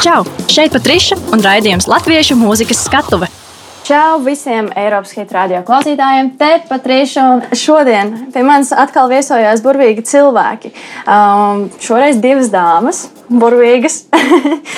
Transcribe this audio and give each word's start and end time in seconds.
Čau! 0.00 0.22
Šeit 0.48 0.72
Patriša 0.72 1.18
un 1.34 1.42
raidījums 1.44 1.84
Latviešu 1.84 2.32
mūzikas 2.40 2.78
skatuve. 2.86 3.26
Čau 3.84 4.22
visiem 4.24 4.70
Eiropas 4.72 5.12
hit 5.12 5.34
radio 5.36 5.60
klausītājiem. 5.66 6.30
Te 6.40 6.48
Patriša 6.70 7.24
un 7.34 7.42
šodien 7.52 8.14
pie 8.32 8.44
manis 8.46 8.70
atkal 8.72 9.10
viesojās 9.12 9.60
burvīgi 9.60 10.06
cilvēki. 10.08 10.72
Um, 11.04 11.66
šoreiz 11.84 12.16
divas 12.24 12.48
dāmas, 12.48 13.02
burvīgas. 13.28 14.06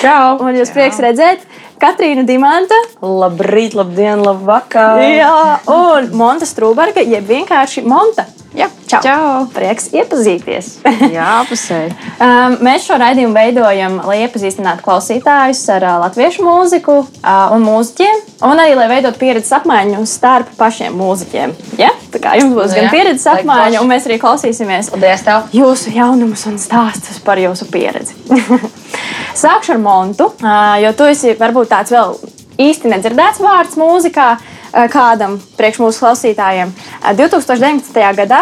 Čau! 0.01 0.41
un 0.43 0.59
jūs 0.59 0.75
prieks 0.75 0.99
redzēt. 1.07 1.47
Katrīna 1.81 2.23
Dimanta. 2.27 2.77
Labrīt, 3.01 3.73
labdien, 3.77 4.21
labvakar! 4.23 5.01
Jā, 5.03 5.33
un 5.71 6.13
Monta 6.17 6.47
Strūberga, 6.49 7.03
jeb 7.05 7.27
vienkārši 7.29 7.83
Monta. 7.87 8.27
Jā, 8.53 8.67
Čau! 8.85 8.99
Čau. 9.01 9.45
Prieks 9.49 9.87
iepazīties! 9.97 10.67
Jā, 11.15 11.25
apusēji. 11.41 11.95
Um, 12.21 12.59
mēs 12.61 12.85
šo 12.85 12.99
raidījumu 13.01 13.33
veidojam, 13.33 13.95
lai 14.05 14.19
iepazīstinātu 14.27 14.85
klausītājus 14.85 15.63
ar 15.73 15.85
uh, 15.87 15.95
latviešu 16.03 16.45
mūziku 16.45 16.99
uh, 17.01 17.55
un 17.55 17.65
mūziķiem, 17.65 18.21
un 18.45 18.61
arī 18.61 18.75
lai 18.77 18.85
veidotu 18.91 19.17
pieredzes 19.23 19.55
apmaiņu 19.57 20.03
starp 20.09 20.53
pašiem 20.59 20.93
mūziķiem. 21.01 21.55
Ja? 21.81 21.89
Tā 22.13 22.21
kā 22.21 22.35
jums 22.37 22.53
būs 22.53 22.75
Nu 22.75 22.77
gan 22.77 22.89
jā, 22.89 22.93
pieredzes 22.93 23.25
apmaiņa, 23.33 23.81
un 23.81 23.89
mēs 23.89 24.05
arī 24.09 24.19
klausīsimies 24.21 24.91
Paldies 24.93 25.25
tev! 25.25 25.49
jūsu 25.57 25.95
jaunumus 25.97 26.45
un 26.51 26.61
stāstus 26.61 27.17
par 27.25 27.41
jūsu 27.41 27.65
pieredzi. 27.73 28.13
Sākšu 29.43 29.73
ar 29.73 29.79
Montu, 29.81 30.27
ā, 30.45 30.77
jo 30.83 30.91
tu 30.93 31.07
esi 31.09 31.33
varbūt 31.39 31.62
tāds 31.69 31.93
vēl 31.93 32.17
īsti 32.63 32.91
nedzirdēts 32.91 33.41
vārds 33.43 33.77
mūzikā. 33.79 34.27
ā, 34.73 34.87
Kādam 34.89 35.35
priekš 35.57 35.79
mūsu 35.83 36.01
klausītājiem. 36.01 36.71
Ā, 37.05 37.13
2019. 37.17 37.99
gadā 38.17 38.39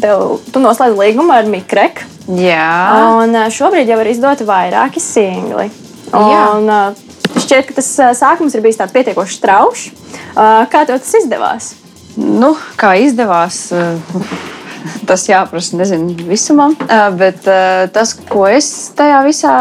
tev, 0.00 0.40
tu 0.52 0.60
noslēdz 0.60 0.98
līgumu 0.98 1.32
ar 1.32 1.48
Mikreku, 1.48 2.04
Jā, 2.30 3.16
un 3.22 3.32
ā, 3.34 3.46
šobrīd 3.50 3.88
jau 3.90 3.96
ir 4.02 4.10
izdoti 4.12 4.44
vairāki 4.46 5.00
singli. 5.02 5.70
Jā. 6.12 6.44
Un, 6.58 6.68
ā, 6.68 6.80
šķiet, 7.32 7.66
ka 7.70 7.78
tas 7.80 7.88
sākums 8.20 8.54
ir 8.54 8.62
bijis 8.64 8.78
tāds 8.78 8.92
pietiekoši 8.94 9.38
straušs. 9.40 9.90
Kā 10.36 10.84
tev 10.86 11.00
tas 11.00 11.14
izdevās? 11.22 11.72
nu, 12.20 12.52
kā 12.76 12.94
izdevās. 13.00 13.72
eh, 13.72 13.96
Tas 15.06 15.26
jāprasa, 15.28 15.76
nezinu, 15.76 16.14
visumam. 16.28 16.74
Eh, 16.88 17.10
Bet 17.16 17.46
eh, 17.48 17.86
tas, 17.92 18.14
ko 18.28 18.46
es 18.48 18.90
tajā 18.96 19.20
visā 19.26 19.54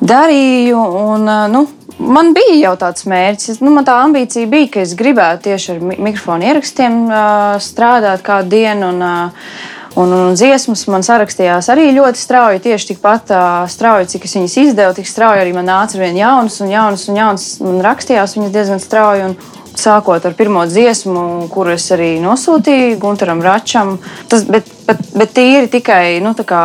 darīju, 0.00 0.78
un, 1.00 1.28
eh, 1.28 1.46
nu, 1.52 1.66
man 2.00 2.32
bija 2.36 2.56
jau 2.62 2.76
tāds 2.80 3.04
mērķis. 3.08 3.60
Nu, 3.60 3.70
man 3.74 3.84
tā 3.86 3.98
ambīcija 4.04 4.48
bija, 4.50 4.70
ka 4.74 4.80
es 4.84 4.94
gribētu 4.98 5.50
tieši 5.50 5.74
ar 5.76 5.82
mi- 5.84 5.98
mikrofonu 6.10 6.48
ierakstiem 6.48 7.02
eh, 7.10 7.58
strādāt 7.60 8.24
kādu 8.26 8.56
dienu. 8.56 8.94
Un, 8.94 9.02
eh, 9.02 9.68
Un, 9.98 10.06
un 10.14 10.36
dziesmas 10.38 10.84
man 10.86 11.02
sarakstījās 11.02 11.66
arī 11.72 11.88
ļoti 11.96 12.20
strauji. 12.20 12.60
Tieši 12.62 12.92
tikpat 12.92 13.32
uh, 13.34 13.46
strauji, 13.66 14.06
cik 14.12 14.28
es 14.28 14.36
viņas 14.36 14.52
izdevu, 14.62 14.94
tik 14.94 15.08
strauji 15.10 15.42
arī 15.42 15.50
man 15.56 15.66
nāca 15.66 15.98
ar 15.98 16.04
vien 16.04 16.14
jaunas 16.20 16.60
un 16.62 16.70
jaunas 16.70 17.08
un 17.10 17.18
jaunas. 17.18 17.46
Man 17.58 17.80
rakstījās 17.82 18.36
viņas 18.38 18.52
diezgan 18.54 18.78
strauji. 18.78 19.24
Un, 19.26 19.34
Sākot 19.80 20.24
ar 20.26 20.34
pirmo 20.36 20.66
dziesmu, 20.68 21.48
kuru 21.52 21.72
es 21.72 21.86
arī 21.94 22.10
nosūtīju 22.20 22.98
Gunteram 23.00 23.40
Račam. 23.44 23.94
Tas, 24.28 24.42
bet, 24.44 24.68
bet, 24.88 25.00
bet 25.16 25.32
tīri 25.36 25.70
tikai 25.72 26.18
nu, 26.24 26.34
tā 26.36 26.44
kā, 26.48 26.64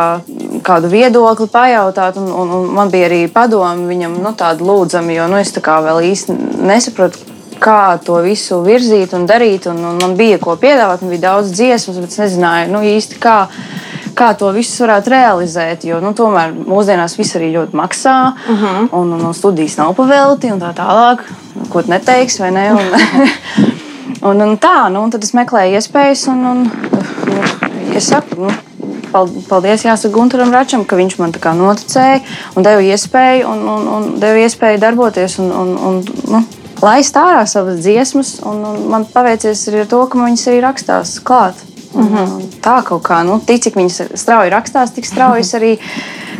kādu 0.66 0.90
viedokli 0.92 1.48
pajautāt, 1.52 2.18
un, 2.20 2.28
un, 2.28 2.52
un 2.58 2.74
man 2.76 2.92
bija 2.92 3.08
arī 3.08 3.22
padomi 3.32 3.88
viņam 3.88 4.18
nu, 4.20 4.34
tādu 4.36 4.68
lūdzamu, 4.68 5.14
jo 5.16 5.30
nu, 5.32 5.40
es 5.40 5.54
tā 5.56 5.64
kā 5.64 5.78
vēl 5.86 6.02
īsti 6.10 6.36
nesapratu, 6.68 7.24
kā 7.62 7.96
to 8.04 8.18
visu 8.24 8.60
virzīt 8.66 9.14
un 9.16 9.24
darīt. 9.28 9.70
Un, 9.70 9.80
un 9.92 10.02
man 10.02 10.16
bija 10.18 10.40
ko 10.42 10.58
piedāvāt, 10.60 11.00
man 11.00 11.14
bija 11.14 11.28
daudz 11.30 11.54
dziesmas, 11.56 12.02
bet 12.02 12.12
es 12.12 12.20
nezināju 12.26 12.72
nu, 12.74 12.84
īsti 12.96 13.22
kā. 13.22 13.38
Kā 14.16 14.30
to 14.32 14.48
visu 14.48 14.80
varētu 14.80 15.10
realizēt? 15.12 15.82
Jo 15.84 15.98
nu, 16.00 16.14
tomēr 16.16 16.54
mūsdienās 16.56 17.18
viss 17.18 17.36
arī 17.36 17.50
ļoti 17.52 17.76
maksā, 17.76 18.14
uh 18.32 18.62
-huh. 18.62 18.86
un, 18.96 19.10
un, 19.12 19.26
un 19.28 19.34
studijas 19.36 19.76
nav 19.76 19.92
pavelti 19.92 20.48
un 20.52 20.60
tā 20.60 20.72
tālāk. 20.72 21.20
Ko 21.72 21.82
tu 21.82 21.90
neteiksi, 21.90 22.42
vai 22.42 22.50
ne? 22.54 22.68
Un, 22.72 22.86
un, 24.30 24.44
un 24.48 24.56
tā, 24.62 24.88
nu, 24.92 25.02
un 25.06 25.10
tad 25.14 25.24
es 25.24 25.34
meklēju 25.36 25.80
iespējas, 25.80 26.26
un, 26.32 26.44
un 26.52 26.64
nu, 26.66 27.42
es 27.96 28.10
saku, 28.12 28.46
nu, 28.46 28.52
pal- 29.12 29.32
paldies 29.48 29.86
jāsaka 29.86 30.14
Gunteram 30.14 30.52
Račam, 30.54 30.84
ka 30.84 30.98
viņš 30.98 31.18
man 31.20 31.34
tā 31.34 31.42
kā 31.42 31.54
noticēja 31.56 32.20
un 32.56 32.66
deva 32.66 32.84
iespēju, 32.84 33.48
un, 33.52 33.64
un, 33.72 33.88
un 33.96 34.12
deva 34.22 34.44
iespēju 34.44 34.82
darboties. 34.82 35.38
Un, 35.42 35.52
un, 35.62 35.74
un, 35.88 36.00
nu, 36.32 36.44
Laist 36.84 37.16
ārā 37.16 37.46
savas 37.48 37.78
dziesmas, 37.80 38.34
un, 38.44 38.58
un 38.68 38.82
man 38.92 39.06
paveicies 39.08 39.62
arī 39.70 39.86
ar 39.86 39.88
to, 39.88 40.02
ka 40.12 40.20
viņas 40.20 40.42
arī 40.50 40.58
rakstās 40.60 41.14
klāt. 41.24 41.62
Mm 41.94 42.08
-hmm. 42.12 42.42
Tā 42.60 42.82
kaut 42.84 43.02
kā, 43.02 43.22
nu, 43.24 43.40
tik 43.40 43.62
cik 43.62 43.76
viņas 43.76 44.02
strauji 44.14 44.50
rakstās, 44.52 44.92
tik 44.92 45.06
strauji 45.06 45.40
es 45.40 45.54
arī 45.58 45.78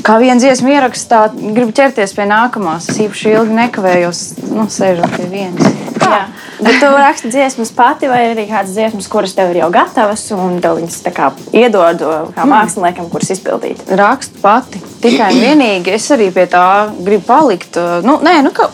kā 0.06 0.16
viena 0.22 0.38
dziesma 0.40 0.76
ierakstā, 0.76 1.22
gribu 1.34 1.74
ķerties 1.74 2.14
pie 2.16 2.28
nākamās. 2.30 2.90
Es 2.92 3.00
īpaši 3.02 3.32
ilgi 3.34 3.56
nekavējos, 3.58 4.22
nu, 4.52 4.68
sēžot 4.70 5.16
pie 5.16 5.26
vienas. 5.32 5.72
Jā. 6.06 6.20
Bet 6.62 6.78
tu 6.80 6.88
raksti 6.92 7.30
dziesmas 7.32 7.72
pati, 7.74 8.08
vai 8.08 8.20
arī 8.30 8.46
kādas 8.48 8.76
dziesmas, 8.76 9.08
kuras 9.10 9.34
tev 9.36 9.50
ir 9.52 9.60
jau 9.64 9.70
gatavas, 9.74 10.22
un 10.36 10.60
tev 10.62 10.78
viņas 10.78 11.00
tā 11.04 11.12
kā 11.16 11.30
iedod 11.56 12.04
kā 12.36 12.46
māksliniekam, 12.48 13.10
kuras 13.12 13.32
izpildīt? 13.34 13.82
rakstu 13.98 14.40
pati. 14.42 14.80
Tikai 15.02 15.32
un 15.34 15.42
vienīgi 15.42 15.96
es 15.96 16.06
arī 16.14 16.30
pie 16.34 16.46
tā 16.52 16.66
gribu 16.96 17.26
palikt. 17.26 17.76
Nu, 18.06 18.20
nē, 18.24 18.38
nu, 18.46 18.54
ka, 18.56 18.70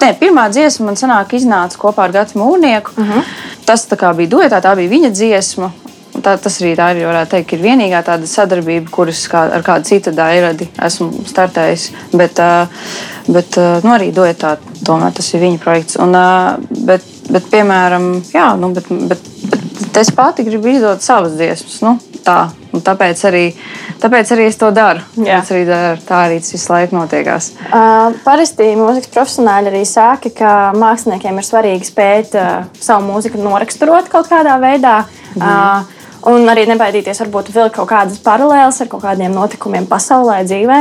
nē, 0.00 0.14
pirmā 0.22 0.48
dziesma 0.54 0.88
man 0.88 0.98
sanāk, 0.98 1.36
iznāca 1.36 1.78
kopā 1.82 2.08
ar 2.08 2.16
Gatu 2.16 2.40
Mūrnieku. 2.40 2.96
Uh 2.96 3.12
-huh. 3.12 3.34
Tas 3.66 3.86
tā 3.90 3.98
kā 4.00 4.14
bija 4.16 4.30
duetā, 4.30 4.62
tā 4.62 4.76
bija 4.76 4.90
viņa 4.90 5.10
dziesma. 5.10 5.72
Tā, 6.26 6.32
tas 6.42 6.56
arī 6.58 6.72
tā 6.74 6.88
ir, 6.90 7.04
varētu 7.06 7.36
teikt, 7.36 7.52
ir 7.54 7.60
vienīgā 7.62 8.00
tāda 8.02 8.26
sadarbība, 8.26 8.90
kuras 8.90 9.20
kā, 9.30 9.44
ar 9.54 9.62
kādu 9.62 9.86
citu 9.86 10.10
dairadi 10.10 10.66
esmu 10.82 11.22
startējis. 11.30 11.84
Bet, 12.18 12.40
bet 13.30 13.58
nu, 13.84 13.92
arī 13.94 14.08
duetā 14.14 14.56
tomēr 14.82 15.14
tas 15.14 15.28
ir 15.30 15.44
viņa 15.44 15.62
projekts. 15.62 16.00
Un, 16.02 16.18
bet, 16.88 17.06
bet, 17.30 17.46
piemēram, 17.52 18.08
jā, 18.34 18.48
nu, 18.58 18.72
bet, 18.74 18.90
bet, 18.90 19.22
bet 19.52 20.02
es 20.02 20.10
pati 20.18 20.42
gribu 20.48 20.74
izdot 20.74 21.06
savas 21.06 21.38
dziesmas. 21.38 21.78
Nu, 21.86 21.94
tā, 22.26 22.40
un 22.74 22.82
tāpēc 22.82 23.22
arī, 23.30 23.46
tāpēc 24.02 24.34
arī 24.34 24.50
es 24.50 24.58
to 24.58 24.74
daru. 24.74 25.06
Tāpēc 25.14 25.54
arī 25.54 25.64
daru. 25.68 26.04
Tā 26.08 26.22
arī 26.26 26.42
tas 26.42 26.56
visu 26.56 26.72
laiku 26.74 26.98
notiekās. 26.98 27.52
Uh, 27.68 28.16
parasti 28.26 28.72
mūzikas 28.80 29.14
profesionāļi 29.14 29.70
arī 29.70 29.86
saka, 29.86 30.34
ka 30.34 30.54
māksliniekiem 30.74 31.38
ir 31.38 31.46
svarīgi 31.46 31.86
spēt 31.86 32.34
uh, 32.34 32.64
savu 32.82 33.12
mūziku 33.12 33.38
noraksturot 33.46 34.10
kaut 34.10 34.32
kādā 34.32 34.58
veidā. 34.62 35.04
Mm. 35.36 35.44
Uh, 35.46 35.92
Un 36.26 36.48
arī 36.50 36.64
nebaidīties 36.66 37.20
varbūt 37.22 37.52
vilkt 37.54 37.76
kaut 37.76 37.88
kādas 37.92 38.18
paralēlas 38.24 38.80
ar 38.82 38.88
kaut 38.90 39.04
kādiem 39.04 39.34
notikumiem 39.36 39.86
pasaulē, 39.86 40.40
dzīvē. 40.48 40.80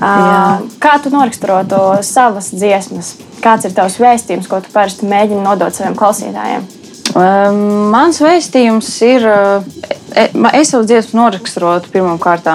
Uh, 0.00 0.64
kā 0.80 0.94
tu 1.04 1.12
noraksturo 1.12 1.58
to 1.68 1.82
savas 2.06 2.48
dziesmas? 2.54 3.14
Kāds 3.44 3.68
ir 3.68 3.76
tavs 3.76 3.98
vēstījums, 4.00 4.48
ko 4.48 4.62
tu 4.64 4.72
parasti 4.72 5.04
mēģini 5.10 5.44
nodot 5.44 5.76
saviem 5.76 5.98
klausītājiem? 5.98 6.64
Mans 7.16 8.18
vēstījums 8.20 8.88
ir, 9.06 9.22
e- 10.16 10.26
es 10.58 10.72
savu 10.72 10.84
dziesmu 10.88 11.20
noraksturotu 11.20 11.88
pirmkārt 11.92 12.48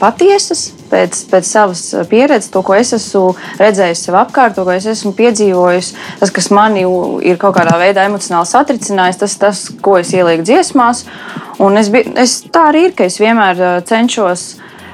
patiesas, 0.00 0.70
pēc, 0.92 1.18
pēc 1.32 1.48
savas 1.48 1.82
pieredzes, 2.08 2.52
to, 2.54 2.62
ko 2.64 2.76
es 2.78 2.94
esmu 2.96 3.34
redzējis 3.60 4.04
sev 4.06 4.16
apkārt, 4.22 4.54
to, 4.56 4.64
ko 4.64 4.72
es 4.76 4.86
esmu 4.88 5.12
piedzīvojis, 5.18 5.92
tas, 6.22 6.32
kas 6.32 6.48
mani 6.54 6.86
u- 6.88 7.20
ir 7.20 7.36
kaut 7.40 7.56
kādā 7.58 7.76
veidā 7.82 8.06
emocionāli 8.08 8.48
satricinājis, 8.48 9.20
tas, 9.24 9.36
tas 9.42 9.64
ko 9.82 9.98
es 10.00 10.12
ielieku 10.16 10.46
dziesmās. 10.48 11.04
Un 11.60 11.76
es, 11.76 11.90
bi- 11.92 12.06
es, 12.16 12.38
tā 12.52 12.70
arī 12.70 12.86
ir, 12.88 12.96
ka 12.96 13.04
es 13.04 13.18
vienmēr 13.20 13.82
cenšos 13.88 14.44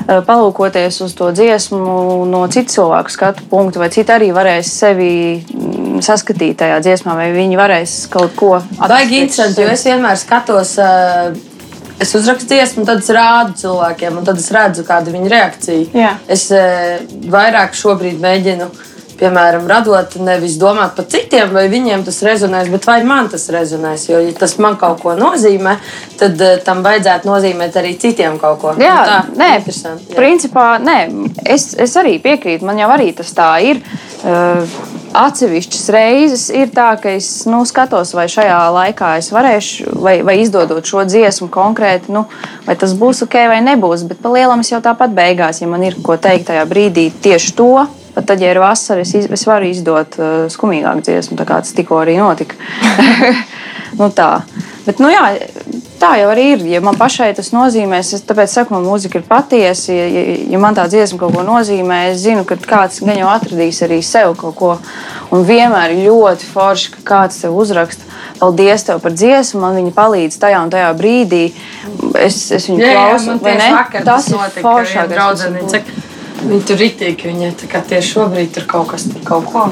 palūkoties 0.06 1.00
uz 1.02 1.14
to 1.18 1.32
dziesmu 1.34 2.26
no 2.30 2.44
citu 2.52 2.76
cilvēku 2.76 3.10
skatu 3.10 3.46
punktu, 3.50 3.80
vai 3.82 3.88
citi 3.90 4.12
arī 4.14 4.28
varēs 4.34 4.68
sevi 4.82 5.10
mm, 5.40 5.98
saskatīt 6.06 6.58
tajā 6.60 6.76
dziesmā, 6.84 7.16
vai 7.18 7.30
viņi 7.34 7.58
varēs 7.58 7.94
kaut 8.12 8.36
ko 8.38 8.52
Baigi 8.82 9.22
interesanti, 9.24 9.64
jo 9.64 9.72
es 9.72 9.82
vienmēr 9.88 10.18
skatos, 10.20 10.76
uh, 10.78 11.32
es 12.02 12.12
uzrakstu 12.14 12.52
dziesmu, 12.52 12.84
tad 12.86 13.02
es 13.02 13.10
rādu 13.16 13.56
cilvēkiem, 13.64 14.20
un 14.20 14.28
tad 14.28 14.38
es 14.42 14.50
redzu, 14.54 14.84
kāda 14.86 15.10
ir 15.10 15.16
viņu 15.18 15.32
reakcija. 15.32 15.88
Jā. 15.96 16.12
Es 16.30 16.48
uh, 16.54 17.00
vairāk 17.32 17.74
šobrīd 17.78 18.20
mēģinu. 18.22 18.68
Piemēram, 19.16 19.64
radot, 19.70 20.18
nevis 20.20 20.58
domāt 20.60 20.96
par 20.98 21.06
citiem, 21.12 21.48
vai 21.54 21.66
viņiem 21.72 22.04
tas 22.04 22.18
rezonēs, 22.26 22.68
bet 22.72 22.88
vai 22.88 22.98
man 23.08 23.30
tas 23.32 23.48
rezonēs. 23.52 24.08
Jo, 24.10 24.20
ja 24.24 24.34
tas 24.36 24.56
man 24.62 24.76
kaut 24.80 25.00
ko 25.04 25.14
nozīmē, 25.16 25.76
tad 26.20 26.42
uh, 26.44 26.58
tam 26.66 26.82
vajadzētu 26.84 27.30
nozīmēt 27.30 27.78
arī 27.80 27.94
citiem 28.00 28.36
kaut 28.42 28.60
ko. 28.64 28.74
Jā, 28.80 28.96
Nu 28.96 29.08
tā, 29.08 29.16
nē, 29.38 29.50
jā. 29.62 29.94
principā, 30.16 30.66
nē, 30.82 30.98
es, 31.44 31.70
es 31.78 31.96
arī 31.96 32.16
piekrītu. 32.22 32.66
Man 32.66 32.80
jau 32.80 32.90
arī 32.92 33.12
tas 33.16 33.32
tā 33.36 33.50
ir. 33.64 33.82
Uh, 34.26 34.94
atsevišķas 35.16 35.88
reizes 35.94 36.46
ir 36.52 36.70
tā, 36.74 36.90
ka 37.00 37.12
es 37.16 37.28
nu, 37.48 37.62
skatos, 37.68 38.12
vai 38.16 38.26
šajā 38.30 38.58
laikā 38.74 39.12
es 39.20 39.30
varēšu, 39.34 39.96
vai, 40.02 40.18
vai 40.26 40.38
izdodot 40.42 40.86
šo 40.86 41.04
dziesmu 41.08 41.48
konkrēti, 41.52 42.12
nu, 42.14 42.26
vai 42.66 42.76
tas 42.78 42.94
būs 42.98 43.24
ok 43.26 43.38
vai 43.52 43.60
nebūs. 43.64 44.06
Bet 44.10 44.20
pa 44.22 44.32
lielam 44.34 44.64
es 44.64 44.72
jau 44.72 44.82
tāpat 44.84 45.14
beigās, 45.16 45.62
ja 45.62 45.70
man 45.70 45.86
ir 45.86 45.98
ko 46.04 46.18
teikt 46.20 46.50
tajā 46.50 46.66
brīdī, 46.68 47.08
tieši 47.24 47.56
to. 47.56 47.70
Pat 48.16 48.24
tad, 48.30 48.40
ja 48.40 48.48
ir 48.54 48.62
vasara, 48.62 49.04
es, 49.04 49.12
iz, 49.12 49.26
es 49.28 49.42
varu 49.44 49.68
izdot 49.68 50.16
uh, 50.16 50.46
skumīgāku 50.52 51.04
dziesmu, 51.04 51.36
tā 51.36 51.44
kā 51.44 51.60
tas 51.60 51.74
tikko 51.76 52.00
arī 52.00 52.16
notika. 52.16 52.56
nu, 54.00 54.08
tā. 54.14 54.40
Bet, 54.86 55.00
nu, 55.02 55.10
jā, 55.10 55.24
tā 56.00 56.12
jau 56.20 56.30
arī 56.30 56.46
ir. 56.54 56.64
Ja 56.70 56.80
man 56.84 56.96
pašai 56.98 57.32
tas 57.36 57.50
nozīmē, 57.54 58.00
es 58.00 58.24
tāpēc 58.26 58.52
saku, 58.52 58.76
man 58.76 58.86
mūzika 58.86 59.20
ir 59.20 59.26
patiesa. 59.28 59.92
Ja, 59.94 60.06
ja, 60.08 60.24
ja 60.54 60.60
man 60.62 60.78
tā 60.78 60.86
dziesma 60.90 61.20
kaut 61.20 61.36
ko 61.36 61.44
nozīmē, 61.46 62.06
es 62.12 62.22
zinu, 62.24 62.46
ka 62.48 62.58
kāds 62.60 63.02
gan 63.04 63.18
jau 63.18 63.28
atradīs 63.32 63.82
arī 63.86 64.00
sev 64.06 64.36
kaut 64.40 64.56
ko. 64.58 64.72
Un 65.34 65.44
vienmēr 65.46 65.96
ir 65.96 66.06
ļoti 66.06 66.48
forši, 66.52 66.92
ka 66.96 67.04
kāds 67.10 67.42
tev 67.42 67.56
uzraksta. 67.58 68.04
Paldies 68.36 68.84
tev 68.84 69.00
par 69.00 69.14
dziesmu, 69.16 69.62
man 69.62 69.78
viņa 69.78 69.94
palīdz 69.96 70.40
tajā 70.40 70.64
un 70.64 70.72
tajā 70.72 70.90
brīdī. 70.98 71.44
Es, 72.20 72.42
es 72.52 72.68
viņu 72.68 72.82
klausos, 72.84 73.40
vai 73.42 73.56
ne? 73.60 73.70
Tas 74.04 74.28
ir 74.32 74.60
foršākais. 74.60 76.04
Viņa 76.46 76.66
tur 76.68 76.78
ritīgi, 76.80 77.30
viņa 77.32 77.54
tieši 77.60 78.12
šobrīd 78.12 78.52
tur 78.54 78.68
kaut 78.70 78.92
kas, 78.92 79.08
tur 79.10 79.24
kaut 79.26 79.48
ko. 79.50 79.66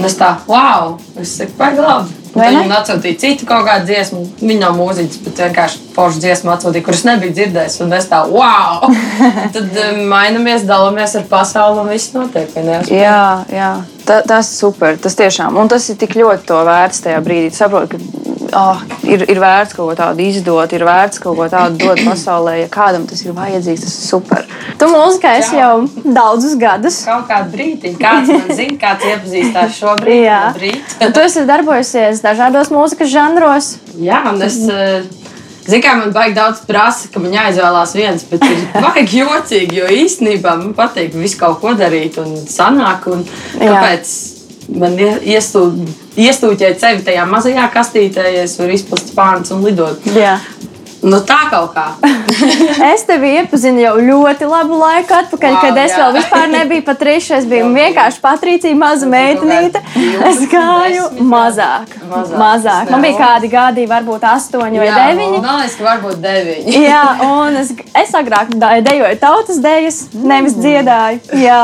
Un 0.00 0.08
es 0.08 0.16
tā, 0.16 0.32
wow, 0.48 0.96
es 1.20 1.36
saku, 1.36 1.54
baigi 1.58 1.84
labi. 1.84 2.16
Viņa 2.30 2.76
atsūtīja 2.78 3.18
citu 3.18 3.46
kaut 3.48 3.64
kādu 3.66 3.88
dziesmu. 3.90 4.20
Viņa 4.38 4.60
nav 4.62 4.76
mūziķis, 4.78 5.22
bet 5.24 5.40
vienkārši 5.44 5.80
foršu 5.96 6.22
dziesmu 6.22 6.52
atsūtīja, 6.54 6.86
kuras 6.86 7.02
nebija 7.08 7.34
dzirdējis. 7.36 7.78
Un 7.84 7.96
es 7.98 8.06
tā, 8.10 8.20
wow! 8.30 8.86
Tad 9.54 9.80
um, 9.84 10.02
mainamies, 10.12 10.66
dalāmies 10.68 11.16
ar 11.18 11.26
pasauli 11.30 11.82
un 11.82 11.90
viss 11.90 12.14
notiek. 12.14 12.54
Jā, 12.94 13.24
jā. 13.50 13.72
Ta, 14.06 14.22
tas 14.26 14.46
ir 14.46 14.60
super. 14.62 14.98
Tas 15.02 15.18
tiešām. 15.18 15.58
Un 15.60 15.70
tas 15.70 15.88
ir 15.90 15.98
tik 16.00 16.16
ļoti 16.18 16.46
to 16.48 16.62
vērts 16.70 17.02
tajā 17.06 17.18
brīdī. 17.26 17.50
Saprotu, 17.56 17.98
ka 17.98 18.39
oh, 18.56 18.80
ir, 19.06 19.24
ir 19.30 19.40
vērts 19.40 19.76
kaut 19.76 19.90
ko 19.90 19.96
tādu 19.98 20.24
izdot, 20.24 20.72
ir 20.76 20.84
vērts 20.86 21.22
kaut 21.22 21.38
ko 21.38 21.46
tādu 21.52 21.80
dot 21.82 22.02
pasaulē. 22.06 22.56
Ja 22.62 22.70
kādam 22.72 23.06
tas 23.10 23.22
ir 23.24 23.34
vajadzīgs, 23.36 23.84
tas 23.84 23.96
ir 23.96 24.06
super. 24.06 24.46
Tu 24.80 24.88
mūzikā 24.90 25.36
esi 25.40 25.58
jau 25.58 25.84
daudzus 26.04 26.56
gadus. 26.60 27.02
Kaut 27.08 27.28
kādu 27.30 27.54
brīdi, 27.54 27.94
kāds 28.00 28.32
man 28.32 28.50
zina, 28.56 28.76
kāds 28.80 29.08
iepazīstās 29.10 29.78
šobrīd. 29.78 30.24
Jā, 30.24 30.42
tu 31.14 31.24
esi 31.24 31.46
darbojusies 31.48 32.24
dažādos 32.24 32.72
mūzikas 32.74 33.12
žanros. 33.12 33.72
Jā, 34.00 34.24
un 34.32 34.42
es. 34.46 34.60
Ziniet, 35.70 35.84
kā 35.84 35.92
man 36.00 36.10
baigi 36.14 36.34
daudz 36.34 36.62
prasa, 36.66 37.10
ka 37.12 37.20
man 37.22 37.34
jāizvēlās 37.36 37.92
viens, 37.94 38.24
bet 38.26 38.42
ir 38.48 38.62
baigi 38.86 39.20
jocīgi, 39.20 39.82
jo 39.82 39.90
īstenībā 40.00 40.56
man 40.58 40.74
patīk 40.74 41.14
visu 41.14 41.38
kaut 41.42 41.60
ko 41.62 41.76
darīt 41.78 42.18
un 42.22 42.32
sanāk. 42.48 43.06
Un 43.12 43.26
kāpēc 43.60 44.39
man 44.78 44.96
iestūd, 45.00 45.82
iestūķēt 46.20 46.80
sevi 46.82 47.04
tajā 47.06 47.26
mazajā 47.30 47.66
kastītē, 47.74 48.26
ja 48.36 48.46
es 48.46 48.56
varu 48.60 48.76
izplast 48.76 49.14
pārnes 49.16 49.52
un 49.54 49.64
lidot. 49.66 50.06
Jā. 50.16 50.38
Nu, 51.00 51.16
tā 51.24 51.38
kaut 51.48 51.72
kā. 51.72 51.86
es 52.92 53.06
tevi 53.08 53.30
iepazinu 53.38 53.80
jau 53.80 53.94
ļoti 54.04 54.48
labu 54.48 54.76
laiku 54.80 55.14
atpakaļ, 55.16 55.54
wow, 55.54 55.62
kad 55.64 55.78
es 55.80 55.94
jā. 55.94 56.00
vēl 56.00 56.16
vispār 56.18 56.50
nebiju 56.52 56.84
patriša. 56.84 57.38
Es 57.40 57.46
biju 57.48 57.70
vienkārši 57.72 58.20
patrīcija, 58.20 58.76
maza 58.76 59.08
meitenīte. 59.08 59.80
Es 60.28 60.42
gāju 60.50 61.06
mazāk. 61.24 61.94
Mazāk. 62.10 62.36
mazāk. 62.42 62.92
Man 62.92 63.04
bija 63.06 63.16
kādi 63.20 63.50
gadi, 63.52 63.86
varbūt 63.88 64.26
astoņi 64.28 64.82
vai 64.82 64.90
deviņi. 64.90 65.40
Man 65.40 65.62
liekas, 65.62 65.78
ka 65.78 65.86
varbūt 65.88 66.20
deviņi. 66.24 66.76
jā, 66.84 67.04
un 67.24 67.56
es, 67.62 67.72
es 68.02 68.14
agrāk 68.20 68.52
dejoju 68.58 69.20
tautas 69.22 69.62
dejas, 69.64 70.02
nevis 70.14 70.58
mm. 70.58 70.66
dziedāju. 70.66 71.40
Jā. 71.40 71.60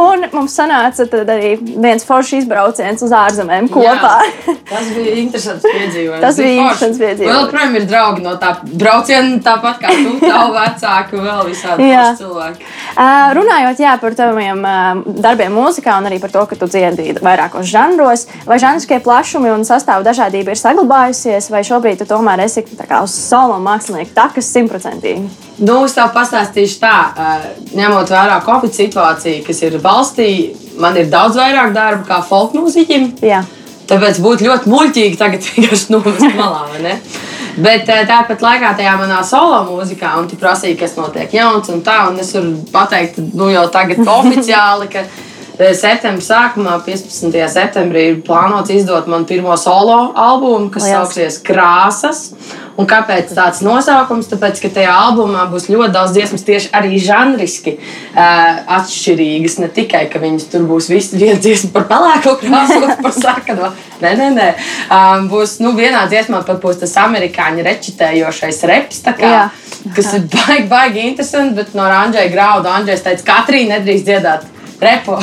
Un 0.00 0.24
mums 0.32 0.56
sanāca 0.56 1.04
arī 1.20 1.52
viens 1.60 2.06
foršs 2.06 2.40
izbrauciens 2.40 3.04
uz 3.04 3.12
ārzemēm 3.16 3.68
kopā. 3.72 4.16
Jā, 4.24 4.56
tas 4.70 4.90
bija 4.96 5.16
interesants 5.20 5.68
piedzīvojums. 5.68 6.24
Tas 6.24 6.40
bija 6.40 6.56
interesants 6.56 7.02
piedzīvojums. 7.02 7.36
Vēl 7.36 7.52
projām 7.52 7.78
ir 7.80 7.88
draugi 7.90 8.24
no 8.24 8.36
tā 8.40 8.54
braucieni 8.78 9.40
tāpat 9.44 9.80
kā 9.82 9.92
tu, 9.94 10.14
tavu 10.22 10.54
vecāku, 10.54 11.20
vēl 11.24 11.42
visādi 11.48 11.88
cilvēki. 12.18 12.64
Uh, 12.94 13.30
runājot 13.36 13.82
jā, 13.82 13.96
par 14.02 14.16
taviem 14.18 14.62
uh, 14.66 15.02
darbiem 15.22 15.54
mūzikā 15.54 15.96
un 16.00 16.08
arī 16.10 16.20
par 16.22 16.32
to, 16.34 16.44
ka 16.50 16.58
tu 16.58 16.68
dziedi 16.70 17.14
vairākos 17.24 17.68
žanros, 17.70 18.26
vai 18.48 18.60
žanriskie 18.62 19.00
plašumi 19.04 19.52
un 19.52 19.66
sastāvu 19.68 20.06
dažādība 20.06 20.54
ir 20.54 20.60
saglabājusies, 20.60 21.50
vai 21.52 21.62
šobrīd 21.66 22.02
tu 22.02 22.08
tomēr 22.10 22.44
esi 22.46 22.64
kā 22.80 23.02
uz 23.04 23.14
solo 23.14 23.60
mākslinieku 23.62 24.14
takas 24.16 24.50
simtprocentīgi? 24.54 25.28
Nu, 25.60 25.82
es 25.84 25.94
tev 25.96 26.12
pastāstīšu 26.16 26.80
tā, 26.82 26.96
uh, 27.10 27.48
ņemot 27.76 28.12
vērā 28.12 28.40
Covid 28.46 28.76
situāciju, 28.76 29.44
kas 29.46 29.64
ir 29.66 29.80
valstī, 29.82 30.30
man 30.80 30.96
ir 30.96 31.10
daudz 31.12 31.38
vairāk 31.40 31.74
darba 31.76 32.06
kā 32.08 32.22
folk 32.26 32.56
mūziķim. 32.56 33.10
Jā. 33.26 33.44
Tāpēc 33.90 34.20
būtu 34.22 34.46
ļoti 34.46 34.70
muļķīgi 34.70 35.18
tagad 35.18 35.46
vienkārši 35.50 35.94
novest 35.96 36.26
malā. 36.38 36.66
Bet 37.56 37.88
eh, 37.90 38.04
tāpat 38.08 38.44
laikā 38.44 38.74
tajā 38.78 38.92
manā 39.00 39.20
solo 39.26 39.62
mūzikā, 39.66 40.12
un 40.20 40.28
tu 40.30 40.38
prasīji, 40.40 40.78
kas 40.78 40.94
notiek 40.98 41.32
jauns 41.34 41.70
un 41.72 41.82
tā, 41.86 42.04
un 42.10 42.20
es 42.22 42.30
varu 42.36 42.54
pateikt, 42.72 43.18
nu 43.34 43.50
jau 43.50 43.66
tagad 43.72 44.02
oficiāli, 44.18 44.90
ka 44.92 45.04
septembra 45.58 46.22
sākumā, 46.24 46.78
15. 46.86 47.34
septembrī, 47.52 48.06
ir 48.12 48.18
plānots 48.26 48.72
izdot 48.72 49.08
manu 49.10 49.28
pirmo 49.28 49.56
solo 49.60 50.12
albumu, 50.14 50.70
kas 50.72 50.86
Liels. 50.86 50.96
sauksies 50.96 51.40
Krāsas. 51.44 52.30
Un 52.80 52.86
kāpēc 52.88 53.32
tāds 53.36 53.60
nosaukums? 53.60 54.28
Tāpēc, 54.30 54.60
ka 54.62 54.70
tajā 54.72 54.92
albumā 54.94 55.42
būs 55.50 55.66
ļoti 55.68 55.92
daudz 55.92 56.14
dziesmas, 56.14 56.44
tieši 56.46 56.70
arī 56.76 57.00
žanriski 57.02 57.74
uh, 57.76 58.62
atšķirīgas. 58.78 59.58
Ne 59.60 59.68
tikai, 59.74 60.06
ka 60.12 60.22
viņas 60.22 60.46
tur 60.52 60.64
būs 60.68 60.88
viena 60.88 61.36
dziesma 61.36 61.74
par 61.74 61.88
pelēko 61.90 62.38
krāsu, 62.40 62.78
par 63.04 63.16
sarkano. 63.16 63.72
Nē, 64.00 64.14
nē, 64.16 64.28
nē. 64.38 64.46
Um, 64.86 65.28
būs 65.32 65.58
nu, 65.60 65.74
vienā 65.76 66.06
dziesmā 66.08 66.40
pat 66.48 66.62
būs 66.62 66.80
tas 66.80 66.96
amerikāņu 67.02 67.66
rečitējošais 67.66 68.62
reps. 68.70 69.02
Kā, 69.20 69.50
kas 69.96 70.14
ir 70.16 70.24
baigi, 70.32 70.64
baigi 70.70 71.04
interesanti, 71.10 71.58
bet 71.58 71.76
no 71.76 71.84
Andrzeja 71.84 72.32
grauda 72.32 72.78
Andrzejs 72.78 73.04
teica, 73.04 73.26
ka 73.26 73.38
Katrīna 73.42 73.76
nedrīkst 73.76 74.08
dziedāt 74.08 74.48
repo. 74.82 75.18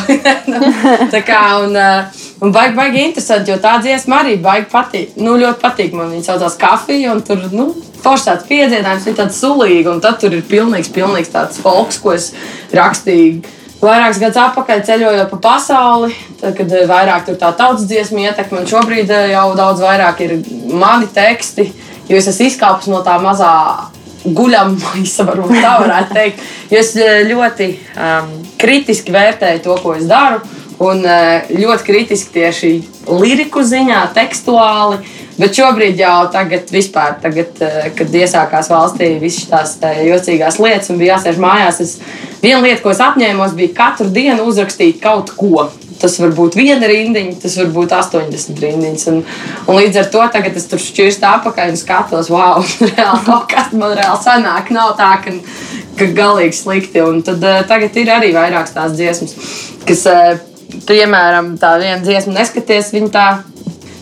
tā 1.13 1.21
kā, 1.25 1.43
un, 1.65 1.75
uh, 1.75 2.25
Un 2.37 2.51
baigi, 2.53 2.75
baigi 2.77 3.01
interesanti, 3.01 3.49
jo 3.49 3.57
tā 3.57 3.79
dziesma 3.81 4.19
arī 4.21 4.35
baigi 4.41 4.67
patīk. 4.69 5.15
Nu, 5.17 5.33
ļoti 5.41 5.57
patīk 5.61 5.95
man. 5.97 6.11
Viņa 6.13 6.27
saucās 6.27 6.57
kafija, 6.61 7.15
un 7.15 7.23
tur, 7.25 7.41
nu, 7.49 7.71
foršs 8.03 8.27
tāds 8.27 8.45
piedziedājums, 8.49 9.07
viņa 9.09 9.19
tāds 9.23 9.39
sulīga, 9.41 9.95
un 9.95 10.03
tad 10.03 10.19
tur 10.21 10.35
ir 10.37 10.43
pilnīgs, 10.45 10.91
pilnīgs 10.93 11.33
tāds 11.33 11.57
folks, 11.63 11.97
ko 12.03 12.13
es 12.13 12.29
rakstīju. 12.77 13.41
Vairākus 13.81 14.21
gadus 14.21 14.39
atpakaļ 14.41 14.85
ceļojot 14.85 15.33
pa 15.33 15.41
pasauli, 15.41 16.13
tad, 16.39 16.53
kad 16.57 16.71
eh, 16.73 16.85
vairāk 16.89 17.27
tur 17.27 17.35
tā 17.41 17.51
tautas 17.57 17.85
dziesma 17.89 18.23
ietekme, 18.25 18.63
un 18.63 18.69
šobrīd 18.69 19.13
eh, 19.13 19.27
jau 19.33 19.51
daudz 19.57 19.83
vairāk 19.85 20.23
ir 20.25 20.33
mani 20.73 21.09
teksti, 21.13 21.67
jo 22.09 22.17
es 22.17 22.29
esmu 22.29 22.49
izkāpis 22.49 22.89
no 22.89 23.03
tā 23.05 23.19
mazā 23.21 23.53
guļamā, 24.25 24.93
varbūt 25.31 25.59
tā 25.61 25.73
varētu 25.83 26.17
teikt. 26.17 26.45
Jo 26.71 26.83
es 26.83 26.93
eh, 26.99 27.23
ļoti 27.29 27.71
um, 27.73 28.31
kritiski 28.61 29.15
vērtēju 29.15 29.65
to, 29.67 29.77
ko 29.83 29.97
es 29.97 30.07
daru. 30.09 30.41
Un 30.83 31.01
eh, 31.09 31.47
ļoti 31.57 31.85
kritiski 31.87 32.35
tieši 32.35 32.71
liriku 33.09 33.63
ziņā, 33.65 34.03
tekstuāli. 34.13 34.99
Bet 35.37 35.53
šobrīd 35.57 35.99
jau 36.01 36.27
tagad, 36.33 36.69
vispār, 36.73 37.15
tagad, 37.21 37.57
eh, 37.61 37.89
kad 37.97 38.13
iesākās 38.13 38.69
valstī 38.73 39.11
visas 39.21 39.49
tās 39.49 39.75
eh, 39.85 40.03
jocīgās 40.09 40.57
lietas 40.61 40.89
un 40.93 41.01
bija 41.01 41.15
jāsēž 41.15 41.37
mājās, 41.41 41.81
es, 41.81 41.95
viena 42.41 42.61
lieta, 42.63 42.81
ko 42.81 42.93
es 42.93 43.01
apņēmos, 43.05 43.53
bija 43.57 43.75
katru 43.77 44.09
dienu 44.13 44.47
uzrakstīt 44.49 45.01
kaut 45.01 45.33
ko. 45.37 45.67
Tas 46.01 46.17
var 46.21 46.33
būt 46.37 46.57
viena 46.59 46.87
rindiņa, 46.89 47.39
tas 47.41 47.55
var 47.57 47.71
būt 47.73 47.93
80 47.97 48.61
rindiņas. 48.61 49.07
Un, 49.11 49.23
un 49.65 49.79
līdz 49.79 50.01
ar 50.03 50.09
to 50.13 50.25
tagad 50.33 50.59
es 50.59 50.67
tur 50.69 50.81
šķirstu 50.81 51.25
apakaļ 51.29 51.73
un 51.73 51.79
skatos, 51.79 52.29
wow, 52.33 52.61
reāli 52.91 53.23
kaut 53.25 53.47
kas 53.53 53.73
man 53.73 53.95
reāli 53.97 54.21
sanāk. 54.21 54.69
Nav 54.75 54.93
tā, 54.99 55.15
ka, 55.23 55.33
ka 55.97 56.09
galīgi 56.17 56.59
slikti. 56.59 57.01
Un 57.01 57.23
tad 57.25 57.41
tagad 57.69 57.97
ir 57.97 58.13
arī 58.13 58.33
vairākas 58.35 58.75
tās 58.77 58.93
dziesmas, 58.97 59.33
kas 59.87 60.05
piemēram, 60.87 61.55
tā 61.61 61.77
viena 61.81 62.01
dziesma, 62.03 62.39
neskaties 62.41 62.93
viņu 62.95 63.13
tā. 63.13 63.27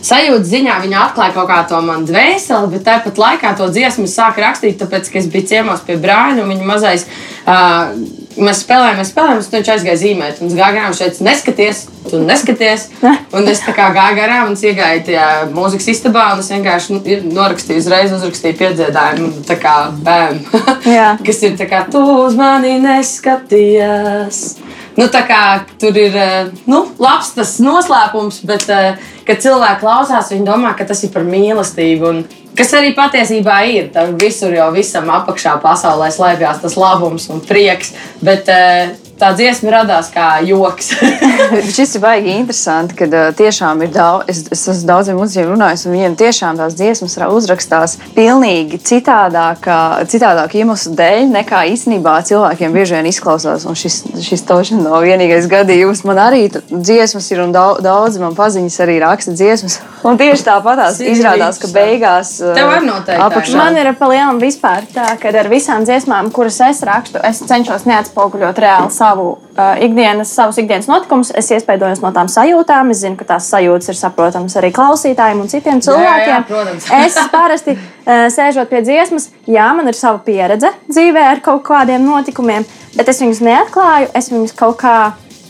Sajūta 0.06 0.46
ziņā 0.46 0.74
viņa 0.84 0.98
atklāja 1.02 1.32
kaut 1.34 1.48
kā 1.50 1.56
to 1.66 1.80
manu 1.82 2.06
dvēseli, 2.06 2.68
bet 2.70 2.84
tāpat 2.86 3.16
laikā 3.18 3.50
to 3.58 3.66
dziesmu 3.74 4.04
sāka 4.06 4.44
rakstīt, 4.44 4.76
tāpēc, 4.78 5.08
ka 5.10 5.18
es 5.18 5.26
biju 5.32 5.48
ciemos 5.50 5.82
pie 5.82 5.96
brāļa 5.98 6.44
un 6.44 6.52
viņa 6.52 6.68
mazais. 6.68 7.08
Uh, 7.42 7.96
mēs 8.40 8.62
spēlējām, 8.64 8.98
mēs 9.00 9.12
spēlējām, 9.12 9.40
un 9.40 9.54
viņš 9.54 9.70
aizgāja 9.74 10.00
zīmēt. 10.00 10.40
Un 10.40 10.50
es 10.50 10.56
gāju 10.58 10.76
garām, 10.78 10.96
šeit 10.96 11.20
neskaties, 11.24 11.82
tu 12.10 12.20
neskaties. 12.22 12.88
Un 13.36 13.48
es 13.50 13.62
kā 13.64 13.88
gāju 13.94 14.16
garām 14.16 14.52
un 14.52 14.56
iegāju 14.56 15.02
tajā 15.08 15.26
mūzikas 15.52 15.88
istabā, 15.92 16.28
un 16.34 16.40
es 16.40 16.48
vienkārši 16.52 16.94
nu, 16.94 17.00
norakstīju, 17.36 17.82
uzreiz 17.82 18.14
uzrakstīju 18.16 18.56
piedziedājumu, 18.60 19.42
tā 19.48 19.58
kā 19.60 19.74
bēm. 20.06 20.40
kas 21.26 21.42
ir 21.44 21.58
tā 21.58 21.68
kā 21.68 21.82
tu 21.92 22.00
uz 22.22 22.38
mani 22.38 22.78
neskaties. 22.84 24.46
Nu, 24.96 25.10
kā, 25.12 25.42
tur 25.80 25.96
ir 26.00 26.14
eh, 26.16 26.48
nu, 26.70 26.86
labs 27.02 27.34
tas 27.36 27.58
noslēpums, 27.60 28.40
bet, 28.48 28.64
eh, 28.72 28.96
kad 29.28 29.42
cilvēki 29.44 29.82
klausās, 29.82 30.32
viņi 30.32 30.48
domā, 30.48 30.72
ka 30.76 30.86
tas 30.88 31.02
ir 31.04 31.12
par 31.12 31.26
mīlestību. 31.28 32.12
Un, 32.12 32.22
kas 32.56 32.72
arī 32.78 32.94
patiesībā 32.96 33.58
ir. 33.68 33.90
Tur 33.92 34.14
visur 34.20 34.54
jau 34.56 34.70
visam 34.74 35.10
apakšā 35.12 35.58
pasaulē 35.60 36.08
slēpjas 36.14 36.62
tas 36.64 36.78
labums 36.80 37.28
un 37.32 37.42
prieks. 37.44 37.92
Bet, 38.24 38.48
uh, 38.48 38.94
tā 39.20 39.32
dziesma 39.36 39.72
radās 39.78 40.10
kā 40.14 40.28
joks. 40.46 40.92
Šis 41.76 41.96
ir 41.96 42.02
baigi 42.04 42.34
interesanti, 42.36 42.96
ka 42.98 43.08
uh, 43.08 43.28
tiešām 43.36 43.82
ir 43.86 43.92
daudz, 43.94 44.28
es, 44.30 44.42
es 44.52 44.64
esmu 44.72 44.90
daudziem 44.90 45.20
uzņēmumiem 45.22 45.54
runājis, 45.54 45.86
un 45.86 45.96
viņiem 45.96 46.16
tiešām 46.20 46.60
tās 46.60 46.76
dziesmas 46.76 47.16
uzrakstās 47.26 47.96
pilnīgi 48.16 48.80
citādāk, 48.84 49.66
citādāk 50.10 50.56
iemeslu 50.60 50.94
dēļ, 50.98 51.22
nekā 51.32 51.62
īstenībā 51.72 52.18
cilvēkiem 52.28 52.76
bieži 52.76 52.98
vien 52.98 53.08
izklausās. 53.10 53.66
Un 53.68 53.78
šis, 53.78 54.02
šis 54.26 54.44
toši 54.48 54.78
nav 54.80 55.00
vienīgais 55.06 55.48
gadījums. 55.50 56.04
Man 56.08 56.20
arī 56.22 56.46
dziesmas 56.52 57.30
ir 57.32 57.42
un 57.44 57.54
daudz, 57.56 57.82
daudz 57.86 58.20
man 58.22 58.36
paziņas 58.36 58.78
arī 58.84 58.98
raksta 59.02 59.34
dziesmas. 59.36 59.78
Un 60.06 60.20
tieši 60.20 60.46
tāpatās 60.46 61.00
izrādās, 61.02 61.58
ka 61.62 61.70
beigās 61.72 62.36
Tev 62.42 62.68
var 62.70 62.84
noteikti. 62.84 63.22
apakšā. 63.26 63.58
Man 63.58 63.80
ir 63.80 63.90
pa 63.98 64.10
lielam 64.12 64.38
vispār 64.42 64.86
tā, 64.92 65.08
ka 65.20 65.32
ar 65.32 65.50
visām 65.50 65.86
dziesmām, 65.88 66.30
kuras 66.34 66.60
es 66.68 66.82
rakstu, 66.86 67.20
es 67.26 67.42
cenšos 67.48 67.88
neatspoguļot 67.88 68.60
reāli 68.62 68.94
savu 68.94 69.05
uh, 69.14 69.76
ikdienas, 69.82 70.32
savus 70.34 70.58
ikdienas 70.62 70.88
notikumus. 70.90 71.30
Es 71.36 71.50
iespaidojos 71.54 72.02
no 72.04 72.12
tām 72.16 72.30
sajūtām. 72.32 72.90
Es 72.94 73.02
zinu, 73.04 73.18
ka 73.20 73.28
tās 73.34 73.50
sajūtas 73.52 73.92
ir 73.92 73.98
saprotamas 73.98 74.56
arī 74.60 74.72
klausītājiem 74.76 75.44
un 75.44 75.52
citiem 75.52 75.84
cilvēkiem. 75.84 76.32
jā, 76.32 76.40
protams. 76.48 76.88
es 77.04 77.20
parasti 77.32 77.76
uh, 77.76 78.26
sēžot 78.32 78.72
pie 78.72 78.82
dziesmas, 78.86 79.30
jā, 79.50 79.68
man 79.76 79.92
ir 79.92 79.98
sava 79.98 80.20
pieredze 80.26 80.72
dzīvē 80.90 81.28
ar 81.36 81.44
kaut 81.44 81.64
kādiem 81.68 82.04
notikumiem, 82.06 82.66
bet 82.96 83.12
es 83.12 83.22
viņus 83.22 83.44
neatklāju. 83.46 84.12
Es 84.18 84.32
viņus 84.34 84.56
kaut 84.58 84.80
kā. 84.82 84.98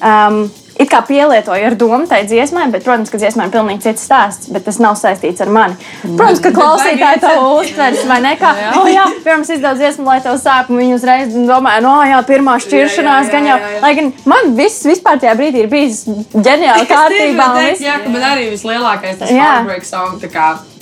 Um, 0.04 0.46
it 0.78 0.90
kā 0.92 1.00
pielietoju 1.06 1.66
ar 1.71 1.76
domu 1.78 2.06
tai 2.11 2.23
dziesmai, 2.28 2.66
bet, 2.73 2.85
protams, 2.85 3.11
ka 3.12 3.21
dziesmai 3.21 3.49
ir 3.49 3.54
pilnīgi 3.54 3.87
cits 3.87 4.04
stāsts, 4.06 4.50
bet 4.52 4.66
tas 4.68 4.78
nav 4.83 4.99
saistīts 5.00 5.42
ar 5.45 5.52
mani. 5.52 5.78
Protams, 6.04 6.42
ka 6.45 6.52
Bet 6.52 6.59
klausītāji 6.59 7.23
to 7.25 7.33
uztvers, 7.56 8.04
vai 8.09 8.21
ne? 8.25 8.35
Kā, 8.40 8.52
oh, 8.80 8.87
jā, 8.90 9.06
pirms 9.25 9.50
izdevās 9.54 9.80
dziesmu, 9.80 10.06
lai 10.09 10.21
tev 10.25 10.38
sāp, 10.42 10.71
un 10.71 10.80
viņi 10.83 10.97
uzreiz 10.99 11.35
domāja, 11.49 11.83
no, 11.85 11.97
jā, 12.06 12.21
pirmā 12.28 12.59
šķiršanās, 12.62 13.30
jā, 13.30 13.35
gan 13.35 13.50
jau. 13.50 13.59
jā, 13.59 13.75
jā. 13.76 13.83
Lai 13.87 13.92
gan 13.99 14.12
man 14.28 14.54
viss 14.59 14.87
vispār 14.87 15.21
tajā 15.23 15.35
brīdī 15.38 15.64
ir 15.64 15.73
bijis 15.73 16.04
ģeniāli 16.37 16.88
kārtībā. 16.92 17.50
Jā, 17.80 17.99
ka 18.04 18.12
man 18.12 18.30
arī 18.35 18.49
vislielākais 18.54 19.21
tas 19.21 19.33
Jā. 19.33 19.52
heartbreak 19.59 19.87
song. 19.88 20.21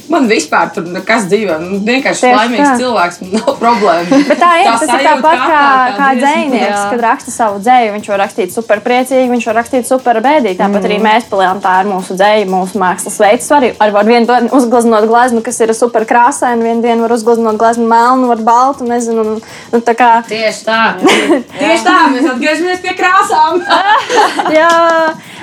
Tā 0.04 0.10
kā 0.10 0.12
Man 0.14 0.26
vispār 0.28 0.68
tur 0.74 0.84
nekas 0.84 1.24
dzīvē. 1.30 1.54
Nu, 1.64 1.78
vienkārši 1.84 2.26
Tieši 2.26 2.36
laimīgs 2.36 2.68
tā. 2.68 2.74
cilvēks, 2.78 3.20
man 3.22 3.30
nav 3.38 3.56
problēma. 3.60 4.18
Bet 4.30 4.38
tā 4.40 4.50
ir. 4.60 4.66
Tas 4.68 4.82
ir 4.84 5.04
tāpat 5.08 5.38
kā, 5.40 5.62
kā 5.96 6.08
dziesma. 6.18 6.34
dzinieks, 6.34 6.82
kad 6.92 7.00
raksta 7.06 7.30
savu 7.34 7.60
dzēju. 7.64 7.92
Viņš 7.94 8.08
var 8.12 8.20
rakstīt 8.24 8.52
super 8.54 8.82
priecīgi, 8.84 9.30
viņš 9.32 9.46
var 9.50 9.56
rakstīt 9.62 9.88
super 9.88 10.20
bēdīgi. 10.24 10.58
Tāpat 10.60 10.84
Mm. 10.84 10.88
arī 10.90 10.98
mēs 11.00 11.24
palielām 11.30 11.60
tā 11.64 11.74
ir 11.80 11.88
mūsu 11.88 12.16
dzēja, 12.18 12.44
mūsu 12.50 12.76
mākslas 12.82 13.16
veids. 13.22 13.48
Arī 13.56 13.72
ar 13.80 13.90
var 13.94 14.04
vienu 14.04 14.26
dienu 14.28 14.50
uzgleznot 14.52 15.06
gleznu, 15.08 15.42
kas 15.42 15.60
ir 15.64 15.72
super 15.74 16.04
krāsaina, 16.04 16.60
vienu 16.62 16.82
dienu 16.84 17.06
var 17.06 17.14
uzgleznot 17.16 17.56
gleznu 17.56 17.86
melnu, 17.88 18.28
var 18.28 18.42
baltu, 18.44 18.84
nezinu. 18.84 19.24
Un, 19.24 19.42
un 19.72 19.80
tā 19.82 19.94
kā, 19.96 20.10
Tieši 20.28 20.64
tā. 20.68 20.80
Tieši 21.60 21.84
tā, 21.86 21.96
mēs 22.12 22.28
atgriežamies 22.34 22.82
pie 22.84 22.94
krāsām. 22.98 23.62
jā, 24.58 24.70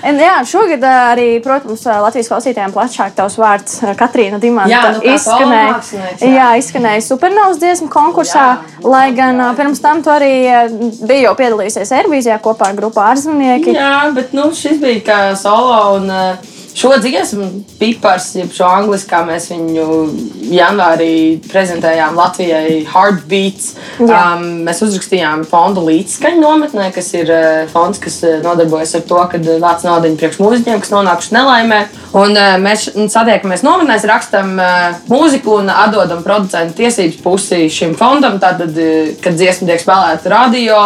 un, 0.05 0.21
jā, 0.21 0.35
šogad 0.47 0.83
ā, 0.85 0.93
arī, 1.15 1.27
protams, 1.43 1.83
ā, 1.89 1.97
Latvijas 2.05 2.29
klausītājiem 2.31 2.73
plašāk 2.75 3.15
tavs 3.17 3.37
vārds 3.41 3.79
ā, 3.85 3.95
Katrīna 3.97 4.39
Dimanta 4.51 4.71
Jā, 4.71 4.81
nu 4.95 5.01
izskanēja. 5.15 5.75
jā. 6.19 6.31
Jā, 6.35 6.47
izskanēja 6.59 7.03
supernovas 7.05 7.59
dziesmu 7.61 7.89
konkursā, 7.91 8.45
Jā, 8.59 8.85
lai 8.85 9.07
gan 9.15 9.39
ā, 9.39 9.51
pirms 9.57 9.81
tam 9.83 10.03
tu 10.03 10.11
arī 10.11 10.31
biji 11.07 11.25
jau 11.25 11.35
piedalījusies 11.39 11.93
Eirovīzijā 12.01 12.39
kopā 12.43 12.71
ar 12.71 12.79
grupu 12.79 13.01
ārzemnieki. 13.03 13.75
Jā, 13.77 14.11
bet 14.15 14.33
nu, 14.37 14.49
šis 14.55 14.81
bija 14.83 15.05
kā 15.07 15.19
solo. 15.39 15.77
Un, 16.01 16.09
uh, 16.11 16.49
Šo 16.71 16.93
dziesmu, 17.03 17.45
pipars, 17.79 18.29
jeb 18.37 18.51
šo 18.55 18.67
angļuiski, 18.69 19.09
kā 19.11 19.19
mēs 19.27 19.49
viņu 19.51 19.85
janvārī 20.55 21.41
prezentējām 21.51 22.15
Latvijai, 22.15 22.77
Heartbeats. 22.87 23.73
Jā. 23.99 24.21
Um, 24.37 24.63
mēs 24.67 24.79
uzrakstījām 24.85 25.43
fondu 25.49 25.83
līdzskaņu 25.89 26.39
nometnē, 26.39 26.87
kas 26.95 27.11
ir 27.17 27.31
uh, 27.33 27.43
fonds, 27.71 27.99
kas 28.01 28.21
uh, 28.23 28.39
nodarbojas 28.45 28.95
ar 28.97 29.05
to, 29.09 29.19
ka 29.33 29.41
uh, 29.41 29.59
vāc 29.63 29.83
naudu 29.87 30.13
priekš 30.21 30.39
mūziķiem, 30.39 30.79
kas 30.83 30.93
nonākuši 30.95 31.35
nelaimē. 31.35 31.81
Un 32.23 32.39
uh, 32.39 32.55
mēs 32.63 32.87
satiekamies 33.11 33.65
nometnēs, 33.67 34.07
rakstam 34.07 34.55
uh, 34.55 34.99
mūziku 35.11 35.59
un 35.59 35.71
atdodam 35.75 36.23
producentu 36.23 36.79
tiesības 36.79 37.19
pusi 37.25 37.65
šim 37.73 37.97
fondam. 37.99 38.39
Tātad, 38.41 38.71
uh, 38.79 39.15
kad 39.23 39.35
dziesma 39.35 39.73
tiek 39.73 39.83
spēlēta 39.83 40.31
radio, 40.31 40.81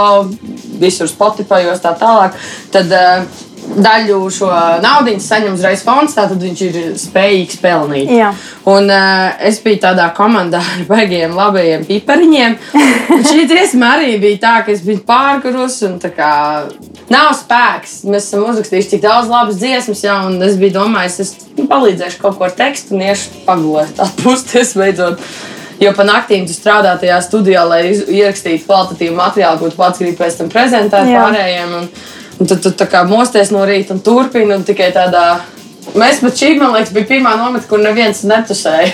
visur 0.81 1.09
Spotify, 1.11 1.67
tā 1.81 1.93
tālāk. 2.01 2.41
Tad, 2.73 2.89
uh, 2.89 3.43
Daļu 3.65 4.17
šo 4.31 4.49
naudu 4.83 5.15
saņem 5.21 5.55
uzreiz 5.57 5.81
fonds, 5.85 6.13
tātad 6.15 6.41
viņš 6.41 6.61
ir 6.67 6.77
spējīgs 7.01 7.57
pelnīt. 7.63 8.11
Jā. 8.13 8.29
Un 8.69 8.89
uh, 8.91 9.33
es 9.45 9.57
biju 9.63 9.81
tādā 9.83 10.05
komandā 10.15 10.61
ar 10.61 10.83
baigiem, 10.89 11.33
labajiem 11.35 11.85
pipariņiem. 11.87 12.57
Šī 13.29 13.47
dziesma 13.49 13.95
arī 13.97 14.15
bija 14.21 14.41
tā, 14.43 14.53
ka 14.65 14.73
es 14.75 14.83
biju 14.85 15.01
pārgājus 15.07 15.81
un 15.89 15.97
tā 16.03 16.13
kā 16.15 16.31
nav 17.11 17.33
spēks. 17.39 17.97
Mēs 18.09 18.29
esam 18.29 18.45
uzrakstījuši 18.51 18.95
tik 18.95 19.03
daudz 19.05 19.31
labas 19.31 19.59
dziesmas, 19.61 20.05
jau, 20.05 20.19
un 20.29 20.39
es 20.45 20.57
biju 20.61 20.77
domājis, 20.79 21.19
es 21.25 21.35
nu, 21.57 21.67
palīdzēšu 21.71 22.21
kaut 22.21 22.39
ko 22.39 22.47
ar 22.47 22.55
tekstu 22.57 22.95
un 22.95 23.05
iešu 23.09 23.45
pagulēt, 23.49 23.99
atpūsties 24.05 24.75
beidzot. 24.79 25.21
Jo 25.81 25.91
pa 25.91 26.05
naktīm 26.07 26.45
tu 26.47 26.55
strādā 26.55 26.93
tajā 26.99 27.17
studijā, 27.23 27.65
lai 27.67 27.81
ierakstītu 27.91 28.63
kvalitatīvu 28.63 29.17
materiālu, 29.17 29.59
ko 29.59 29.71
tu 29.71 29.79
pats 29.79 29.99
gribi 29.99 30.15
pēc 30.21 30.37
tam 30.39 30.51
prezentēt 30.53 31.09
Jā. 31.11 31.23
pārējiem. 31.25 31.73
Un, 31.81 31.89
un 32.39 32.49
tad 32.49 32.63
tu 32.63 32.71
tā 32.75 32.87
kā 32.91 33.03
mosties 33.07 33.51
no 33.53 33.65
rīta 33.67 33.95
un 33.95 34.01
turpini 34.05 34.55
un 34.55 34.65
tikai 34.67 34.91
tādā. 34.95 35.27
Mēs 35.95 36.17
pat 36.19 36.33
šī, 36.35 36.55
man 36.57 36.73
liekas, 36.73 36.91
bija 36.95 37.07
pirmā 37.07 37.35
nometa, 37.37 37.67
kur 37.69 37.79
neviens 37.79 38.23
netusēja. 38.25 38.89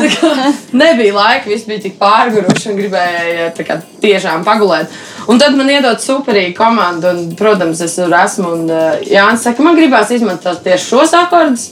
Nebija 0.80 1.14
laika, 1.14 1.50
viss 1.50 1.68
bija 1.68 1.82
tik 1.84 1.98
pārguruši 2.00 2.72
un 2.72 2.78
gribēja 2.80 3.50
kā, 3.60 3.76
tiešām 4.02 4.42
pagulēt. 4.46 4.94
Un 5.28 5.38
tad 5.38 5.54
man 5.58 5.68
iedod 5.70 6.00
superīgu 6.00 6.56
komandu, 6.56 7.12
un, 7.12 7.34
protams, 7.38 7.82
es 7.84 7.98
tur 8.00 8.14
esmu. 8.16 8.54
Un 8.56 8.72
uh, 8.72 8.96
Jānis 9.04 9.44
saka, 9.44 9.62
man 9.62 9.76
gribās 9.76 10.10
izmantot 10.16 10.64
tieši 10.64 10.88
šos 10.88 11.14
akordus. 11.20 11.68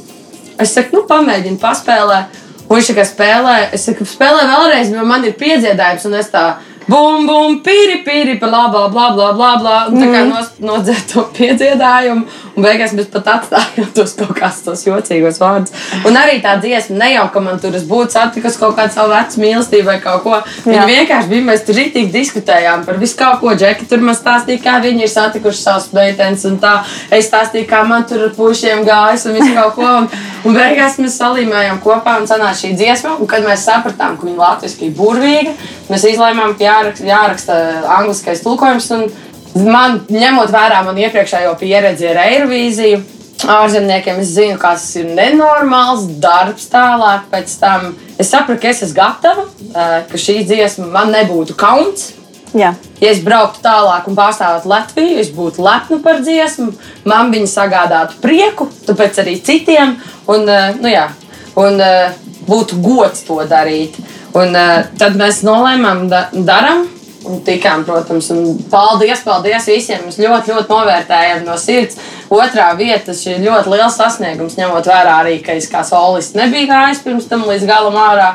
Es 0.60 0.76
saku, 0.76 1.00
nu, 1.00 1.06
pamēģini, 1.08 1.58
paspēlē. 1.62 2.20
Un 2.66 2.76
viņš 2.76 2.92
tikai 2.92 3.08
spēlē. 3.08 3.58
Es 3.74 3.88
saku, 3.88 4.04
spēlē 4.06 4.44
vēlreiz, 4.52 4.92
jo 4.92 5.08
man 5.08 5.24
ir 5.24 5.34
piedziedājums, 5.40 6.06
un 6.10 6.20
es 6.20 6.28
tā. 6.32 6.46
Bum, 6.86 7.24
bum, 7.26 7.56
pīri, 7.66 7.96
pīri, 8.06 8.36
bla, 8.38 8.68
bla, 8.70 8.84
bla, 8.86 9.08
bla, 9.10 9.32
bla, 9.34 9.48
bla. 9.58 9.74
Un 9.90 9.98
tā 9.98 10.06
kā 10.12 10.20
nos, 10.28 10.52
nodzēra 10.62 11.02
to 11.10 11.24
piedziedājumu, 11.34 12.22
un 12.54 12.62
beigās 12.62 12.92
mēs 12.94 13.08
pat 13.10 13.26
atstājām 13.32 13.88
tos 13.96 14.12
kaut 14.14 14.30
kādus 14.38 14.60
tos 14.62 14.84
jocīgos 14.86 15.40
vārdus. 15.42 15.74
Un 16.06 16.14
arī 16.14 16.36
tā 16.44 16.54
dziesma, 16.62 17.00
ne 17.00 17.08
jau, 17.16 17.24
ka 17.34 17.42
man 17.42 17.58
tur 17.62 17.74
būtu 17.90 18.14
satikusi 18.14 18.60
kaut 18.60 18.76
kādu 18.78 18.94
savu 18.94 19.10
vecu 19.16 19.42
mīlestību 19.42 19.88
vai 19.88 19.96
kaut 20.04 20.22
ko. 20.22 20.38
Viņa 20.68 20.84
vienkārši 20.86 21.32
bija, 21.32 21.46
mēs 21.48 21.64
tur 21.66 21.78
rītīgi 21.80 22.12
diskutējām 22.14 22.84
par 22.86 23.00
visu 23.02 23.18
kaut 23.18 23.42
ko. 23.42 23.56
Džeki 23.58 23.88
tur 23.90 24.06
man 24.06 24.14
stāstīja, 24.14 24.62
kā 24.62 24.76
viņi 24.84 25.08
ir 25.08 25.10
satikuši 25.10 25.62
savus 25.64 25.88
meitenes, 25.96 26.46
un 26.46 26.60
tā. 26.62 26.76
Es 27.10 27.26
stāstīju, 27.32 27.66
kā 27.72 27.82
man 27.88 28.06
tur 28.06 28.28
ar 28.28 28.36
pušiem 28.38 28.86
gājas 28.86 29.26
un 29.26 29.34
visu 29.40 29.50
kaut 29.58 29.74
ko. 29.80 29.90
Un, 30.04 30.06
un 30.46 30.54
beigās 30.54 31.00
mēs 31.02 31.18
salīmējām 31.18 31.82
kopā 31.82 32.20
un 32.20 32.30
sanāca 32.30 32.62
šī 32.62 32.76
dziesma. 32.78 33.16
Un 33.18 33.26
kad 33.30 33.42
mēs 33.42 33.66
sapratām, 33.66 34.14
ka 34.20 34.30
viņa 34.30 34.38
latviešu 34.44 34.86
ir 34.86 34.94
burvīga, 34.94 35.56
mēs 35.90 36.06
izlēmām, 36.12 36.56
ka 36.58 36.66
jāraksta, 36.66 37.06
jāraksta 37.08 37.58
angliskais 37.98 38.42
tulkojums. 38.44 38.90
Man, 39.56 40.02
ņemot 40.12 40.52
vērā 40.52 40.82
manu 40.84 41.00
iepriekšējo 41.06 41.54
pieredzi 41.60 42.10
ar 42.10 42.20
Eirovīziju, 42.26 42.98
ārzemniekiem, 43.44 44.20
es 44.20 44.34
zinu, 44.36 44.58
kas 44.60 44.84
ir 45.00 45.08
nenormāls 45.16 46.06
darbs 46.20 46.68
tālāk. 46.72 47.24
Pēc 47.32 47.56
tam 47.60 47.94
es 48.18 48.30
sapratu, 48.32 48.60
ka 48.62 48.72
es 48.72 48.84
esmu 48.84 48.98
gatava, 48.98 49.46
ka 50.10 50.20
šī 50.20 50.42
dziesma 50.48 50.90
man 50.92 51.12
nebūtu 51.14 51.56
kauns. 51.58 52.10
Jā. 52.56 52.72
Ja 53.02 53.10
es 53.10 53.20
brauktu 53.24 53.60
tālāk 53.64 54.06
un 54.08 54.16
pārstāvētu 54.16 54.70
Latviju, 54.70 55.16
es 55.20 55.32
būtu 55.34 55.64
lepna 55.64 55.98
par 56.04 56.22
dziesmu, 56.24 56.70
man 57.08 57.32
viņa 57.34 57.50
sagādātu 57.52 58.20
prieku, 58.22 58.68
tāpēc 58.86 59.20
arī 59.24 59.36
citiem. 59.44 59.96
Un, 60.32 60.46
nu, 60.80 60.88
jā, 60.88 61.10
un 61.60 61.82
būtu 62.46 62.80
gods 62.84 63.26
to 63.26 63.40
darīt. 63.50 63.98
Un, 64.36 64.52
eh, 64.56 64.84
tad 65.00 65.16
mēs 65.16 65.40
nolēmām, 65.46 66.06
da 66.12 66.28
darām. 66.34 66.86
Un 67.26 67.40
tikām, 67.42 67.82
protams, 67.82 68.28
un 68.30 68.58
paldies, 68.70 69.24
paldies 69.26 69.64
visiem. 69.66 70.04
Mēs 70.06 70.18
ļoti, 70.20 70.52
ļoti 70.54 70.70
novērtējam 70.70 71.42
no 71.48 71.56
sirds. 71.58 71.98
Otrā 72.30 72.68
vieta 72.78 73.14
šī 73.16 73.32
ir 73.32 73.48
ļoti 73.48 73.72
liels 73.72 73.96
sasniegums, 73.98 74.54
ņemot 74.54 74.86
vērā 74.86 75.16
arī, 75.24 75.40
ka 75.42 75.56
es 75.58 75.66
kā 75.70 75.82
solists 75.86 76.38
nebiju 76.38 76.68
gājis 76.70 77.02
pirms 77.02 77.26
tam 77.26 77.42
līdz 77.48 77.66
galam 77.66 77.98
ārā. 77.98 78.30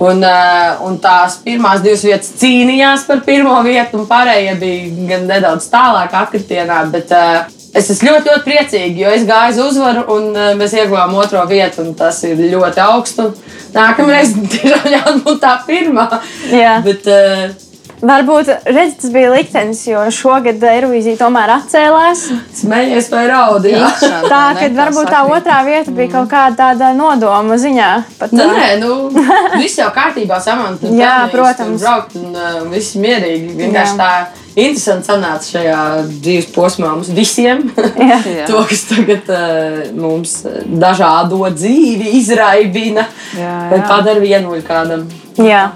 Un, 0.00 0.24
uh, 0.24 0.80
un 0.88 0.96
tās 0.96 1.36
pirmās 1.44 1.82
divas 1.84 2.06
vietas 2.06 2.32
cīnījās 2.40 3.04
par 3.04 3.20
pirmo 3.26 3.58
vietu, 3.66 3.98
un 4.00 4.06
pārējie 4.08 4.54
bija 4.56 5.08
gan 5.10 5.26
nedaudz 5.28 5.66
tālāk 5.68 6.16
atkritienā. 6.22 6.86
Bet, 6.94 7.12
uh, 7.12 7.59
Es 7.70 7.86
esmu 7.92 8.08
ļoti, 8.08 8.26
ļoti 8.32 8.44
priecīga, 8.48 8.96
jo 9.04 9.14
es 9.14 9.24
gāju 9.28 9.52
uz 9.54 9.60
uzvaru, 9.68 10.04
un 10.16 10.30
uh, 10.34 10.50
mēs 10.58 10.74
ieguvām 10.74 11.14
otro 11.20 11.44
vietu. 11.50 11.84
un 11.84 11.94
Tas 11.98 12.18
ir 12.26 12.40
ļoti 12.50 12.82
augstu. 12.82 13.30
Nākamreiz 13.76 14.34
tiešām 14.56 14.92
jābūt 14.96 15.42
tā 15.44 15.56
pirmā. 15.68 16.08
Jā. 16.50 16.78
Bet, 16.86 17.06
uh, 17.06 17.68
Varbūt 18.00 18.48
redz, 18.64 18.94
tas 19.02 19.10
bija 19.12 19.28
liktenis, 19.28 19.82
jo 19.84 20.00
šogad 20.14 20.62
Eirovīzija 20.64 21.18
tomēr 21.20 21.50
atcēlās. 21.58 22.22
Smējies 22.56 23.10
vai 23.12 23.26
raudi? 23.28 23.74
jā? 23.74 23.90
Tā 24.24 24.38
ka 24.56 24.68
varbūt 24.78 25.10
tā 25.12 25.20
otrā 25.28 25.58
vieta 25.66 25.92
bija 25.92 26.14
kaut 26.14 26.30
kāda 26.32 26.56
tāda 26.62 26.94
nodoma 26.96 27.58
ziņā. 27.60 27.90
Pat, 28.16 28.32
Nē, 28.32 28.46
ā, 28.46 28.54
nē, 28.56 28.70
nu, 28.80 28.94
viss 29.60 29.76
jau 29.82 29.90
kārtībā, 29.92 30.40
samanta. 30.40 30.88
Jā, 30.96 31.28
protams. 31.32 31.84
Braukt 31.84 32.16
un 32.16 32.32
uh, 32.32 32.62
viss 32.72 32.96
mierīgi. 32.96 33.52
Vienkārši 33.60 33.92
Jā. 33.92 34.00
tā 34.00 34.49
interesanti 34.66 35.08
sanāca 35.10 35.54
šajā 35.54 35.78
dzīves 36.10 36.50
posmā 36.54 36.92
mums 36.92 37.10
visiem. 37.14 37.64
Jā. 37.98 38.20
to, 38.50 38.62
kas 38.68 38.84
tagad 38.90 39.30
uh, 39.32 39.80
mums 39.96 40.40
dažādo 40.66 41.40
dzīvi 41.54 42.16
izraibina 42.20 43.06
Jā, 43.36 43.56
vai 43.72 43.80
jā. 43.80 43.88
padara 43.88 44.22
vienuļu 44.22 44.62
kādam. 44.66 45.08
Jā. 45.40 45.70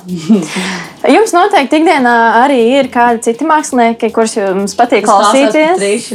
Jums 1.14 1.34
noteikti 1.36 1.80
ikdienā 1.80 2.14
arī 2.40 2.58
ir 2.78 2.88
kādi 2.92 3.20
citi 3.26 3.46
mākslinieki, 3.48 4.08
kurus 4.14 4.38
jums 4.38 4.72
patīk 4.78 5.04
klausīties. 5.04 6.14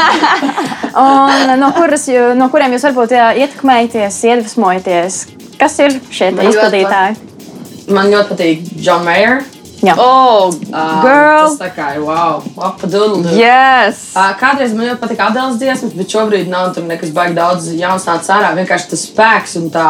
Un 1.04 1.54
no, 1.60 1.70
kuras, 1.76 2.08
no 2.34 2.50
kuriem 2.50 2.74
jūs 2.74 2.88
varbūt 2.88 3.14
jā, 3.14 3.28
ietekmējaties, 3.44 4.18
iedvesmojaties. 4.32 5.20
Kas 5.60 5.78
ir 5.84 5.94
šie 6.10 6.32
izpildītāji? 6.34 7.20
Man 7.94 8.10
ļoti 8.10 8.34
patīk 8.34 8.68
John 8.82 9.06
Mayer. 9.06 9.44
Jā. 9.80 9.94
Oh, 9.96 10.50
Uh, 10.70 11.02
girl! 11.02 11.46
Tas 11.48 11.56
tā 11.58 11.68
kā 11.74 11.86
ir 11.96 12.02
wow, 12.04 12.42
apadoodle. 12.68 13.32
Yes! 13.34 14.10
Uh, 14.14 14.30
Kādreiz 14.38 14.74
man 14.76 14.86
ļoti 14.86 15.00
patika 15.02 15.30
Adēlas 15.30 15.56
dziesmas, 15.58 15.94
bet 15.96 16.12
šobrīd 16.12 16.50
nav 16.52 16.70
tur 16.76 16.84
nekas 16.86 17.10
baigi 17.16 17.34
daudz 17.38 17.66
jauns 17.74 18.06
nācis 18.06 18.30
ārā. 18.34 18.52
Vienkārši 18.58 18.90
tas 18.92 19.02
spēks 19.08 19.56
un 19.58 19.66
tā, 19.74 19.86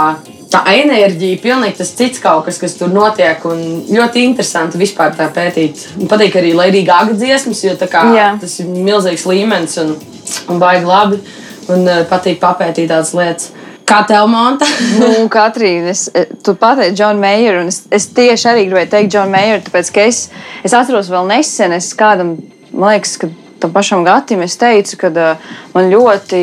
tā 0.52 0.62
enerģija, 0.72 1.40
pilnīgi 1.42 1.80
tas 1.82 1.92
cits 1.98 2.22
kaut 2.22 2.46
kas, 2.48 2.60
kas 2.62 2.78
tur 2.78 2.92
notiek. 2.94 3.44
Un 3.50 3.84
ļoti 3.90 4.24
interesanti 4.30 4.80
vispār 4.80 5.12
tā 5.18 5.28
pētīt. 5.34 5.84
Man 5.98 6.10
patīk 6.12 6.38
arī 6.40 6.54
Lady 6.56 6.84
Gaga 6.86 7.16
dziesmas, 7.18 7.60
jo 7.66 7.76
kā, 7.84 8.06
Jā. 8.16 8.32
tas 8.40 8.56
ir 8.62 8.70
milzīgs 8.72 9.26
līmenis 9.28 9.76
un, 9.84 9.96
un 10.48 10.62
baigi 10.62 10.88
labi. 10.88 11.20
Un 11.70 11.84
uh, 11.86 12.04
patīk 12.08 12.40
papētīt 12.42 12.88
tādas 12.90 13.12
lietas. 13.14 13.52
Kā 13.90 14.04
tev, 14.06 14.28
Monta? 14.30 14.68
Nu, 15.00 15.26
Katrīna, 15.32 15.90
es, 15.90 16.06
eh, 16.14 16.30
tu 16.44 16.54
pateici 16.58 16.94
Džonu 17.00 17.22
Meijeru, 17.22 17.64
un 17.64 17.72
es, 17.72 17.82
es 17.90 18.06
tieši 18.14 18.50
arī 18.52 18.66
gribēju 18.68 18.92
teikt 18.94 19.14
Džonu 19.14 19.34
Meijeru, 19.34 19.64
tāpēc 19.66 19.92
ka 19.94 20.06
es, 20.06 20.24
es 20.66 20.74
atceros 20.76 21.10
vēl 21.10 21.26
nesen, 21.30 21.74
es 21.74 21.90
kādam, 21.98 22.36
man 22.70 22.94
liekas, 22.94 23.16
ka 23.18 23.30
tam 23.60 23.72
pašam 23.74 24.04
Gatim 24.06 24.40
es 24.40 24.54
teicu, 24.56 24.96
ka 25.02 25.10
uh, 25.10 25.48
man 25.74 25.90
ļoti, 25.92 26.40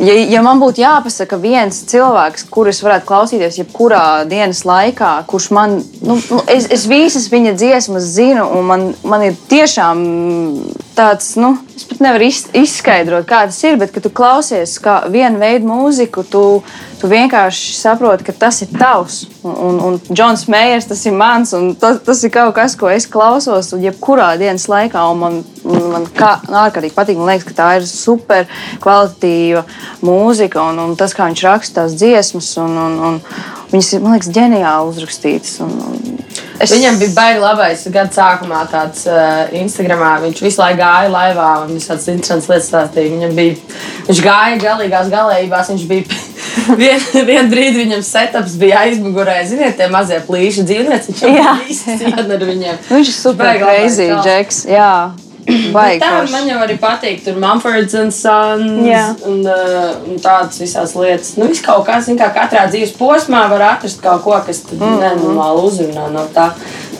ja, 0.00 0.14
ja 0.32 0.42
man 0.46 0.60
būtu 0.62 0.80
jāpasaka 0.80 1.36
viens 1.40 1.82
cilvēks, 1.90 2.46
kurus 2.52 2.80
varētu 2.84 3.08
klausīties 3.10 3.58
jebkurā 3.60 4.24
dienas 4.30 4.62
laikā, 4.68 5.12
kurš 5.28 5.50
man, 5.56 5.80
nu, 6.00 6.16
nu, 6.16 6.40
es, 6.48 6.70
es 6.72 6.86
visas 6.88 7.28
viņa 7.32 7.56
dziesmas 7.60 8.08
zinu, 8.14 8.46
un 8.56 8.70
man, 8.70 8.86
man 9.04 9.26
ir 9.28 9.36
tiešām 9.50 10.00
tāds, 10.96 11.34
nu, 11.40 11.58
es 11.80 11.88
pat 11.88 12.00
nevaru 12.04 12.26
iz, 12.28 12.42
izskaidrot, 12.56 13.24
kā 13.28 13.44
tas 13.48 13.58
ir, 13.64 13.78
bet, 13.80 13.92
kad 13.94 14.04
tu 14.04 14.10
klausies 14.12 14.74
kā 14.82 14.98
vienu 15.08 15.40
veidu 15.40 15.68
mūziku, 15.68 16.24
tu, 16.28 16.42
tu 17.00 17.08
vienkārši 17.08 17.72
saproti, 17.78 18.26
ka 18.26 18.34
tas 18.36 18.60
ir 18.64 18.72
tavs. 18.76 19.22
Un, 19.40 19.78
un, 19.80 19.96
Džons 20.10 20.44
Meijers, 20.52 20.90
tas 20.90 21.06
ir 21.08 21.16
mans, 21.16 21.54
un 21.56 21.72
tas, 21.80 22.02
tas 22.04 22.20
ir 22.26 22.32
kaut 22.34 22.52
kas, 22.58 22.76
ko 22.76 22.90
es 22.92 23.08
klausos, 23.08 23.72
jebkurā 23.80 24.34
dienas 24.40 24.68
laikā, 24.68 25.06
man, 25.16 25.40
man, 25.64 25.86
man 25.94 26.08
kā, 26.16 26.34
ārkārtīgi 26.66 26.96
patīk, 26.96 27.20
man 27.20 27.32
liekas, 27.32 27.48
ka 27.48 27.56
tā 27.62 27.70
ir 27.80 27.88
super 27.88 28.44
kvalitatīva 28.84 29.64
mūzika, 30.04 30.66
un, 30.68 30.84
un 30.84 30.98
tas, 31.00 31.16
kā 31.16 31.30
viņš 31.30 31.46
raksta 31.48 31.80
tās 31.80 31.96
dziesmas, 31.96 32.52
un, 32.60 32.76
un, 32.84 32.98
un 33.08 33.22
viņas 33.72 33.94
ir, 33.94 34.04
man 34.04 34.18
liekas, 34.18 34.34
ģeniāli 34.36 34.92
uzrakstītas. 34.92 35.56
Un, 35.64 35.78
un 35.88 36.19
es... 36.60 36.72
Viņam 36.74 36.98
bija 37.00 37.14
baigi 37.16 37.40
labais 37.42 37.84
gada 37.92 38.14
sākumā 38.14 38.64
tāds 38.70 39.06
uh, 39.08 39.46
Instagramā. 39.60 40.16
Viņš 40.24 40.42
visu 40.44 40.62
laiku 40.62 40.80
gāja 40.82 41.12
laivā 41.12 41.48
un 41.64 41.72
visādas 41.76 42.08
interesantas 42.12 42.50
lietas 42.50 42.68
stāstīja. 42.70 43.14
Viņam 43.14 43.38
bija, 43.38 43.78
viņš 44.08 44.20
gāja 44.26 44.60
galīgās 44.64 45.10
galējībās. 45.14 45.72
Viņš 45.74 45.86
bija 45.90 46.20
vien, 46.82 47.08
vien 47.30 47.50
brīdi 47.52 47.84
viņam 47.84 48.04
setups 48.06 48.58
bija 48.60 48.84
aizmugurē. 48.84 49.40
Ziniet, 49.48 49.78
tie 49.80 49.88
mazie 49.92 50.20
plīši 50.28 50.68
dzīvnieki. 50.68 51.16
Viņš 51.16 51.24
jau 51.24 51.32
bija 52.04 52.28
ar 52.36 52.46
viņiem. 52.52 52.86
Viņš 52.92 53.10
ir 53.14 53.18
super 53.18 53.58
crazy. 53.64 54.12
Džeks. 54.20 54.64
Jā, 54.70 54.92
baigi. 55.76 56.00
Tā 56.02 56.10
foršs. 56.16 56.34
man 56.34 56.50
jau 56.50 56.58
arī 56.64 56.76
patīk. 56.80 57.22
Tur 57.24 57.40
Mumfords 57.42 57.96
un 58.00 58.12
Sons 58.14 58.86
Jā. 58.86 59.06
un, 59.28 59.40
uh, 59.44 59.88
un 60.06 60.20
tādas 60.22 60.60
visas 60.62 60.94
lietas. 60.98 61.34
Nu, 61.40 61.48
viss 61.50 61.64
kaut 61.64 61.86
kas, 61.88 62.10
kā 62.20 62.30
katrā 62.36 62.66
dzīves 62.70 62.94
posmā 62.98 63.46
var 63.52 63.66
atrast 63.74 64.02
kaut 64.04 64.24
ko, 64.26 64.36
kas 64.46 64.62
mm. 64.68 64.78
-hmm. 64.78 65.02
nenormāli 65.04 65.66
uzrunā 65.68 66.08
no 66.12 66.26
tā. 66.34 66.50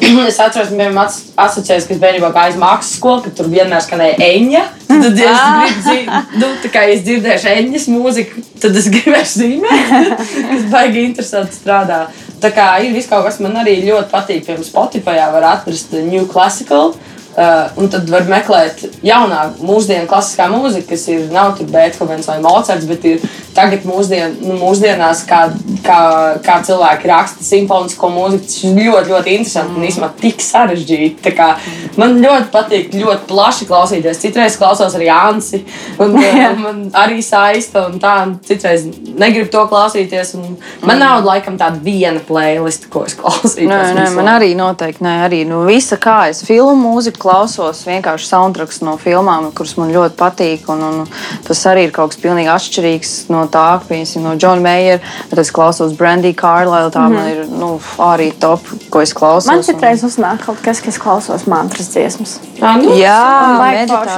es 0.28 0.38
atceros, 0.40 0.70
ka 0.70 0.76
manam 0.76 0.98
asociējas, 1.00 1.86
ka 1.86 1.94
es 1.94 2.00
bērnībā 2.02 2.30
gāju 2.34 2.54
uz 2.54 2.60
mākslas 2.60 2.96
skolu, 2.96 3.22
ka 3.24 3.32
tur 3.36 3.50
vienmēr 3.52 3.82
skanēja 3.84 4.16
eņģa. 4.26 4.62
Tad, 4.88 5.18
ja 5.18 5.30
es 5.30 5.40
Ah. 5.50 5.76
zīmēt, 5.84 6.34
nu, 6.40 6.48
tā 6.62 6.70
kā 6.72 6.82
es 6.92 7.04
dzirdēšu 7.06 7.52
eņģas 7.52 7.86
mūziku, 7.92 8.42
tad 8.62 8.76
es 8.80 8.88
gribēšu 8.92 9.42
zīmēt, 9.42 9.94
kas 10.50 10.66
baigi 10.72 11.04
interesanti 11.08 11.58
strādā. 11.58 12.02
Tā 12.40 12.52
kā 12.56 12.66
ir 12.84 12.94
viss 12.96 13.10
kaut 13.10 13.26
kas, 13.26 13.38
man 13.44 13.58
arī 13.60 13.76
ļoti 13.84 14.08
patīk. 14.12 14.44
Piemēram, 14.46 14.64
Spotify 14.64 15.18
var 15.34 15.48
atrast 15.52 15.92
New 15.92 16.24
Classical. 16.30 16.94
Uh, 17.40 17.70
un 17.80 17.86
tad 17.88 18.10
var 18.12 18.26
meklēt 18.28 18.82
jaunāku, 19.00 19.64
mūsdienu 19.64 20.04
klasiskā 20.10 20.50
mūziku, 20.52 20.90
kas 20.90 21.06
ir 21.08 21.22
nav 21.32 21.54
tur 21.56 21.70
Beethovens 21.72 22.26
vai 22.28 22.34
Mocards, 22.44 22.84
bet 22.84 23.06
ir 23.08 23.22
tagad 23.56 23.86
mūsdien, 23.88 24.34
nu, 24.44 24.58
mūsdienās, 24.60 25.22
kā, 25.24 25.38
kā, 25.80 26.00
kā 26.44 26.58
cilvēki 26.66 27.08
raksta 27.08 27.46
simfonisko 27.46 28.10
mūziku. 28.12 28.44
Tas 28.44 28.58
ir 28.68 28.76
ļoti, 28.76 29.12
ļoti 29.14 29.36
interesanti 29.38 29.78
un 29.78 29.86
īstenībā 29.88 30.10
tik 30.20 30.44
sarežģīti. 30.44 31.32
Kā 31.38 31.48
Man 31.96 32.18
ļoti 32.20 32.50
patīk 32.52 32.92
ļoti 32.94 33.26
plaši 33.30 33.66
klausīties. 33.70 34.20
Citreiz 34.20 34.58
klausos 34.60 34.94
arī 34.98 35.08
Ansi, 35.14 35.62
un 36.00 36.14
uh, 36.20 36.60
man 36.60 36.84
arī 37.00 37.22
saista, 37.24 37.86
un 37.88 37.96
tā, 38.02 38.18
un 38.26 38.36
citreiz 38.44 38.84
negribu 39.16 39.48
to 39.54 39.64
klausīties. 39.70 40.34
un 40.36 40.58
Man 40.84 41.00
nav 41.00 41.24
laikam 41.24 41.56
tāda 41.60 41.80
viena 41.84 42.20
playlist, 42.24 42.90
ko 42.92 43.06
es 43.08 43.16
klausītos. 43.18 43.64
Nē, 43.70 43.80
nē, 43.96 44.06
man 44.18 44.30
arī 44.36 44.52
noteikti 44.58 45.08
nē, 45.08 45.16
arī 45.24 45.42
nu, 45.48 45.64
visa 45.68 45.96
kā 46.00 46.20
es 46.30 46.44
filmu 46.46 46.76
mūziku 46.84 47.29
klausos, 47.30 47.84
vienkārši 47.86 48.26
soundtracks 48.26 48.82
no 48.82 48.96
filmām, 49.00 49.50
kuras 49.56 49.76
man 49.78 49.92
ļoti 49.94 50.16
patīk. 50.18 50.68
Un, 50.72 50.82
un, 50.82 51.06
tas 51.46 51.62
arī 51.70 51.86
ir 51.86 51.94
kaut 51.94 52.14
kas 52.14 52.22
pilnīgi 52.22 52.50
atšķirīgs 52.52 53.14
no 53.32 53.46
tā, 53.52 53.80
piemēram, 53.86 54.24
no 54.26 54.34
Džona 54.36 54.64
Meijera. 54.64 55.00
Tad 55.30 55.42
es 55.44 55.52
klausos 55.54 55.94
Brandy 55.98 56.34
Carlisle, 56.34 56.90
tā 56.90 57.06
mm 57.06 57.12
-hmm. 57.12 57.14
man 57.14 57.28
ir 57.28 57.46
nu, 57.48 57.70
arī 57.98 58.32
top, 58.38 58.66
ko 58.90 59.00
es 59.00 59.12
klausos. 59.12 59.46
Man 59.46 59.62
un- 59.62 59.64
citreiz 59.64 60.02
uznāk 60.02 60.44
kaut 60.46 60.60
kas, 60.62 60.80
kas 60.80 60.98
klausos 60.98 61.46
mantras 61.46 61.88
dziesmas. 61.94 62.40
Ā, 62.60 62.74
nu, 62.76 62.92
Jā. 62.98 63.16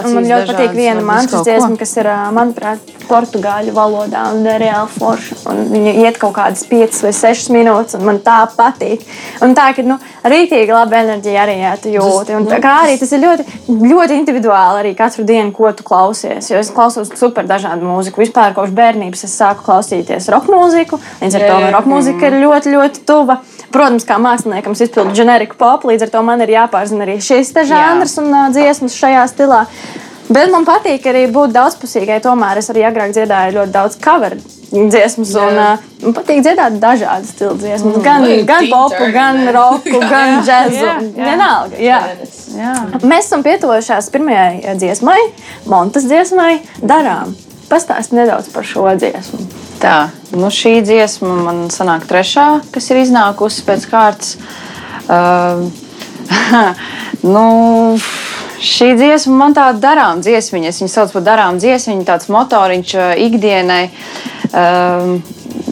Un 0.03 0.17
man 0.17 0.27
ļoti 0.27 0.51
patīk 0.51 0.73
meditācijas, 0.73 0.75
viena 0.75 1.03
mantras 1.07 1.45
dziesma, 1.47 1.77
kas 1.79 1.93
ir, 2.01 2.09
manuprāt, 2.35 2.93
portugāļu 3.07 3.75
valodā 3.77 4.25
un 4.35 4.47
reāli 4.47 4.91
forša. 4.97 5.39
Un 5.53 5.61
Viņa 5.73 5.93
iet 6.03 6.19
kaut 6.21 6.35
kādas 6.37 6.65
5 6.69 6.99
vai 7.07 7.13
6 7.17 7.53
minūtes, 7.55 7.97
un 7.99 8.07
man 8.09 8.19
tā 8.25 8.41
patīk. 8.57 9.05
Un 9.45 9.55
tā, 9.59 9.69
ka 9.77 9.85
nu, 9.87 9.99
rītīgi 10.27 10.75
laba 10.75 11.01
enerģija 11.03 11.45
arī 11.45 11.57
jā, 11.61 11.73
tu 11.83 11.93
jūti. 11.95 12.37
Un 12.39 12.49
tā 12.51 12.59
kā 12.63 12.75
arī 12.85 12.99
tas 13.01 13.15
ir 13.15 13.23
ļoti, 13.23 13.47
ļoti 13.93 14.19
individuāli 14.21 14.83
arī 14.83 14.95
katru 14.99 15.27
dienu, 15.29 15.55
ko 15.55 15.71
tu 15.77 15.87
klausies. 15.87 16.51
Jo 16.51 16.61
es 16.63 16.73
klausos 16.75 17.15
super 17.19 17.47
dažādu 17.49 17.87
mūziku. 17.87 18.25
Vispār 18.25 18.57
kopš 18.57 18.75
bērnības 18.77 19.27
es 19.29 19.39
sāku 19.39 19.67
klausīties 19.69 20.31
roka 20.35 20.53
mūziku. 20.53 21.01
Līdz 21.23 21.39
ar 21.39 21.49
to 21.49 21.59
man 21.63 21.75
roka 21.79 21.95
mūzika 21.95 22.31
ir 22.31 22.41
ļoti, 22.43 22.75
ļoti 22.77 23.07
tuva. 23.09 23.41
Protams, 23.73 24.07
kā 24.09 24.19
māksliniekam, 24.21 24.77
es 24.77 24.85
izpildu 24.87 25.17
ģeneriku 25.17 25.57
pop, 25.61 25.87
līdz 25.89 26.07
ar 26.07 26.15
to 26.15 26.23
man 26.27 26.45
ir 26.45 26.55
jāpārzina 26.55 27.07
arī 27.07 27.19
šis 27.25 27.55
žanrs 27.69 28.19
un 28.21 28.33
uh, 28.33 28.49
dziesmas 28.53 28.97
šajā 28.99 29.27
stilā. 29.33 29.67
Bet 30.33 30.53
man 30.53 30.65
patīk 30.65 31.05
arī 31.11 31.27
būt 31.33 31.53
daudzpusīgai. 31.57 32.21
Tomēr 32.25 32.61
es 32.61 32.71
arī 32.73 32.85
agrāk 32.89 33.13
dziedāju 33.17 33.57
ļoti 33.59 33.75
daudz 33.75 33.99
cover 34.01 34.37
dziesmas. 34.73 35.35
Un, 35.37 35.59
uh, 35.61 35.87
man 36.05 36.17
patīk 36.17 36.43
dziedāt 36.47 36.79
dažādas 36.83 37.33
stila 37.35 37.55
dziesmas. 37.61 37.99
Mm. 37.99 38.05
Gan, 38.07 38.27
Nu, 38.27 38.45
gan 38.49 38.69
popu, 38.73 39.09
gan 39.13 39.41
roku, 39.57 40.03
gan 40.13 40.41
džēzu. 40.47 40.81
Jā, 40.81 40.97
jā. 41.05 41.31
Vienalga. 41.31 41.81
Jā. 41.83 42.03
Jā. 42.57 42.75
Mēs 43.03 43.29
esam 43.29 43.45
pietuvušies 43.45 44.13
pirmajai 44.15 44.77
dziesmai, 44.81 45.21
Montes 45.69 46.09
dziesmai, 46.09 46.61
Darām. 46.81 47.37
Pastāstiet 47.73 48.19
nedaudz 48.19 48.51
par 48.53 48.67
šo 48.69 48.85
dziesmu. 49.01 49.39
Tā, 49.81 50.11
nu 50.37 50.51
šī 50.53 50.75
dziesma 50.85 51.33
man 51.47 51.63
sanāk 51.73 52.05
trešā, 52.11 52.61
kas 52.75 52.91
ir 52.93 53.01
iznākusi 53.01 53.65
pēc 53.65 53.87
kārtas. 53.89 54.35
Uh, 55.09 55.71
nu, 57.35 57.47
šī 58.61 58.93
dziesma 59.01 59.39
man 59.41 59.57
tāda 59.57 59.81
darām 59.81 60.21
dziesmiņa. 60.21 60.69
Es 60.69 60.83
viņu 60.83 60.93
saucu 60.93 61.17
par 61.17 61.25
darām 61.33 61.63
dziesmiņu, 61.63 62.05
tāds 62.13 62.29
motoriņš 62.33 62.99
uh, 62.99 63.15
ikdienai. 63.25 63.87
Um, 64.53 65.23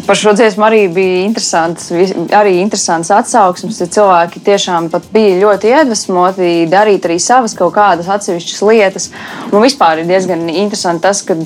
Par 0.06 0.16
šo 0.16 0.32
dziesmu 0.36 0.64
arī 0.66 0.80
bija 0.92 1.24
interesants, 1.24 1.90
arī 2.36 2.56
interesants 2.60 3.10
atsauksmes. 3.14 3.78
Cilvēki 3.94 4.42
tiešām 4.44 4.88
bija 5.12 5.38
ļoti 5.40 5.70
iedvesmoti 5.70 6.50
darīt 6.70 7.06
arī 7.06 7.18
savas 7.22 7.54
kaut 7.58 7.74
kādas 7.76 8.10
atsevišķas 8.10 8.64
lietas. 8.66 9.08
Man 9.52 9.64
vispār 9.64 10.02
ir 10.02 10.10
diezgan 10.10 10.48
interesanti 10.50 11.06
tas, 11.06 11.22
ka 11.24 11.38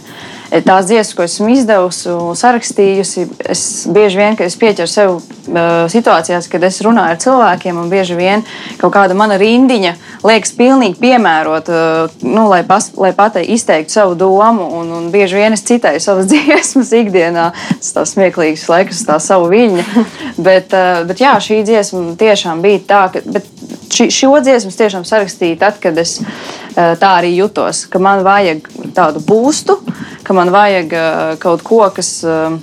tās 0.63 0.87
dziesmas, 0.87 1.15
ko 1.17 1.25
esmu 1.27 1.49
izdevusi 1.55 2.11
un 2.15 2.37
sarakstījusi, 2.39 3.25
es 3.51 3.63
bieži 3.91 4.21
vien 4.21 4.37
es 4.45 4.57
pieķeru 4.61 4.91
sev 4.91 5.15
uh, 5.17 5.25
situācijās, 5.91 6.47
kad 6.53 6.63
es 6.67 6.79
runāju 6.85 7.17
ar 7.17 7.21
cilvēkiem, 7.25 7.81
un 7.81 7.91
bieži 7.91 8.19
vien 8.19 8.45
kaut 8.79 8.95
kāda 8.95 9.17
mana 9.19 9.39
rindiņa 9.41 9.95
liekas 10.23 10.55
pilnīgi 10.59 10.99
piemērota, 11.01 11.81
uh, 12.07 12.15
nu, 12.23 12.47
lai, 12.53 12.63
pas, 12.69 12.91
lai 13.01 13.11
patei, 13.17 13.47
izteiktu 13.57 13.97
savu 13.97 14.15
domu. 14.19 14.69
Un, 14.79 14.93
un 14.95 15.11
bieži 15.15 15.41
vien 15.41 15.57
es 15.57 15.65
citēju 15.67 16.03
savas 16.05 16.29
dziesmas 16.33 16.95
ikdienā. 16.95 17.51
Tas 17.75 17.95
tā 17.97 18.07
smieklīgs 18.15 18.69
laiks, 18.71 19.05
tā 19.09 19.19
savu 19.23 19.51
viļņu. 19.53 20.07
Bet, 20.39 20.75
uh, 20.77 21.03
bet 21.09 21.25
jā, 21.25 21.35
šī 21.43 21.63
dziesma 21.67 22.15
tiešām 22.21 22.63
bija 22.65 22.85
tā, 22.89 23.07
ka. 23.15 23.25
Ši, 23.95 24.09
šo 24.13 24.35
dziesmu 24.45 24.73
es 24.73 24.79
tiešām 24.81 25.07
sarakstīju 25.09 25.59
tad, 25.61 25.81
kad 25.83 25.99
es 26.01 26.19
uh, 26.21 26.95
tā 27.01 27.15
arī 27.21 27.35
jutos, 27.37 27.85
ka 27.91 28.03
man 28.03 28.25
vajag 28.27 28.69
tādu 28.97 29.23
būstu, 29.25 29.79
ka 30.27 30.37
man 30.37 30.53
vajag 30.55 30.95
uh, 30.95 31.27
kaut 31.43 31.67
ko, 31.67 31.85
kas. 31.95 32.17
Uh, 32.27 32.61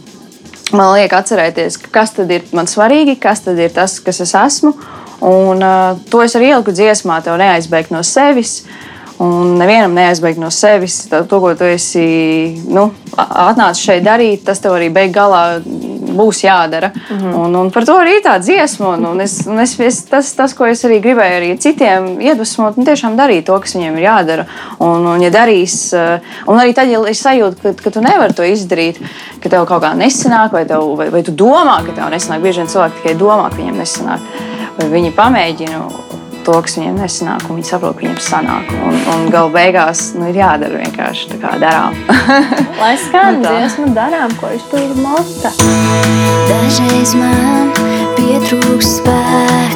Man 0.71 0.93
liek 0.95 1.11
atcerēties, 1.11 1.75
kas 1.91 2.13
tad 2.15 2.29
ir 2.31 2.45
man 2.55 2.63
svarīgi, 2.63 3.17
kas 3.19 3.41
tad 3.43 3.57
ir 3.59 3.73
tas, 3.75 3.97
kas 3.99 4.21
es 4.23 4.31
esmu. 4.39 4.69
Un, 5.27 5.59
uh, 5.59 5.97
to 6.07 6.21
es 6.23 6.31
arī 6.39 6.53
ieliku 6.53 6.71
dziesmā, 6.71 7.17
tev 7.25 7.35
neaizbēgt 7.41 7.91
no 7.91 7.99
sevis. 8.07 8.61
Uh, 8.61 8.90
Un 9.21 9.57
nevienam 9.59 9.93
neaizbēgt 9.93 10.39
no 10.41 10.49
sevis 10.53 11.03
to, 11.11 11.39
ko 11.43 11.51
tu 11.57 11.67
esi 11.69 12.01
nu, 12.73 12.87
atnācis 13.13 13.83
šeit 13.85 14.05
darīt, 14.05 14.45
tas 14.47 14.61
tev 14.63 14.73
arī 14.77 14.87
beig 14.93 15.11
galā 15.13 15.59
būs 16.11 16.43
jādara. 16.43 16.89
Mm 16.89 17.17
-hmm. 17.17 17.35
un, 17.39 17.55
un 17.55 17.71
par 17.71 17.85
to 17.85 17.93
arī 17.99 18.15
ir 18.17 18.23
tā 18.25 18.39
dziesma. 18.39 18.87
Un, 18.95 19.05
un 19.05 19.21
es, 19.21 19.47
un 19.47 19.59
es, 19.59 19.79
es, 19.79 20.03
tas, 20.03 20.33
tas, 20.33 20.53
ko 20.53 20.65
es 20.65 20.83
arī 20.85 20.99
gribēju 21.01 21.37
arī 21.39 21.57
citiem 21.57 22.21
iedvesmot, 22.21 22.77
un 22.77 22.85
tiešām 22.85 23.17
darīt 23.17 23.45
to, 23.45 23.59
kas 23.59 23.75
viņiem 23.75 23.97
ir 23.97 24.03
jādara. 24.03 24.45
Un, 24.79 25.05
un, 25.07 25.21
ja 25.21 25.29
darīs, 25.29 25.93
eh, 25.93 26.19
un 26.47 26.59
arī 26.59 26.73
tad, 26.73 26.87
ja 26.87 26.99
es 27.07 27.25
sajūtu, 27.25 27.61
ka, 27.61 27.73
ka 27.83 27.89
tu 27.89 28.01
nevari 28.01 28.33
to 28.33 28.43
izdarīt, 28.43 28.97
ka 29.43 29.49
tev 29.49 29.65
kaut 29.65 29.83
kā 29.83 29.93
nesanāk, 29.95 30.51
vai, 30.51 30.65
tev, 30.65 30.95
vai, 30.95 31.09
vai 31.09 31.23
tu 31.23 31.31
domā, 31.31 31.85
ka 31.85 31.91
tev 31.91 32.09
nesanāk, 32.09 32.41
bieži 32.41 32.59
vien 32.59 32.67
cilvēki 32.67 32.97
tikai 33.01 33.15
domā, 33.15 33.49
ka 33.49 33.55
viņiem 33.55 33.77
nesanāk. 33.77 34.19
Vai 34.77 34.89
viņi 34.89 35.11
pamēģina 35.11 36.20
to, 36.45 36.57
kas 36.65 36.77
viņiem 36.77 36.99
nesanāk, 37.01 37.45
un 37.47 37.59
viņi 37.59 37.69
saprot, 37.69 37.97
ka 37.97 38.05
viņiem 38.05 38.19
sanāk. 38.23 38.71
Un, 38.87 38.97
un 39.13 39.27
galu 39.33 39.51
beigās 39.53 40.11
nu, 40.17 40.27
ir 40.31 40.41
jādara 40.41 40.81
vienkārši 40.81 41.31
tā, 41.33 41.39
kā 41.41 41.55
darām. 41.61 41.97
Lai 42.81 42.93
skan 42.99 43.41
nu 43.41 43.47
dziesmu, 43.47 43.91
darām, 43.97 44.33
ko 44.41 44.51
izpilda 44.55 44.97
Mota. 45.01 45.53
Dažreiz 46.49 47.15
man 47.19 47.71
pietrūks 48.17 48.97
spēka, 48.99 49.70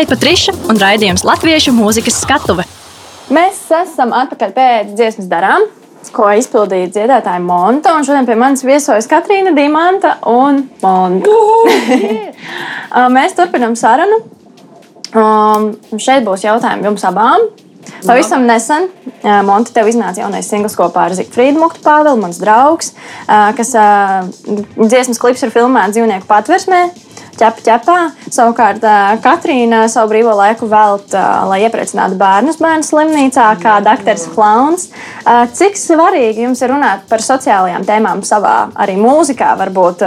Šeit 0.00 0.14
Patriša 0.14 0.52
un 0.72 0.78
raidījums 0.80 1.26
Latviešu 1.28 1.74
mūzikas 1.76 2.22
skatuve. 2.22 2.64
Mēs 3.36 3.58
esam 3.82 4.14
atpakaļ 4.16 4.52
pēc 4.56 4.94
dziesmas 4.96 5.26
darām, 5.28 5.66
ko 6.16 6.30
izpildīja 6.40 6.86
dziedātāja 6.94 7.42
Monta. 7.44 7.92
Šodien 8.06 8.24
pie 8.24 8.38
manis 8.40 8.64
viesojas 8.64 9.04
Katrīna 9.10 9.52
Dimanta 9.52 10.14
un 10.24 10.62
Monta. 10.80 11.34
Mēs 13.18 13.36
turpinām 13.36 13.76
sarunu. 13.76 14.22
Um, 15.12 15.68
šeit 16.00 16.24
būs 16.24 16.46
jautājumi 16.48 16.88
jums 16.88 17.04
abām. 17.04 17.44
Pavisam 18.06 18.48
nesen 18.48 18.88
Monte 19.44 19.76
tev 19.76 19.92
iznāca 19.92 20.24
jaunais 20.24 20.48
singls 20.48 20.78
kopā 20.80 21.10
ar 21.10 21.18
Zigfrīdu 21.18 21.60
Muktu 21.60 21.84
Pāvelu, 21.84 22.16
mans 22.24 22.40
draugs, 22.40 22.94
kas 23.28 23.76
dziesmas 24.80 25.20
klips 25.20 25.44
ir 25.44 25.52
filmēts 25.52 25.98
dzīvnieku 25.98 26.30
patversmē. 26.30 26.86
Ķepa 27.40 27.64
ķepā. 27.66 27.96
Savukārt 28.30 28.84
Katrīna 29.24 29.82
savu 29.90 30.12
brīvo 30.12 30.34
laiku 30.38 30.68
velta, 30.70 31.22
lai 31.50 31.62
iepriecinātu 31.64 32.18
bērnus 32.20 32.60
bērnu 32.60 32.86
slimnīcā, 32.86 33.48
kā 33.62 33.78
dakteris 33.84 34.28
Klauns. 34.34 34.90
Cik 35.56 35.78
svarīgi 35.80 36.46
jums 36.46 36.62
ir 36.62 36.74
runāt 36.74 37.06
par 37.10 37.24
sociālajām 37.24 37.86
tēmām 37.88 38.22
savā 38.26 38.56
arī 38.80 38.98
mūzikā? 39.00 39.54
Varbūt 39.60 40.06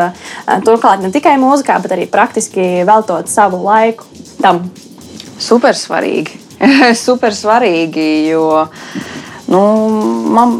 turklāt 0.68 1.04
ne 1.04 1.12
tikai 1.14 1.36
mūzikā, 1.42 1.80
bet 1.84 1.98
arī 1.98 2.08
praktiski 2.12 2.86
veltot 2.88 3.32
savu 3.32 3.64
laiku 3.66 4.08
tam. 4.42 4.66
Super 5.42 5.76
svarīgi. 5.76 6.40
Super 7.06 7.34
svarīgi, 7.36 8.08
jo 8.30 8.68
nu, 9.52 9.64
man, 10.34 10.60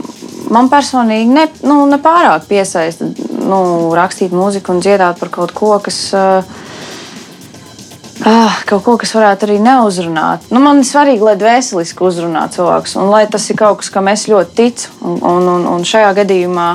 man 0.52 0.70
personīgi 0.72 1.30
ne, 1.32 1.46
nu, 1.68 1.84
nepārāk 1.92 2.50
piesaista 2.50 3.08
nu, 3.44 3.60
rakstīt 3.98 4.34
mūziku 4.36 4.74
un 4.74 4.84
dziedāt 4.84 5.20
par 5.22 5.34
kaut 5.34 5.56
ko, 5.58 5.76
kas. 5.84 6.06
Uh, 6.16 6.62
Ah, 8.24 8.60
kaut 8.70 8.84
ko, 8.86 8.94
kas 9.02 9.12
varētu 9.18 9.48
arī 9.48 9.56
neuzrunāt. 9.60 10.46
Nu, 10.54 10.62
man 10.64 10.80
ir 10.80 10.88
svarīgi, 10.88 11.26
lai 11.26 11.34
dvēseliski 11.40 12.06
uzrunā 12.06 12.46
cilvēks, 12.54 12.94
un 13.02 13.10
lai 13.12 13.26
tas 13.28 13.50
ir 13.50 13.58
kaut 13.60 13.82
kas, 13.82 13.90
kam 13.92 14.08
es 14.12 14.28
ļoti 14.30 14.54
ticu. 14.56 14.92
Un, 15.02 15.18
un, 15.28 15.50
un, 15.56 15.66
un 15.74 15.84
šajā 15.88 16.14
gadījumā 16.22 16.68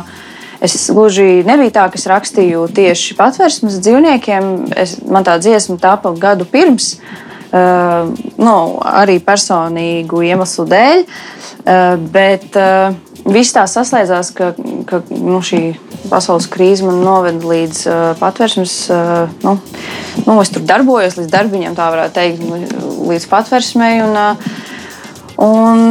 es 0.67 0.75
gluži 0.93 1.47
nebija 1.49 1.77
tā, 1.79 1.87
ka 1.89 1.97
es 2.01 2.05
rakstīju 2.11 2.67
tieši 2.77 3.17
patvērsmes 3.17 3.79
dzīvniekiem. 3.81 4.51
Es, 4.77 4.99
man 5.07 5.25
tā 5.25 5.39
dziesma 5.41 5.79
tāpa 5.81 6.13
gadu 6.21 6.49
pirms. 6.49 6.97
Uh, 7.49 8.11
nu, 8.37 8.57
arī 8.85 9.17
personīgu 9.25 10.21
iemeslu 10.29 10.67
dēļ, 10.69 11.05
uh, 11.09 11.95
bet 12.13 12.59
uh, 12.61 12.93
viss 13.33 13.55
tā 13.55 13.65
saslēdzās, 13.69 14.31
ka, 14.37 14.53
ka 14.89 15.01
nu, 15.11 15.41
šī 15.45 15.63
pasaules 16.09 16.49
krīze 16.51 16.87
man 16.87 17.03
noveda 17.05 17.51
līdz 17.51 17.81
uh, 17.89 17.99
patvērsmes. 18.21 18.77
Uh, 18.93 19.35
nu, 19.45 19.57
nu, 20.25 20.39
es 20.43 20.53
tur 20.55 20.65
darbojos 20.69 21.19
līdz 21.21 21.33
darbiņam, 21.33 21.77
tā 21.79 21.91
varētu 21.95 22.17
teikt, 22.19 22.45
nu, 22.45 22.63
līdz 23.11 23.29
patvērsmei. 23.33 23.93
Un, 24.07 24.17
uh, 24.17 24.55
un, 25.45 25.85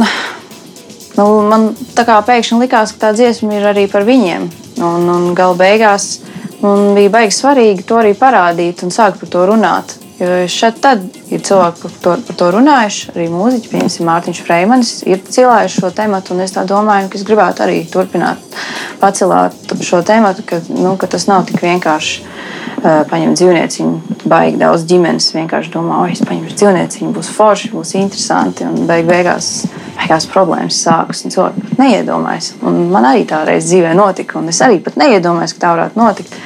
nu, 1.18 1.28
man 1.50 1.70
tā 1.98 2.06
kā 2.08 2.18
pēkšņi 2.26 2.62
likās, 2.64 2.94
ka 2.94 3.08
tā 3.08 3.14
dziesma 3.18 3.58
ir 3.58 3.70
arī 3.72 3.86
par 3.92 4.08
viņiem. 4.08 4.50
Un, 4.78 5.08
un 5.10 5.30
gala 5.38 5.58
beigās 5.58 6.18
man 6.62 6.92
bija 6.98 7.14
baigi 7.14 7.34
svarīgi 7.38 7.86
to 7.86 7.98
arī 8.00 8.14
parādīt 8.18 8.84
un 8.86 8.94
sākt 8.94 9.22
par 9.22 9.32
to 9.32 9.46
runāt. 9.50 9.98
Jo 10.18 10.28
šeit 10.50 10.80
tad 10.82 11.04
ir 11.30 11.42
cilvēki, 11.46 11.84
par 11.84 11.92
to, 12.02 12.14
par 12.26 12.38
to 12.40 12.50
runājuši, 12.56 13.12
arī 13.14 13.28
mūziķi, 13.30 13.70
piemēram, 13.70 14.08
Mārtiņš 14.08 14.40
Freimanis, 14.46 14.94
ir 15.06 15.20
cilājuši 15.22 15.82
šo 15.82 15.92
tēmu. 15.94 16.22
Es 16.42 16.56
domāju, 16.58 17.10
ka 17.12 17.20
es 17.20 17.26
gribētu 17.28 17.62
arī 17.66 17.82
turpināt 17.92 18.58
pacelāt 18.98 19.76
šo 19.86 20.02
tēmu, 20.02 20.34
ka, 20.48 20.58
nu, 20.74 20.96
ka 20.98 21.06
tas 21.10 21.28
nav 21.30 21.46
tik 21.46 21.62
vienkārši. 21.62 22.24
Uh, 22.24 22.58
paņemt 22.82 23.38
dzīvnieciņu, 23.38 24.18
baigi 24.28 24.58
daudz 24.60 24.84
ģimenes 24.88 25.28
vienkārši 25.34 25.72
domā, 25.74 26.02
oi, 26.04 26.12
es 26.14 26.22
paņemšu 26.26 26.56
dzīvnieciņu, 26.60 27.10
būs 27.16 27.30
forši, 27.34 27.72
būs 27.72 27.94
interesanti. 27.98 28.66
Un 28.68 28.86
beig, 28.88 29.06
beigās, 29.08 29.66
beigās 29.98 30.28
problēmas 30.30 30.78
sākas, 30.84 31.24
cilvēki 31.26 31.64
pat 31.64 31.82
neiedomājas. 31.82 32.52
Un 32.62 32.86
man 32.92 33.08
arī 33.10 33.24
tā 33.28 33.42
reize 33.48 33.70
dzīvē 33.70 33.94
notika, 33.98 34.38
un 34.38 34.52
es 34.52 34.62
arī 34.64 34.80
pat 34.84 34.98
neiedomājos, 35.00 35.56
ka 35.56 35.64
tā 35.66 35.74
varētu 35.76 36.02
notikt. 36.02 36.38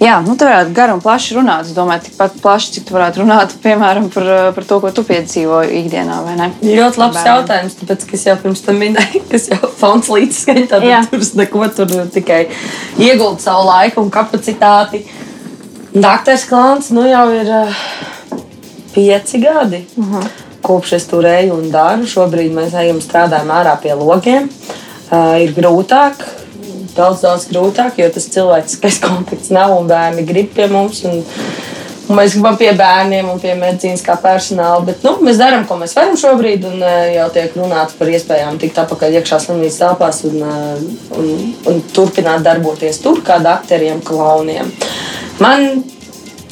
Jā, 0.00 0.14
nu, 0.24 0.32
tā 0.32 0.46
varētu 0.48 0.72
garu 0.72 0.94
un 0.96 1.02
plaši 1.04 1.34
runāt. 1.36 1.66
Es 1.68 1.76
domāju, 1.76 2.06
tikpat 2.06 2.38
plaši, 2.40 2.70
cik 2.76 2.86
tu 2.88 2.94
varētu 2.96 3.20
runāt, 3.20 3.52
piemēram, 3.60 4.06
par, 4.14 4.30
par 4.56 4.64
to, 4.64 4.78
ko 4.80 4.92
tu 4.96 5.04
piedzīvo 5.04 5.58
ikdienā? 5.76 6.22
Ļoti 6.64 7.02
labs 7.02 7.26
jautājums, 7.26 7.76
tāpēc, 7.82 8.06
ka 8.08 8.16
es 8.16 8.24
jau 8.30 8.36
pirms 8.40 8.64
tam 8.64 8.80
minēju, 8.80 9.20
ka 9.28 9.42
jau 9.50 9.68
fons 9.76 10.08
līdzskaņa, 10.08 10.64
tad 10.72 10.88
tur 11.12 11.26
neko 11.42 11.68
tur 11.76 11.92
tikai 12.16 12.40
ieguldu 12.96 13.44
savu 13.44 13.68
laiku 13.68 14.00
un 14.06 14.08
kapacitāti. 14.14 15.02
Dakteris 15.92 16.46
Klāns 16.48 16.88
nu 16.96 17.04
jau 17.04 17.26
ir 17.36 17.52
uh, 17.60 17.84
pieci 18.94 19.44
gadi. 19.44 19.84
Uh 20.00 20.14
-huh. 20.14 20.28
Kopš 20.62 20.92
es 20.92 21.06
tur 21.12 21.26
eju 21.26 21.54
un 21.54 21.70
daru, 21.70 22.08
šobrīd 22.08 22.54
mēs 22.56 22.72
ejam 22.72 23.00
strādājam 23.00 23.52
ārā 23.52 23.76
pie 23.82 23.94
logiem. 23.94 24.48
Uh, 25.10 25.42
ir 25.42 25.52
grūtāk, 25.52 26.24
daudz, 27.00 27.24
daudz 27.24 27.48
grūtāk, 27.50 27.98
jo 28.00 28.08
tas 28.14 28.30
cilvēciskais 28.34 29.00
kontakts 29.02 29.52
nav 29.54 29.74
un 29.78 29.90
bērni 29.90 30.24
grib 30.28 30.52
pie 30.56 30.68
mums. 30.70 31.02
Un, 31.08 31.22
un 32.10 32.18
mēs 32.18 32.34
gribam 32.36 32.58
pie 32.60 32.72
bērniem 32.76 33.28
un 33.32 33.38
pie 33.42 33.54
medicīniskā 33.58 34.16
personāla. 34.22 34.82
Bet, 34.88 35.04
nu, 35.06 35.16
mēs 35.26 35.40
darām, 35.40 35.66
ko 35.68 35.78
mēs 35.80 35.94
varam 35.98 36.18
šobrīd, 36.20 36.66
un 36.70 36.82
uh, 36.82 36.96
jau 37.14 37.28
tiek 37.36 37.54
runāts 37.60 37.96
par 37.98 38.10
iespējām 38.10 38.58
tikt 38.60 38.82
atpakaļ 38.84 39.20
iekšā 39.20 39.40
slimnīcas 39.46 39.80
telpās 39.84 40.24
un, 40.28 40.42
uh, 40.42 41.14
un, 41.20 41.30
un 41.70 41.80
turpināt 41.94 42.44
darboties 42.46 43.00
tur 43.04 43.22
kā 43.26 43.40
doktoriem, 43.44 44.02
klauniem. 44.06 44.74
Man 45.40 45.82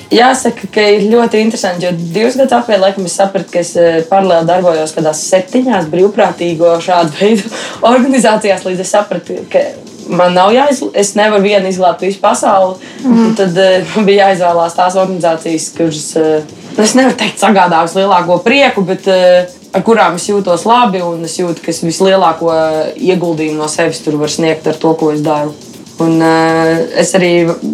Jāsaka, 0.09 0.71
ka 0.73 0.85
ir 0.89 1.03
ļoti 1.11 1.43
interesanti, 1.45 1.85
jo 1.85 1.91
divus 1.93 2.39
gadus 2.39 2.55
atpakaļ 2.57 2.81
laikam, 2.81 3.05
es 3.05 3.17
sapratu, 3.19 3.51
ka 3.53 3.61
es 3.61 3.75
eh, 3.77 3.99
paralēli 4.09 4.49
darbojos 4.49 4.95
kādās 4.97 5.21
septiņās 5.29 5.91
brīvprātīgo 5.93 6.71
šādu 6.81 7.13
veidu 7.19 7.51
organizācijās, 7.91 8.65
līdz 8.65 8.81
es 8.87 8.93
sapratu, 8.95 9.37
ka 9.53 9.67
man 10.09 10.35
nav 10.37 10.53
jāizglābj, 10.55 10.97
es 11.01 11.13
nevaru 11.19 11.45
vienu 11.45 11.71
izglābt 11.71 12.03
visu 12.05 12.21
pasauli. 12.23 12.79
Mm. 13.05 13.35
Tad 13.39 13.61
uh, 13.61 13.77
man 13.95 14.09
bija 14.09 14.29
jāizvēlās 14.29 14.77
tās 14.79 14.99
organizācijas, 14.99 15.71
kuras, 15.77 16.09
uh, 16.19 16.59
es 16.81 16.97
nevaru 16.99 17.17
teikt, 17.21 17.41
sagādā 17.43 17.85
vislielāko 17.87 18.41
prieku, 18.45 18.85
bet 18.89 19.09
uh, 19.13 19.49
ar 19.75 19.87
kurām 19.87 20.19
es 20.19 20.29
jūtos 20.31 20.67
labi 20.69 21.03
un 21.05 21.25
es 21.29 21.39
jūtu, 21.41 21.63
ka 21.65 21.73
es 21.75 21.83
vislielāko 21.85 22.53
ieguldījumu 22.97 23.61
no 23.61 23.71
sevis 23.71 24.03
tur 24.05 24.19
varu 24.21 24.33
sniegt 24.33 24.69
ar 24.71 24.79
to, 24.81 24.95
ko 24.99 25.13
es 25.15 25.25
daru. 25.25 25.55
Un, 25.99 26.21
uh, 26.23 26.77
es 26.99 27.11
arī 27.19 27.33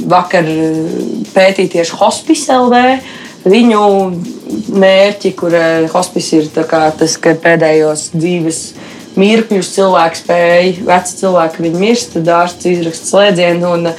vakar 0.08 0.48
pētīju 1.34 1.76
tieši 1.76 2.00
Hospice 2.00 2.56
LV. 2.56 2.86
Viņu 3.44 3.80
mērķi, 4.80 5.34
kur 5.36 5.52
uh, 5.52 5.84
hospice 5.92 6.38
ir 6.40 6.64
kā 6.64 6.86
tas, 6.96 7.18
ka 7.20 7.34
pēdējos 7.36 8.06
dzīves 8.14 8.60
mirkļus 9.20 9.72
cilvēks 9.76 10.24
spēja, 10.24 10.76
veci 10.86 11.18
cilvēki 11.22 11.66
viņi 11.66 11.82
mirst, 11.82 12.14
tad 12.16 12.30
ārsts 12.42 12.70
izraksta 12.70 13.10
slēdzienu. 13.12 13.74
Un, 13.78 13.92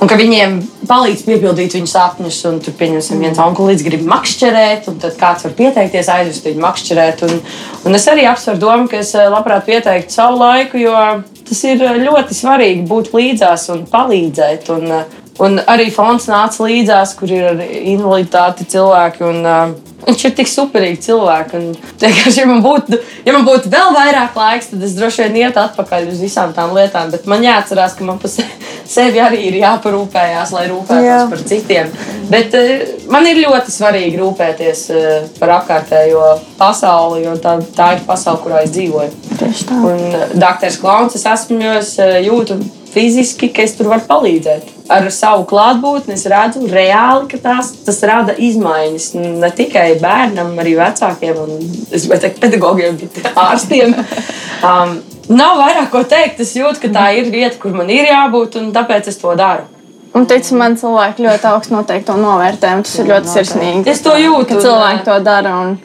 Un 0.00 0.08
ka 0.08 0.16
viņiem 0.16 0.54
palīdz 0.88 1.26
piepildīt 1.26 1.74
viņu 1.76 1.88
sapņus, 1.90 2.38
un 2.48 2.54
tur, 2.64 2.72
pieņemsim, 2.78 3.20
viens 3.20 3.40
onkulis 3.42 3.82
grib 3.84 4.06
makšķerēt, 4.08 4.86
un 4.88 4.96
tad 5.02 5.18
kāds 5.20 5.44
var 5.44 5.52
pieteikties, 5.58 6.08
aizvest 6.08 6.46
viņu 6.48 6.62
makšķerēt. 6.62 7.24
Un, 7.26 7.42
un 7.84 7.98
es 7.98 8.06
arī 8.08 8.24
apsveru 8.30 8.62
domu, 8.62 8.88
ka 8.88 9.02
es 9.02 9.12
eh, 9.12 9.28
labprāt 9.28 9.68
pieteiktu 9.68 10.16
savu 10.16 10.40
laiku, 10.40 10.80
jo 10.80 10.94
tas 11.50 11.60
ir 11.68 11.84
eh, 11.84 12.00
ļoti 12.00 12.38
svarīgi 12.38 12.86
būt 12.88 13.12
līdzās 13.12 13.68
un 13.74 13.84
palīdzēt. 13.92 14.72
Un, 14.72 14.88
eh, 15.02 15.20
un 15.44 15.60
arī 15.68 15.90
fonds 15.92 16.30
nāca 16.32 16.64
līdzās, 16.64 17.12
kur 17.20 17.36
ir 17.36 17.60
invaliditāti 17.92 18.70
cilvēki. 18.72 19.26
Un, 19.28 19.76
Viņš 20.06 20.22
ir 20.26 20.32
tik 20.38 20.48
superīgs 20.50 21.04
cilvēks. 21.06 21.54
Un, 21.58 21.66
ja, 22.02 22.46
man 22.48 22.62
būtu, 22.64 22.98
ja 23.26 23.34
man 23.36 23.44
būtu 23.46 23.70
vēl 23.72 23.92
vairāk 23.96 24.38
laiks, 24.38 24.70
tad 24.72 24.86
es 24.86 24.94
droši 24.96 25.26
vien 25.26 25.36
ietu 25.44 25.60
atpakaļ 25.62 26.08
uz 26.12 26.22
visām 26.24 26.54
tām 26.56 26.72
lietām. 26.76 27.12
Bet 27.12 27.28
man 27.30 27.44
jāatcerās, 27.44 27.96
ka 27.98 28.06
man 28.08 28.18
pa 28.22 28.30
se- 28.32 28.46
sevi 28.90 29.20
arī 29.22 29.42
ir 29.50 29.58
jāparūpējās, 29.60 30.54
lai 30.56 30.64
rūpētos 30.70 31.06
Jā. 31.06 31.20
Par 31.30 31.44
citiem. 31.52 31.92
Bet 32.30 32.56
uh, 32.58 32.72
man 33.12 33.28
ir 33.30 33.42
ļoti 33.44 33.74
svarīgi 33.74 34.18
rūpēties 34.22 34.82
uh, 34.94 35.06
par 35.38 35.54
apkārtējo 35.60 36.24
pasauli, 36.58 37.24
jo 37.26 37.36
tā, 37.42 37.58
tā 37.76 37.92
ir 37.98 38.04
pasaule, 38.08 38.42
kurā 38.44 38.64
es 38.64 38.74
dzīvoju. 38.74 39.14
Tieši 39.36 39.68
tā. 39.70 39.78
Un 39.92 40.04
uh, 40.10 40.26
Dr. 40.34 40.74
Klauns, 40.80 41.16
es 41.20 41.26
esmu, 41.28 41.60
jo 41.62 41.78
es 41.80 41.94
jūtu 42.26 42.58
fiziski, 42.90 43.52
ka 43.54 43.62
es 43.66 43.76
tur 43.78 43.90
varu 43.92 44.06
palīdzēt. 44.08 44.79
Ar 44.90 45.06
savu 45.14 45.44
klātbūtni 45.46 46.16
es 46.16 46.24
redzu 46.26 46.64
reāli, 46.66 47.28
ka 47.30 47.38
tās, 47.38 47.70
tas 47.86 48.00
rada 48.10 48.34
izmaiņas 48.34 49.10
ne 49.20 49.50
tikai 49.54 49.92
bērnam, 50.02 50.56
arī 50.58 50.74
vecākiem, 50.80 51.36
un 51.38 51.60
es 51.94 52.08
gribēju 52.08 52.24
teikt, 52.24 52.40
pedagogiem, 52.42 52.98
bet 52.98 53.28
ārstiem. 53.38 53.94
Um, 54.66 54.96
nav 55.30 55.60
vairāk 55.60 55.92
ko 55.92 56.02
teikt. 56.10 56.42
Es 56.42 56.56
jūtu, 56.58 56.82
ka 56.82 56.90
tā 56.96 57.04
ir 57.20 57.30
vieta, 57.30 57.54
kur 57.62 57.76
man 57.76 57.92
ir 57.92 58.10
jābūt, 58.10 58.58
un 58.58 58.72
tāpēc 58.74 59.12
es 59.12 59.20
to 59.20 59.36
daru. 59.38 59.68
Un, 60.10 60.26
tic, 60.26 60.48
man 60.58 60.74
cilvēki 60.74 61.22
ļoti 61.22 61.46
augstu 61.52 61.76
noteikti 61.76 62.08
to 62.08 62.16
novērtē, 62.18 62.72
tas 62.82 62.96
ir 62.98 63.06
ļoti 63.12 63.30
sirsnīgi. 63.30 63.84
Es 63.92 64.02
to 64.02 64.16
jūtu, 64.18 64.56
Ka 64.56 64.64
cilvēki 64.64 65.06
to 65.06 65.20
dara. 65.22 65.54
Un 65.62 65.76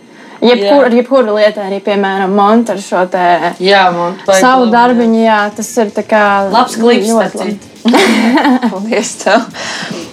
jebkur, 0.42 0.80
Jā. 0.80 0.88
ar 0.88 0.98
jebkuru 0.98 1.36
lietu, 1.38 1.62
arī, 1.62 1.78
piemēram, 1.86 2.34
monētu 2.34 2.82
šo 2.82 3.06
te 3.14 3.54
Jā, 3.62 3.86
man 3.94 4.18
savu 4.26 4.72
darbiņu, 4.74 5.22
jā, 5.28 5.40
tas 5.56 5.70
ir 5.78 5.94
kā 6.10 6.26
Labs 6.50 6.80
klips, 6.82 7.14
ļoti 7.14 7.42
labi. 7.44 7.75
Paldies! 8.72 9.12
Tev. 9.22 9.44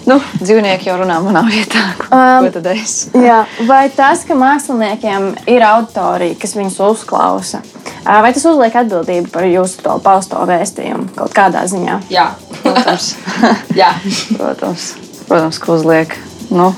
Nu, 0.05 0.17
dzīvnieki 0.41 0.89
jau 0.89 0.97
runā 0.99 1.17
manā 1.23 1.41
vietā. 1.47 1.81
Ko, 1.97 2.09
Um, 2.13 2.45
ko 2.45 2.51
tad 2.59 2.67
es? 2.75 2.95
Jā, 3.17 3.39
vai 3.65 3.87
tas, 3.95 4.21
ka 4.27 4.35
māksliniekiem 4.37 5.29
ir 5.49 5.63
auditorija, 5.65 6.35
kas 6.41 6.53
viņus 6.57 6.77
uzklausa, 6.85 7.63
ā, 8.03 8.19
vai 8.21 8.29
tas 8.35 8.45
uzliek 8.45 8.75
atbildību 8.83 9.31
par 9.33 9.47
jūsu 9.49 9.81
to 9.85 9.95
pausto 10.05 10.43
vēstījumu 10.49 11.15
kaut 11.17 11.33
kādā 11.33 11.63
ziņā? 11.71 12.01
Jā, 12.13 12.27
Protams, 12.61 13.13
jā. 13.81 13.89
protams, 14.37 14.89
protams 15.27 15.59
ka 15.63 15.73
uzliek. 15.77 16.13
Nu, 16.53 16.73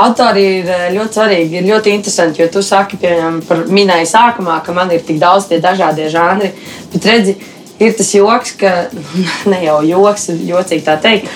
Autori 0.00 0.42
ir 0.60 0.68
eh, 0.70 0.82
ļoti 0.94 1.16
svarīgi, 1.18 1.56
ir 1.58 1.64
ļoti 1.66 1.90
interesanti, 1.96 2.38
jo 2.42 2.46
tu 2.54 2.60
saki, 2.62 2.94
piemēram, 3.02 3.40
par 3.48 3.64
minēju 3.66 4.06
sākumā, 4.06 4.60
ka 4.62 4.74
man 4.76 4.90
ir 4.94 5.02
tik 5.06 5.18
daudz 5.18 5.48
tie 5.50 5.58
dažādie 5.62 6.06
žanri. 6.12 6.52
Bet 6.92 7.08
redzi, 7.10 7.34
ir 7.80 7.96
tas 7.96 8.12
joks, 8.14 8.54
ka 8.60 8.74
ne 9.50 9.62
jau 9.64 9.80
joks, 9.86 10.28
ir 10.34 10.44
jocīgi 10.52 10.86
tā 10.86 10.98
teikt. 11.00 11.32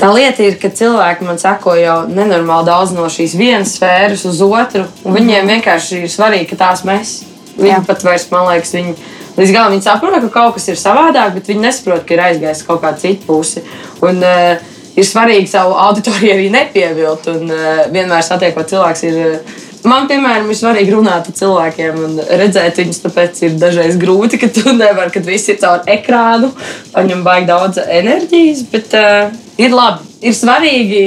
Tā 0.00 0.08
lieta 0.16 0.40
ir, 0.46 0.54
ka 0.56 0.70
cilvēki 0.72 1.26
man 1.28 1.36
sako 1.40 1.74
jau 1.76 1.96
nenormāli 2.08 2.70
daudz 2.70 2.94
no 2.96 3.04
šīs 3.12 3.34
vienas 3.36 3.74
sfēras 3.76 4.24
uz 4.28 4.40
otru, 4.46 4.86
un 5.04 5.16
viņiem 5.18 5.50
vienkārši 5.52 6.06
ir 6.06 6.12
svarīgi, 6.12 6.48
ka 6.54 6.62
tās 6.62 6.86
mēs. 6.88 7.18
Viņi 7.58 7.74
Jā. 7.74 7.82
pat 7.84 8.06
vairs, 8.06 8.24
man 8.32 8.48
liekas, 8.48 8.72
viņi 8.78 8.94
līdz 9.36 9.52
galam 9.52 9.74
viņi 9.74 9.84
saprot, 9.84 10.16
ka 10.24 10.32
kaut 10.32 10.56
kas 10.56 10.70
ir 10.72 10.80
savādāk, 10.80 11.34
bet 11.36 11.50
viņi 11.52 11.66
nesaprot, 11.66 12.06
ka 12.08 12.16
ir 12.16 12.24
aizgājis 12.30 12.64
kaut 12.64 12.80
kāda 12.80 13.02
cita 13.02 13.28
puse. 13.28 13.60
Un, 14.00 14.24
uh, 14.24 14.70
ir 14.96 15.04
svarīgi 15.04 15.52
savu 15.52 15.76
auditoriju 15.76 16.32
arī 16.32 16.48
nepievilt, 16.54 17.28
un 17.34 17.52
uh, 17.52 17.82
vienmēr 17.92 18.24
satiekot 18.24 18.72
cilvēks 18.72 19.04
ir. 19.10 19.20
Uh, 19.26 19.58
Man, 19.80 20.04
piemēram, 20.10 20.48
ir 20.52 20.58
svarīgi 20.58 20.92
runāt 20.92 21.30
ar 21.30 21.36
cilvēkiem 21.36 22.00
un 22.04 22.18
redzēt 22.20 22.80
viņus. 22.82 23.00
Tāpēc 23.04 23.38
ir 23.46 23.54
dažreiz 23.60 23.96
grūti, 24.00 24.40
ka 24.40 24.50
tu 24.52 24.74
nevari, 24.76 25.12
kad 25.14 25.24
viss 25.28 25.48
ir 25.48 25.60
caur 25.62 25.86
ekrānu, 25.88 26.50
paņem 26.92 27.22
baigi 27.24 27.48
daudz 27.48 27.80
enerģijas. 27.86 28.64
Bet 28.72 28.96
uh, 28.98 29.32
ir 29.60 29.72
labi, 29.72 30.04
ir 30.20 30.36
svarīgi 30.36 31.04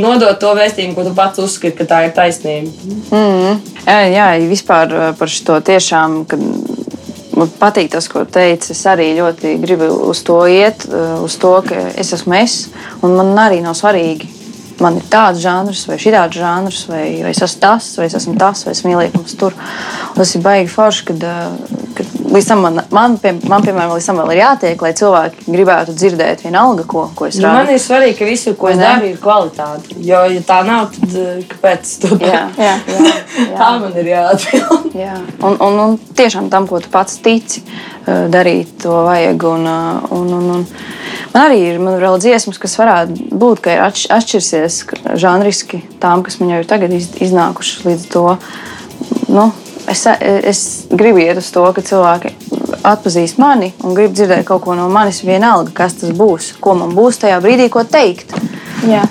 nodot 0.00 0.36
to 0.40 0.52
vēstījumu, 0.58 0.96
ko 0.96 1.06
tu 1.08 1.14
pats 1.16 1.40
uzskati, 1.40 1.76
ka 1.78 1.88
tā 1.88 2.02
ir 2.08 2.14
taisnība. 2.16 2.92
Jā, 3.86 3.98
jā 4.12 4.28
vispār 4.50 4.92
uh, 4.92 5.08
par 5.16 5.32
šo 5.32 5.62
tiešām. 5.64 6.22
Kad... 6.28 6.46
Man 7.32 7.48
patīk 7.56 7.88
tas, 7.94 8.10
ko 8.12 8.26
teici. 8.28 8.74
Es 8.74 8.82
arī 8.84 9.14
ļoti 9.16 9.54
gribu 9.62 9.88
uz 10.10 10.20
to 10.26 10.36
iet, 10.52 10.84
uh, 10.90 11.16
uz 11.24 11.38
to, 11.40 11.54
ka 11.64 11.88
es 11.96 12.12
esmu 12.12 12.36
es. 12.42 12.58
Man 13.00 13.32
arī 13.40 13.62
nav 13.64 13.72
svarīgi, 13.78 14.28
man 14.82 14.98
ir 14.98 15.06
tāds 15.12 15.42
žanrs, 15.42 15.84
vai 15.88 15.98
šī 16.02 16.14
tāds 16.14 16.38
žanrs, 16.38 16.82
vai, 16.90 17.04
vai 17.24 17.32
es 17.34 17.42
esmu 17.46 17.62
tas, 17.62 17.90
vai 17.98 18.08
es 18.10 18.16
esmu 18.18 18.36
tas, 18.40 18.64
vai 18.66 18.74
es 18.76 18.82
mīlēju 18.86 19.24
tur. 19.40 19.56
Un 20.10 20.18
tas 20.20 20.34
ir 20.36 20.44
baigi 20.44 20.72
forši, 20.72 21.06
kad, 21.12 21.26
uh, 21.26 21.86
kad 21.98 22.21
līdz 22.32 22.48
tam 22.48 22.62
man, 22.64 22.80
man, 22.94 23.16
pie, 23.20 23.34
man, 23.48 23.64
piemēram, 23.64 23.94
līdz 23.96 24.08
tam 24.08 24.20
vēl 24.22 24.32
ir 24.34 24.40
jātiek, 24.40 24.84
lai 24.84 24.92
cilvēki 24.98 25.46
gribētu 25.46 25.94
dzirdēt 25.96 26.44
vienalga, 26.46 26.86
ko, 26.88 27.04
ko 27.16 27.28
es 27.28 27.38
Nu, 27.42 27.50
man 27.52 27.70
ir 27.72 27.80
svarīgi, 27.82 28.16
ka 28.18 28.28
viss, 28.28 28.50
ko 28.58 28.70
es 28.72 28.80
daru, 28.80 29.10
ir 29.12 29.20
kvalitāte. 29.22 29.96
Jo, 30.02 30.24
ja 30.32 30.42
tā 30.46 30.60
nav, 30.66 30.90
tad 30.94 31.16
uh, 31.18 31.42
kāpēc 31.52 31.86
es 31.88 31.98
to 32.02 32.16
daru? 32.16 32.66
jā. 32.66 32.74
Tā 33.58 33.70
man 33.80 33.96
ir 33.98 34.10
jāatbild. 34.12 34.92
Jā, 34.96 35.16
un, 35.44 35.56
un, 35.56 35.78
un 35.84 35.96
tiešām 36.18 36.50
tam, 36.52 36.66
ko 36.70 36.80
tu 36.82 36.90
pats 36.92 37.18
tici, 37.24 37.62
eh, 37.62 38.26
darīt, 38.32 38.74
to 38.82 39.02
vajag. 39.06 39.46
Un, 39.52 39.66
eh, 39.68 40.12
un, 40.18 40.32
un, 40.38 40.50
un. 40.58 40.66
Man 41.32 41.46
arī 41.46 41.60
ir 41.70 41.80
man 41.80 41.96
vēl 42.00 42.18
dziesmas, 42.20 42.60
kas 42.60 42.76
varētu 42.80 43.30
būt, 43.40 43.62
ka 43.64 43.76
ir 43.76 43.84
atš, 43.86 44.06
atšķirsies 44.18 44.78
žanriski 45.20 45.82
tām, 46.02 46.24
kas 46.26 46.38
man 46.40 46.52
jau 46.52 46.62
ir 46.62 46.68
tagad 46.68 46.92
iz, 46.96 47.08
iznākušas 47.24 47.86
līdz 47.88 48.08
to. 48.12 48.26
Nu, 49.32 49.48
es, 49.92 50.06
es 50.20 50.62
gribu 50.90 51.22
iet 51.22 51.40
uz 51.40 51.52
to, 51.54 51.64
ka 51.76 51.84
cilvēki 51.84 52.34
atpazīst 52.82 53.40
mani 53.42 53.72
un 53.84 53.96
grib 53.96 54.14
dzirdēt 54.16 54.46
kaut 54.48 54.64
ko 54.66 54.76
no 54.78 54.88
manis, 54.92 55.22
vienalga, 55.26 55.74
kas 55.84 56.00
tas 56.02 56.12
būs, 56.16 56.54
ko 56.62 56.76
man 56.78 56.94
būs 56.96 57.22
tajā 57.22 57.40
brīdī, 57.44 57.70
ko 57.72 57.86
teikt. 57.88 58.34
Jā. 58.88 59.06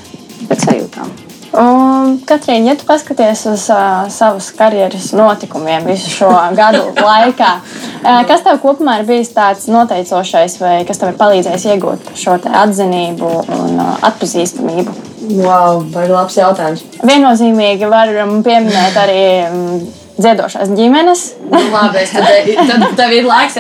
Pēc 0.50 0.66
sajūtām. 0.68 1.12
Un, 1.52 2.14
Katrīna, 2.24 2.70
ja 2.70 2.74
tu 2.80 2.86
paskaties 2.88 3.42
uz 3.52 3.66
uh, 3.74 4.06
savas 4.12 4.46
karjeras 4.56 5.10
notikumiem 5.12 5.84
visu 5.90 6.08
šo 6.14 6.30
gadu 6.60 6.86
laikā, 6.96 7.50
uh, 7.60 8.22
kas 8.30 8.46
tev 8.46 8.62
kopumā 8.64 9.02
ir 9.02 9.08
bijis 9.10 9.34
tāds 9.36 9.68
noteicošais, 9.72 10.56
vai 10.64 10.78
kas 10.88 11.02
tev 11.02 11.12
ir 11.12 11.20
palīdzējis 11.20 11.68
iegūt 11.74 12.14
šo 12.20 12.38
te 12.44 12.54
atzinību 12.64 13.32
un 13.58 13.82
uh, 13.84 13.98
atpazīstamību? 14.08 14.96
Wow, 15.42 15.84
vai 15.92 16.08
labs 16.10 16.40
jautājums. 16.40 16.86
Viennozīmīgi 17.04 17.92
varam 17.92 18.40
pieminēt 18.48 18.96
arī 19.04 19.26
mm, 19.44 20.01
dziedošās 20.24 20.72
ģimenes. 20.78 21.26
Nu, 21.50 21.62
labi, 21.74 22.04
es 22.04 22.14
tad, 22.16 22.30
tad 22.70 22.86
tev 23.00 23.16
ir 23.18 23.28
laiks. 23.28 23.60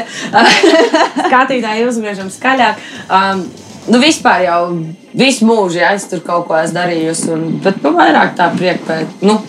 Skatītāji 1.27 1.87
uzgriežam 1.89 2.31
skaļāk. 2.33 2.81
Um, 3.07 3.45
nu, 3.89 4.01
vispār 4.03 4.45
jau 4.47 4.61
visu 5.17 5.47
mūžu 5.49 5.81
ja, 5.81 5.93
es 5.97 6.07
tur 6.11 6.23
kaut 6.25 6.47
ko 6.49 6.59
esmu 6.59 6.79
darījusi. 6.79 7.31
Un, 7.35 7.47
bet 7.63 7.81
nu, 7.85 7.95
vairāk 7.97 8.37
tā 8.39 8.51
priekš 8.55 8.87
pēc. 8.87 9.17
Nu, 9.27 9.39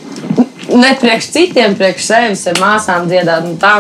ne 0.72 0.92
priekš 1.00 1.30
citiem, 1.34 1.76
priekš 1.78 2.08
sevis, 2.08 2.48
māsām 2.60 3.08
dziedāt. 3.10 3.46
un 3.48 3.56
tā. 3.62 3.78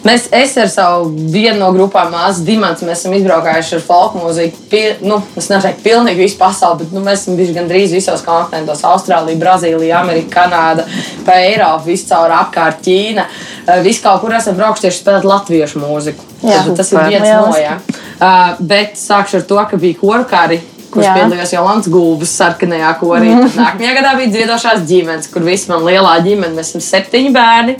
Mēs, 0.00 0.28
es 0.32 0.54
ar 0.56 0.68
savu 0.72 1.10
vienu 1.32 1.58
no 1.60 1.66
grupām, 1.76 2.08
māsu 2.14 2.40
Dimants, 2.46 2.80
mēs 2.86 3.02
esam 3.02 3.12
izbraukājuši 3.18 3.74
ar 3.76 3.82
folk 3.84 4.14
mūziku. 4.16 4.62
Pie, 4.70 4.84
nu, 5.04 5.18
es 5.36 5.50
nesaku, 5.52 5.82
pilnīgi 5.84 6.22
visu 6.24 6.38
pasauli, 6.40 6.78
bet 6.84 6.94
nu, 6.96 7.02
mēs 7.04 7.26
esam 7.26 7.36
bijuši 7.36 7.56
gandrīz 7.58 7.92
visos 7.92 8.24
kontinentos- 8.24 8.80
Austrālija, 8.90 9.36
Brazīlija, 9.42 10.00
Amerika, 10.00 10.30
Kanāda, 10.40 10.86
pa 11.26 11.36
Eiropu, 11.44 11.90
viscaur 11.92 12.32
apkārt 12.32 12.80
Ķīna. 12.86 13.26
Eh, 13.66 13.82
Visu 13.84 14.02
kaut 14.02 14.22
kur 14.22 14.32
esam 14.32 14.56
braukuši 14.56 14.88
tieši 14.88 15.02
spēlēt 15.04 15.28
latviešu 15.28 15.82
mūziku. 15.84 16.24
Jā, 16.42 16.64
Tad, 16.64 16.76
tas 16.76 16.92
ir 16.92 16.98
viens 16.98 17.28
no 17.28 17.52
Lieliski. 17.52 17.62
jā. 17.62 17.78
Uh, 18.20 18.56
bet 18.60 18.94
sākšu 18.96 19.36
ar 19.36 19.42
to, 19.42 19.64
ka 19.70 19.76
bija 19.76 20.00
koru 20.00 20.24
kari. 20.24 20.60
Kurš 20.90 21.06
Jā. 21.06 21.14
piedalījās 21.14 21.54
Jolants 21.54 21.88
Gulbis 21.92 22.32
sarkanajā 22.34 22.90
korī. 22.98 23.30
Tad 23.30 23.58
Nākamajā 23.60 23.94
gadā 24.00 24.14
bija 24.18 24.32
dziedošās 24.34 24.84
ģimenes, 24.88 25.30
kur 25.30 25.44
viss 25.46 25.70
man 25.70 25.84
lielā 25.86 26.16
ģimene. 26.24 26.56
Mēs 26.56 26.72
esam 26.72 26.82
septiņi 26.82 27.30
bērni, 27.36 27.76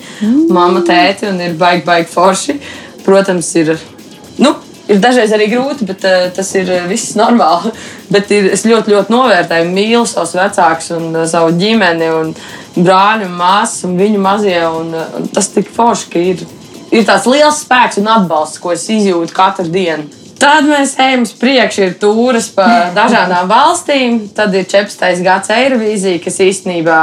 mamma, 0.54 0.84
tēti 0.86 1.26
un 1.30 1.40
ir 1.42 1.56
baigi, 1.58 1.82
baigi 1.88 2.10
forši. 2.12 2.60
Protams, 3.02 3.48
ir. 3.58 3.74
Nu, 4.38 4.54
Ir 4.90 4.98
dažreiz 4.98 5.30
arī 5.30 5.46
grūti, 5.52 5.86
bet 5.86 6.02
uh, 6.08 6.24
tas 6.34 6.48
ir 6.58 6.70
uh, 6.72 6.86
viss 6.90 7.14
normāli. 7.18 7.70
Bet 8.14 8.30
ir, 8.34 8.48
es 8.56 8.64
ļoti, 8.66 8.90
ļoti 8.90 9.14
novērtēju, 9.14 9.68
mīlu 9.70 10.06
savus 10.10 10.32
vecākus 10.34 10.88
un 10.96 11.12
uh, 11.12 11.26
savu 11.30 11.52
ģimeni, 11.60 12.08
un 12.10 12.32
brāļu 12.74 13.28
un 13.28 13.36
māsas 13.38 13.86
un 13.86 13.94
viņu 14.00 14.22
mazie. 14.24 14.56
Un, 14.66 14.90
uh, 14.98 15.28
tas 15.30 15.46
tik 15.54 15.70
forši, 15.76 16.08
ka 16.10 16.24
ir, 16.32 16.42
ir 16.90 17.06
tāds 17.06 17.28
liels 17.30 17.62
spēks 17.62 18.00
un 18.02 18.10
atbalsts, 18.16 18.58
ko 18.58 18.74
es 18.74 18.88
izjūtu 18.90 19.36
katru 19.36 19.70
dienu. 19.70 20.08
Tad 20.40 20.64
mēs 20.64 20.94
ejam 20.96 21.26
uz 21.26 21.34
priekšu, 21.36 21.82
ir 21.84 21.96
tūris 22.00 22.48
pa 22.56 22.66
dažādām 22.96 23.48
valstīm. 23.50 24.22
Tad 24.36 24.54
ir 24.56 24.64
14. 24.64 25.20
gads 25.24 25.52
Eirovīzija, 25.52 26.22
kas 26.24 26.40
īstenībā 26.40 27.00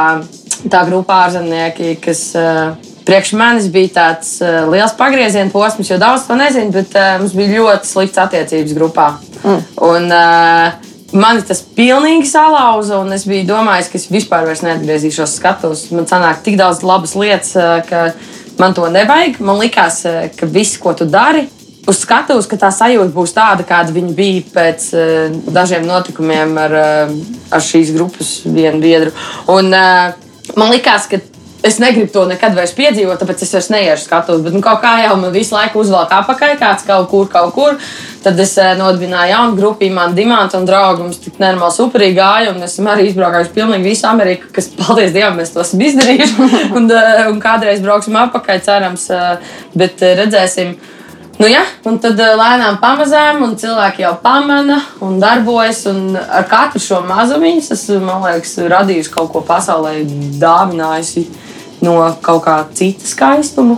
tā 0.73 0.82
grupa 0.88 1.19
ārzemnieki, 1.28 1.91
kas 2.02 2.23
uh, 2.39 2.73
priekš 3.06 3.36
manis 3.38 3.69
bija 3.73 3.93
tāds 4.00 4.34
uh, 4.41 4.65
liels 4.71 4.95
pagrieziena 4.97 5.54
posms, 5.54 5.91
jo 5.91 6.00
daudz 6.02 6.26
to 6.26 6.38
nezinu, 6.39 6.73
bet 6.73 6.97
uh, 6.97 7.19
mums 7.21 7.38
bija 7.38 7.62
ļoti 7.62 7.91
slikts 7.91 8.23
attiecības 8.26 8.73
grupā. 8.80 9.08
Mm. 9.43 9.63
Un, 9.86 10.12
uh, 10.12 10.84
Mani 11.15 11.39
tas 11.47 11.62
pilnīgi 11.63 12.28
salauza, 12.28 12.97
un 13.00 13.15
es 13.15 13.23
biju 13.23 13.45
domājis, 13.47 13.88
ka 13.88 13.95
es 13.95 14.10
vispār 14.12 14.50
neatgriezīšos 14.52 15.38
skatos. 15.39 15.86
Man 15.95 16.04
sanāk 16.10 16.41
tik 16.43 16.58
daudz 16.60 16.82
labas 16.84 17.13
lietas, 17.15 17.54
ka 17.88 18.10
man 18.60 18.76
to 18.76 18.89
nevajag. 18.91 19.39
Man 19.39 19.56
likās, 19.62 20.02
ka 20.36 20.50
viss, 20.52 20.76
ko 20.84 20.91
tu 21.00 21.08
dari, 21.08 21.45
uz 21.88 22.02
skatuves, 22.04 22.50
ka 22.50 22.60
tā 22.60 22.71
sajūta 22.73 23.13
būs 23.15 23.34
tāda, 23.36 23.65
kāda 23.67 23.95
viņa 23.95 24.13
bija 24.17 24.43
pēc 24.54 24.89
uh, 24.97 25.39
dažiem 25.56 25.88
notikumiem 25.88 26.58
ar, 26.60 26.78
uh, 26.78 27.17
ar 27.54 27.63
šīs 27.63 27.93
grupas 27.95 28.38
vienu 28.45 28.84
biedru. 28.84 29.15
Un, 29.54 29.71
uh, 29.71 30.54
man 30.60 30.73
likās, 30.73 31.08
ka 31.12 31.21
es 31.67 31.80
negribu 31.80 32.12
to 32.13 32.26
nekad 32.30 32.56
vairs 32.56 32.73
piedzīvot, 32.78 33.17
tāpēc 33.21 33.41
es 33.43 33.54
vairs 33.56 33.69
neiešu 33.73 34.06
skatuves. 34.06 34.43
Bet 34.45 34.56
nu, 34.56 34.62
kaut 34.63 34.82
kā 34.84 34.93
jau 35.04 35.15
man 35.19 35.34
visu 35.34 35.56
laiku 35.56 35.82
uzvelk 35.82 36.12
apakaļ, 36.19 36.58
kāds 36.60 36.86
kaut 36.88 37.10
kur, 37.12 37.30
kaut 37.32 37.54
kur. 37.56 37.80
Tad 38.23 38.39
es 38.43 38.54
uh, 38.60 38.73
nodibināju 38.80 39.32
jaunu 39.34 39.58
grupu, 39.58 39.88
man 39.93 40.15
Dimanta 40.17 40.60
un 40.60 40.67
draugi. 40.67 41.06
Mums 41.06 41.21
tik 41.23 41.39
nenormāli 41.41 41.76
superīgi 41.78 42.19
gāja, 42.19 42.52
un 42.54 42.67
esam 42.67 42.91
arī 42.91 43.08
izbraukājuši 43.10 43.56
pilnīgi 43.56 43.89
visu 43.89 44.10
Ameriku, 44.10 44.52
kas, 44.56 44.69
paldies 44.82 45.15
Dievam, 45.15 45.39
mēs 45.39 45.56
to 45.56 45.63
esam 45.63 45.88
izdarījuši. 45.88 46.52
un, 46.78 46.91
uh, 46.91 47.23
un 47.32 47.41
kādreiz 47.43 47.82
brauksim 47.84 48.19
apakaļ, 48.28 48.62
cerams, 48.67 49.10
uh, 49.13 49.58
bet 49.78 50.04
uh, 50.04 50.15
redzēsim. 50.21 50.78
Nu, 51.38 51.45
ja, 51.47 51.62
un 51.86 52.00
tad 52.02 52.17
uh, 52.17 52.32
lēnām 52.34 52.80
pamazām, 52.82 53.43
un 53.45 53.52
cilvēki 53.62 54.02
jau 54.02 54.15
pamana 54.23 54.80
un 55.06 55.19
darbojas. 55.21 55.84
Un 55.91 56.15
ar 56.17 56.47
katru 56.50 56.82
šo 56.82 57.04
mazumiņu 57.06 57.62
es 57.76 57.84
liekas, 57.93 58.56
radījusi 58.73 59.12
kaut 59.13 59.30
ko 59.36 59.43
pasaulē, 59.45 60.00
dāvinājusi 60.41 61.28
no 61.86 62.00
kaut 62.26 62.41
kā 62.47 62.56
cita 62.73 63.06
skaistuma. 63.06 63.78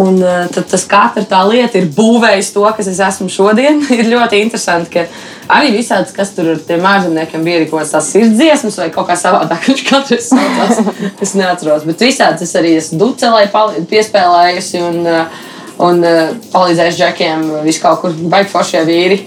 Un 0.00 0.16
uh, 0.22 0.46
tad 0.52 0.70
tas 0.70 0.86
katra 0.88 1.24
tā 1.28 1.40
lieta 1.44 1.76
ir 1.76 1.90
būvējusi 1.92 2.54
to, 2.54 2.64
kas 2.78 2.88
es 2.88 3.00
esmu 3.04 3.28
šodien. 3.32 3.82
ir 3.98 4.08
ļoti 4.14 4.40
interesanti, 4.46 4.94
ka 4.94 5.58
arī 5.58 5.74
visāds, 5.74 6.14
kas 6.16 6.32
tur 6.36 6.54
ar 6.54 6.62
tiem 6.64 6.86
ārzemniekiem 6.94 7.44
bija, 7.44 7.58
ir 7.60 7.68
kaut 7.68 7.82
kāds 7.82 7.92
tās 7.92 8.08
sirdsdziesmas 8.14 8.78
vai 8.80 8.86
kaut 8.94 9.10
kā 9.10 9.18
savādāk. 9.20 9.68
Viņš 9.68 9.84
katrs 9.90 10.30
saucās, 10.32 10.80
es 11.28 11.36
neatceros. 11.36 11.84
Bet 11.92 12.06
visāds 12.08 12.48
es 12.48 12.56
arī 12.56 12.72
esmu 12.80 13.02
ducelē 13.04 13.44
piespēlējusi. 13.92 14.82
Un, 14.86 15.04
uh, 15.04 15.44
un 15.82 16.02
uh, 16.04 16.34
palīdzējuši 16.52 17.00
džekiem. 17.00 17.46
Viņš 17.66 17.80
kaut 17.82 18.02
kur 18.02 18.16
baigi 18.32 18.52
foršie 18.52 18.84
vīri. 18.88 19.20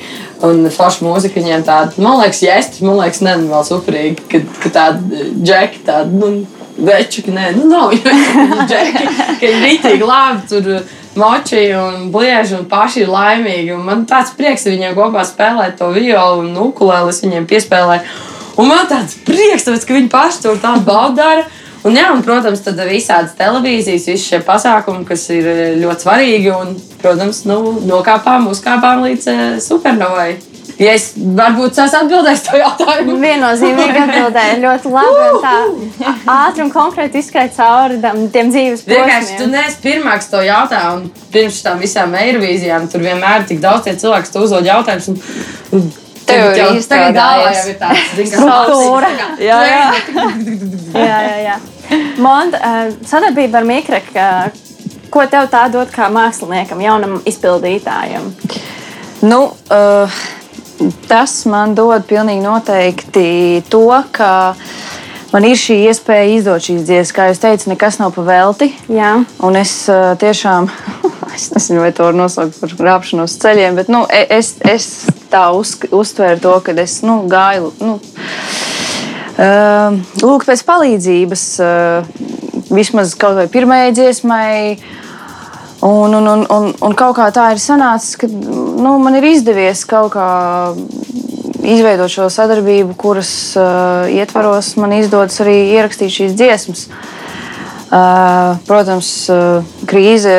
Un 0.46 0.70
forša 0.72 1.04
mūzika 1.04 1.36
viņiem 1.36 1.66
tāda, 1.68 2.00
man 2.00 2.22
liekas, 2.22 2.40
jēstri, 2.46 2.86
man 2.88 3.02
liekas, 3.02 3.20
nenormāli 3.26 3.68
superīgi, 3.68 4.24
ka, 4.32 4.40
ka 4.64 4.72
tāda 4.78 5.26
džeki, 5.36 5.82
tāda, 5.84 6.16
nu, 6.16 6.46
večuki, 6.80 7.34
nē, 7.36 7.50
nu, 7.58 7.66
nav 7.68 7.92
jau 7.98 8.64
džeki, 8.70 9.10
ka 9.42 9.44
viņi 9.44 9.60
rītīgi 9.66 10.08
labi 10.08 10.48
tur 10.48 10.70
moči 11.20 11.66
un 11.76 12.08
blieži 12.14 12.56
un 12.56 12.66
paši 12.72 13.04
ir 13.04 13.12
laimīgi. 13.12 13.74
Un 13.76 13.84
man 13.88 14.06
tāds 14.10 14.32
prieks, 14.38 14.64
ka 14.64 14.74
viņiem 14.74 14.96
kopā 14.98 15.26
spēlēt 15.28 15.80
to 15.82 15.92
violu 15.96 16.46
un 16.46 16.56
ukulēli, 16.70 17.12
es 17.12 17.24
viņiem 17.26 17.48
piespēlēju. 17.50 18.20
Un 18.60 18.68
man 18.68 18.88
tāds 18.92 19.16
prieks, 19.28 19.66
tāpēc, 19.68 19.86
ka 19.88 19.98
viņi 19.98 20.12
paši 20.12 20.46
tur 20.46 20.62
tādu 20.64 20.86
baudu 20.88 21.20
dara. 21.20 21.46
Un, 21.88 21.96
jā, 21.96 22.10
un, 22.12 22.22
protams, 22.26 22.60
tad 22.66 22.80
visādas 22.90 23.38
televīzijas, 23.40 24.10
visi 24.12 24.34
šie 24.34 24.42
pasākumi, 24.44 25.06
kas 25.08 25.30
ir 25.32 25.48
eh, 25.48 25.66
ļoti 25.80 26.06
svarīgi. 26.06 26.52
Un, 26.52 26.76
protams, 27.00 27.46
nu, 27.48 27.60
nokāpām, 27.88 28.50
uzkāpām 28.52 29.06
līdz 29.06 29.28
uh, 29.32 29.44
supernovai. 29.64 30.34
Ja 30.80 30.94
es 30.96 31.10
varbūt 31.16 31.76
es 31.84 31.94
atbildēšu 31.98 32.44
to 32.46 32.60
jautājumu. 32.60 33.18
Viennozīmīgi 33.20 34.00
atbildēja 34.00 34.60
ļoti 34.62 34.92
labi. 34.94 35.24
un 35.28 35.42
Tā 35.44 36.12
ātri 36.36 36.64
un 36.64 36.72
konkrēti 36.72 37.20
izskrēja 37.20 37.52
cauri 37.58 37.98
tiem 38.32 38.52
dzīves 38.54 38.86
Vienkārši 38.88 39.34
tu 39.34 39.42
posmiem. 39.42 39.56
neesi 39.58 39.82
pirmā, 39.84 40.14
kas 40.22 40.30
to 40.32 40.44
jautā. 40.46 40.84
un 40.96 41.10
Pirms 41.34 41.60
tam 41.66 41.84
visām 41.84 42.16
eirovīzijām 42.16 42.88
tur 42.92 43.04
vienmēr 43.04 43.42
ir 43.42 43.50
tik 43.52 43.60
daudz 43.64 43.90
tie 43.90 43.96
cilvēki, 44.00 44.32
kas 44.32 44.44
uzdod 44.46 44.72
jautājumus. 44.72 45.20
Tev 46.30 46.56
jau- 46.58 46.72
Tagad 46.94 47.16
galvā 47.18 47.52
jau 47.58 47.68
ir 47.74 47.78
tāds 47.82 48.32
Struktūra. 48.32 49.12
Jā, 49.42 49.60
jā. 49.68 49.84
Jā, 50.94 51.20
jā, 51.28 51.38
jā. 51.50 51.60
Monta, 52.22 52.58
eh, 52.58 52.92
sadarbība 53.10 53.62
ar 53.62 53.68
Mikreku, 53.70 54.16
eh, 54.16 54.52
ko 55.10 55.26
tev 55.26 55.48
tā 55.50 55.64
dod 55.74 55.90
kā 55.94 56.10
māksliniekam, 56.14 56.82
jaunam 56.86 57.20
izpildītājam? 57.26 58.30
Nu, 59.22 59.40
uh, 59.72 60.20
tas 61.10 61.34
man 61.50 61.74
dod 61.76 62.06
pilnīgi 62.08 62.40
noteikti 62.46 63.64
to, 63.70 63.82
ka 64.16 64.54
man 65.34 65.44
ir 65.50 65.58
šī 65.60 65.76
iespēja 65.90 66.38
izdot 66.38 66.64
šīs 66.64 66.86
dziesmas. 66.88 67.12
Kā 67.18 67.26
jau 67.32 67.40
teicu, 67.42 67.68
nekas 67.74 67.98
nav 68.00 68.14
pa 68.16 68.22
velti. 68.22 68.70
Jā. 68.88 69.18
Un 69.44 69.56
es 69.60 69.74
uh, 69.92 70.14
tiešām, 70.22 70.70
es 71.36 71.50
nezinu, 71.56 71.82
vai 71.84 71.92
to 71.96 72.08
var 72.08 72.18
nosaukt 72.18 72.60
par 72.62 72.76
rāpšanos 72.90 73.38
ceļiem, 73.42 73.80
bet 73.80 73.92
nu, 73.92 74.04
e- 74.10 74.28
es, 74.40 74.56
es 74.68 74.90
tā 75.32 75.50
uz, 75.56 75.76
uztvēru 75.92 76.42
to, 76.44 76.56
ka 76.66 76.76
es 76.84 77.00
nu, 77.06 77.22
gāju. 77.32 77.74
Nu, 77.84 77.98
uh, 79.38 80.00
Lūk, 80.24 80.48
pēc 80.50 80.64
palīdzības, 80.68 81.46
uh, 81.64 82.04
vismaz 82.70 83.16
kaut 83.20 83.38
vai 83.40 83.48
pirmajai 83.52 83.94
dziesmai, 83.98 84.56
Un, 85.82 86.14
un, 86.14 86.26
un, 86.28 86.42
un, 86.52 86.74
un 86.76 86.94
kaut 86.94 87.16
kā 87.16 87.30
tā 87.32 87.46
ir 87.54 87.60
sanācis, 87.64 88.18
ka 88.20 88.28
nu, 88.28 88.98
man 89.00 89.16
ir 89.16 89.30
izdevies 89.30 89.86
kaut 89.88 90.12
kā 90.12 90.26
izveidot 91.64 92.12
šo 92.12 92.28
sadarbību, 92.34 92.98
kuras 93.00 93.32
uh, 93.56 94.10
ietvaros 94.12 94.74
man 94.80 94.98
izdodas 94.98 95.40
arī 95.40 95.56
ierakstīt 95.78 96.12
šīs 96.12 96.36
dziesmas. 96.36 96.90
Uh, 97.90 98.60
protams, 98.68 99.10
uh, 99.32 99.64
krīze 99.90 100.34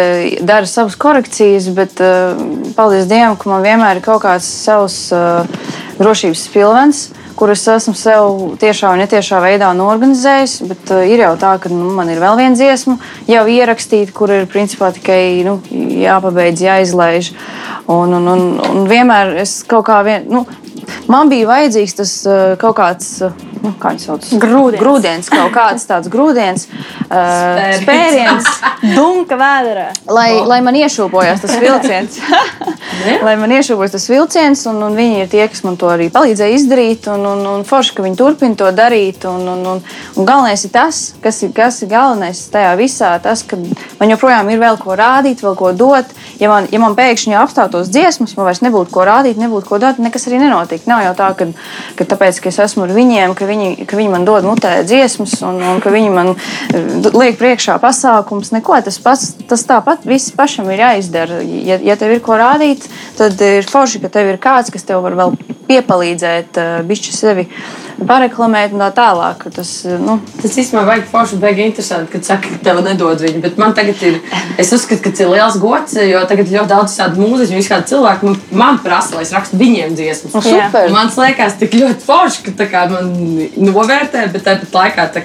dara 0.46 0.68
savas 0.68 0.96
korekcijas, 1.00 1.68
bet 1.74 2.00
uh, 2.04 2.38
paldies 2.76 3.08
Dievam, 3.10 3.38
ka 3.38 3.50
man 3.50 3.64
vienmēr 3.64 3.98
ir 3.98 4.04
kaut 4.04 4.22
kāds 4.24 4.46
savs 4.46 5.08
uh, 5.14 5.42
drošības 5.98 6.44
pilvens, 6.54 7.02
kurus 7.40 7.64
esmu 7.72 7.94
sev 7.96 8.44
tiešā 8.60 8.92
un 8.94 9.02
netiešā 9.02 9.40
veidā 9.42 9.72
norganizējis. 9.76 10.56
Bet 10.70 10.94
uh, 10.94 11.02
ir 11.08 11.24
jau 11.24 11.34
tā, 11.40 11.56
ka 11.62 11.72
nu, 11.72 11.90
man 11.96 12.12
ir 12.12 12.22
vēl 12.22 12.38
viena 12.40 12.58
dziesma, 12.58 12.98
jau 13.30 13.44
ierakstīta, 13.50 14.14
kur 14.16 14.32
ir 14.34 14.48
principā 14.50 14.92
tikai 14.96 15.42
nu, 15.46 15.58
jāpabeidz, 16.04 16.64
jāizlaiž. 16.68 17.34
Un, 17.90 18.14
un, 18.20 18.32
un, 18.36 18.48
un 18.70 18.90
vienmēr 18.90 19.34
es 19.42 19.60
kaut 19.66 19.88
kā 19.88 19.98
vien, 20.06 20.28
nu, 20.30 20.44
man 21.10 21.32
bija 21.32 21.48
vajadzīgs 21.50 22.02
tas 22.02 22.18
kaut 22.62 22.78
kāds. 22.78 23.16
Nu, 23.60 23.74
kā 23.80 23.92
viņi 23.92 24.04
sauc? 24.06 24.26
Grūdienis. 24.40 24.80
grūdienis, 24.80 25.28
kaut 25.32 25.52
kāds 25.52 25.84
tāds 25.88 26.08
grūdienis, 26.12 26.66
uh, 27.12 27.60
spēriens, 27.82 28.48
Dunka 28.96 29.36
vēderā. 29.36 29.90
lai, 30.08 30.30
lai 30.48 30.60
man 30.64 30.78
iešūpojas 30.80 31.42
tas 31.44 31.56
vilciens. 31.60 32.16
lai 33.26 33.34
man 33.36 33.52
iešūpojas 33.52 33.92
tas 33.96 34.06
vilciens, 34.08 34.62
un, 34.70 34.80
un 34.86 34.96
viņi 34.96 35.24
ir 35.24 35.30
tie, 35.32 35.42
kas 35.52 35.60
man 35.66 35.76
to 35.80 35.90
arī 35.92 36.08
palīdzēja 36.14 36.56
izdarīt. 36.56 37.08
Un, 37.12 37.26
un, 37.28 37.44
un 37.50 37.66
forši, 37.68 37.94
ka 37.96 38.04
viņi 38.06 38.16
turpina 38.16 38.56
to 38.56 38.70
darīt. 38.76 39.26
Un, 39.28 39.44
un, 39.52 39.66
un, 39.74 39.82
un 40.16 40.28
galvenais 40.28 40.64
ir 40.64 40.72
tas, 40.72 41.02
kas 41.20 41.42
ir, 41.44 41.52
kas 41.56 41.82
ir 41.84 41.92
galvenais 41.92 42.40
tajā 42.52 42.72
visā, 42.80 43.12
tas, 43.22 43.44
ka 43.44 43.60
man 44.00 44.14
joprojām 44.14 44.48
ir 44.54 44.62
vēl 44.62 44.80
ko 44.80 44.96
rādīt, 44.96 45.44
vēl 45.44 45.58
ko 45.60 45.74
dot. 45.76 46.16
Ja 46.40 46.48
man, 46.52 46.70
ja 46.72 46.80
man 46.80 46.96
pēkšņi 46.96 47.36
apstātos 47.36 47.92
dziesmas, 47.92 48.32
man 48.38 48.48
vairs 48.48 48.64
nebūtu 48.64 48.94
ko 48.94 49.04
rādīt, 49.04 49.40
nebūtu 49.40 49.68
ko 49.68 49.80
dot, 49.82 50.00
nekas 50.00 50.24
arī 50.30 50.40
nenotiek. 50.40 50.88
Nav 50.88 51.04
jau 51.04 51.14
tā, 51.20 51.30
ka, 51.36 51.50
ka 52.00 52.08
tāpēc, 52.14 52.40
ka 52.40 52.52
es 52.52 52.62
esmu 52.64 52.88
ar 52.88 52.96
viņiem, 52.96 53.36
ka 53.36 53.49
viņi, 53.50 53.86
ka 53.90 53.98
viņi 53.98 54.12
man 54.12 54.26
dod 54.28 54.46
mutē 54.48 54.78
dziesmas 54.86 55.36
un, 55.46 55.60
un 55.74 55.82
ka 55.82 55.92
viņi 55.92 56.12
man 56.14 56.32
eh, 56.32 57.10
liek 57.10 57.38
priekšā 57.40 57.76
pasākums. 57.82 58.52
Neko 58.54 58.78
tas 58.86 59.00
pats, 59.02 59.34
tas 59.50 59.66
tāpat 59.68 60.06
viss 60.08 60.32
pašam 60.36 60.70
ir 60.72 60.84
jāizdara. 60.84 61.42
Ja, 61.42 61.80
ja 61.90 61.98
tev 62.00 62.14
ir 62.14 62.24
ko 62.24 62.38
rādīt, 62.40 62.86
tad 63.18 63.40
ir 63.44 63.68
forši, 63.68 64.02
ka 64.04 64.12
tev 64.12 64.32
ir 64.32 64.40
kāds, 64.42 64.72
kas 64.72 64.86
tev 64.86 65.04
var 65.04 65.18
vēl 65.18 65.36
piepalīdzēt, 65.70 66.58
bišķi 66.88 67.14
sevi 67.14 67.46
pareklamēt 68.08 68.74
un 68.76 68.84
tā 68.84 68.90
tālāk. 68.96 69.46
Tas, 69.54 69.70
eh, 69.84 69.98
nu, 70.00 70.18
Tas 70.40 70.56
īstenībā 70.56 70.84
vajag 70.86 71.08
forši, 71.10 71.40
beigas 71.42 71.66
interesanti, 71.70 72.12
kad 72.12 72.24
saka, 72.24 72.52
ka 72.54 72.60
tev 72.64 72.82
nedod 72.84 73.20
viņu. 73.20 73.42
Bet 73.44 73.58
man 73.60 73.74
tagad 73.76 74.02
ir, 74.06 74.20
es 74.58 74.72
uzskatu, 74.72 75.02
ka 75.04 75.10
tas 75.10 75.24
ir 75.24 75.32
liels 75.32 75.58
gods, 75.60 75.96
jo 76.10 76.22
tagad 76.30 76.52
ļoti 76.52 76.70
daudz 76.70 76.96
tādu 76.96 77.24
mūziķu, 77.24 77.58
visā 77.58 77.80
cilvēku 77.86 78.30
man, 78.30 78.40
man 78.52 78.80
prasa, 78.84 79.16
lai 79.16 79.26
es 79.26 79.34
rakstu 79.36 79.60
viņiem 79.60 79.96
dziesmas. 79.98 80.34
Nu, 80.34 80.44
super. 80.44 80.88
Un 80.88 80.98
Man 81.00 81.12
liekas, 81.16 81.56
tik 81.58 81.74
ļoti 81.74 82.04
forši, 82.04 82.54
ka 82.56 82.66
kā 82.70 82.86
man 82.90 83.12
novērtē, 83.56 84.26
bet 84.32 84.44
tāpat 84.44 84.76
laikā 84.76 85.06
tā, 85.14 85.24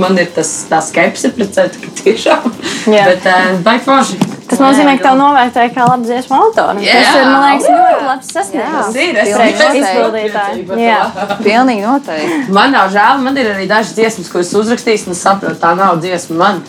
man 0.00 0.18
ir 0.18 0.30
tas, 0.34 0.50
tā 0.70 0.80
skepse 0.82 1.30
pret 1.36 1.54
sevi, 1.54 1.84
ka 1.84 1.92
tiešām. 2.02 2.48
Jā. 2.90 3.04
Bet 3.12 3.28
uh, 3.30 3.60
baigi 3.64 3.86
forši. 3.86 4.33
Tas 4.54 4.62
nozīmē, 4.62 4.94
ka 5.00 5.08
tev 5.08 5.16
novērtēja 5.18 5.70
kā 5.74 5.86
labu 5.88 6.06
dziesmu 6.06 6.36
autoru. 6.38 6.82
Jā. 6.84 6.94
Tas 7.02 7.16
ir, 7.18 7.26
man 7.32 7.44
liekas, 7.48 7.68
ļoti 7.74 8.04
labs 8.06 8.28
Tas 8.30 8.36
sasniegums. 8.38 8.96
ir. 9.02 9.18
Es 9.18 9.28
Pilnīgi 9.28 9.58
noteikti. 9.58 9.80
izpildītāju. 9.82 10.78
Jā. 10.78 11.00
pilnīgi 11.42 11.82
noteikti. 11.84 12.52
Man 12.54 12.70
nav 12.76 12.92
žēl, 12.94 13.22
man 13.26 13.36
ir 13.42 13.50
arī 13.54 13.66
dažas 13.70 13.94
dziesmas, 13.98 14.30
ko 14.30 14.38
es 14.44 14.52
uzrakstīju, 14.54 15.06
un 15.08 15.16
es 15.18 15.24
saprotu, 15.26 15.58
tā 15.60 15.74
nav 15.76 15.98
dziesma 16.04 16.36
man. 16.38 16.62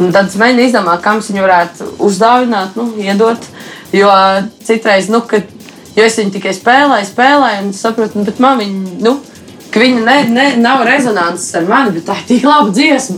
Un 0.00 0.12
tad 0.12 0.26
es 0.28 0.36
mēģinu 0.40 0.64
izdomāt, 0.66 1.00
kam 1.04 1.20
viņu 1.24 1.44
varētu 1.44 1.86
uzdāvināt, 2.08 2.74
nu, 2.76 2.90
iedot. 3.00 3.46
Jo 3.92 4.10
citreiz, 4.66 5.08
nu, 5.12 5.20
kad 5.28 5.44
jo 5.96 6.04
es 6.04 6.18
viņu 6.20 6.34
tikai 6.34 6.52
spēlēju, 6.56 7.06
spēlēju, 7.12 7.62
un 7.64 7.72
saprotu, 7.72 8.18
nu, 8.20 8.24
bet 8.28 8.38
man 8.44 8.58
viņa, 8.60 8.98
nu, 9.06 9.14
ka 9.72 9.80
viņa 9.80 10.02
ne, 10.04 10.16
ne, 10.32 10.44
nav 10.60 10.84
rezonanses 10.88 11.54
ar 11.56 11.64
mani, 11.68 11.94
bet 11.96 12.04
tā 12.08 12.16
ir 12.20 12.26
tik 12.28 12.44
laba 12.44 12.68
dziesma. 12.76 13.16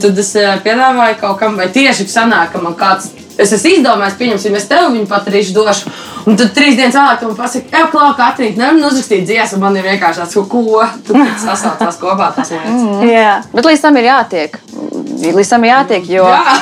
Tad 0.00 0.18
es 0.24 0.32
eh, 0.40 0.56
piedāvāju 0.64 1.18
kaut 1.20 1.38
kam, 1.40 1.56
vai 1.60 1.68
tieši 1.72 2.08
sanāk, 2.08 2.52
ka 2.52 2.62
man 2.64 2.74
kāds. 2.80 3.10
Es 3.36 3.52
esmu 3.52 3.74
izdomājis, 3.76 4.16
pieņemsim, 4.16 4.54
es 4.56 4.68
tev 4.70 4.86
viņu 4.94 5.08
pat 5.10 5.26
arī 5.28 5.42
došu. 5.52 5.90
Un 6.26 6.38
tad 6.40 6.54
trīs 6.56 6.74
dienas 6.78 6.96
vēlāk 6.96 7.24
man 7.26 7.36
pasaki, 7.38 7.68
ej, 7.70 7.84
klāj, 7.92 8.14
Katrīna, 8.18 8.56
nevar 8.62 8.88
uzrakstīt 8.88 9.26
dziesmu. 9.28 9.60
Man 9.62 9.76
ir 9.76 9.84
vienkārši 9.86 10.22
tāds, 10.22 10.38
ko, 10.50 10.62
tu 11.06 11.18
sasaucās 11.42 12.00
kopā. 12.00 12.30
Tas 12.34 12.50
lietas. 12.54 12.86
Jā. 13.06 13.34
Bet 13.52 13.68
līdz 13.68 13.84
tam 13.84 14.00
ir 14.00 14.08
jātiek. 14.08 14.56
Līdz 15.36 15.52
tam 15.52 15.66
ir 15.66 15.72
jātiek, 15.72 16.08
jo 16.16 16.24
Jā. 16.28 16.56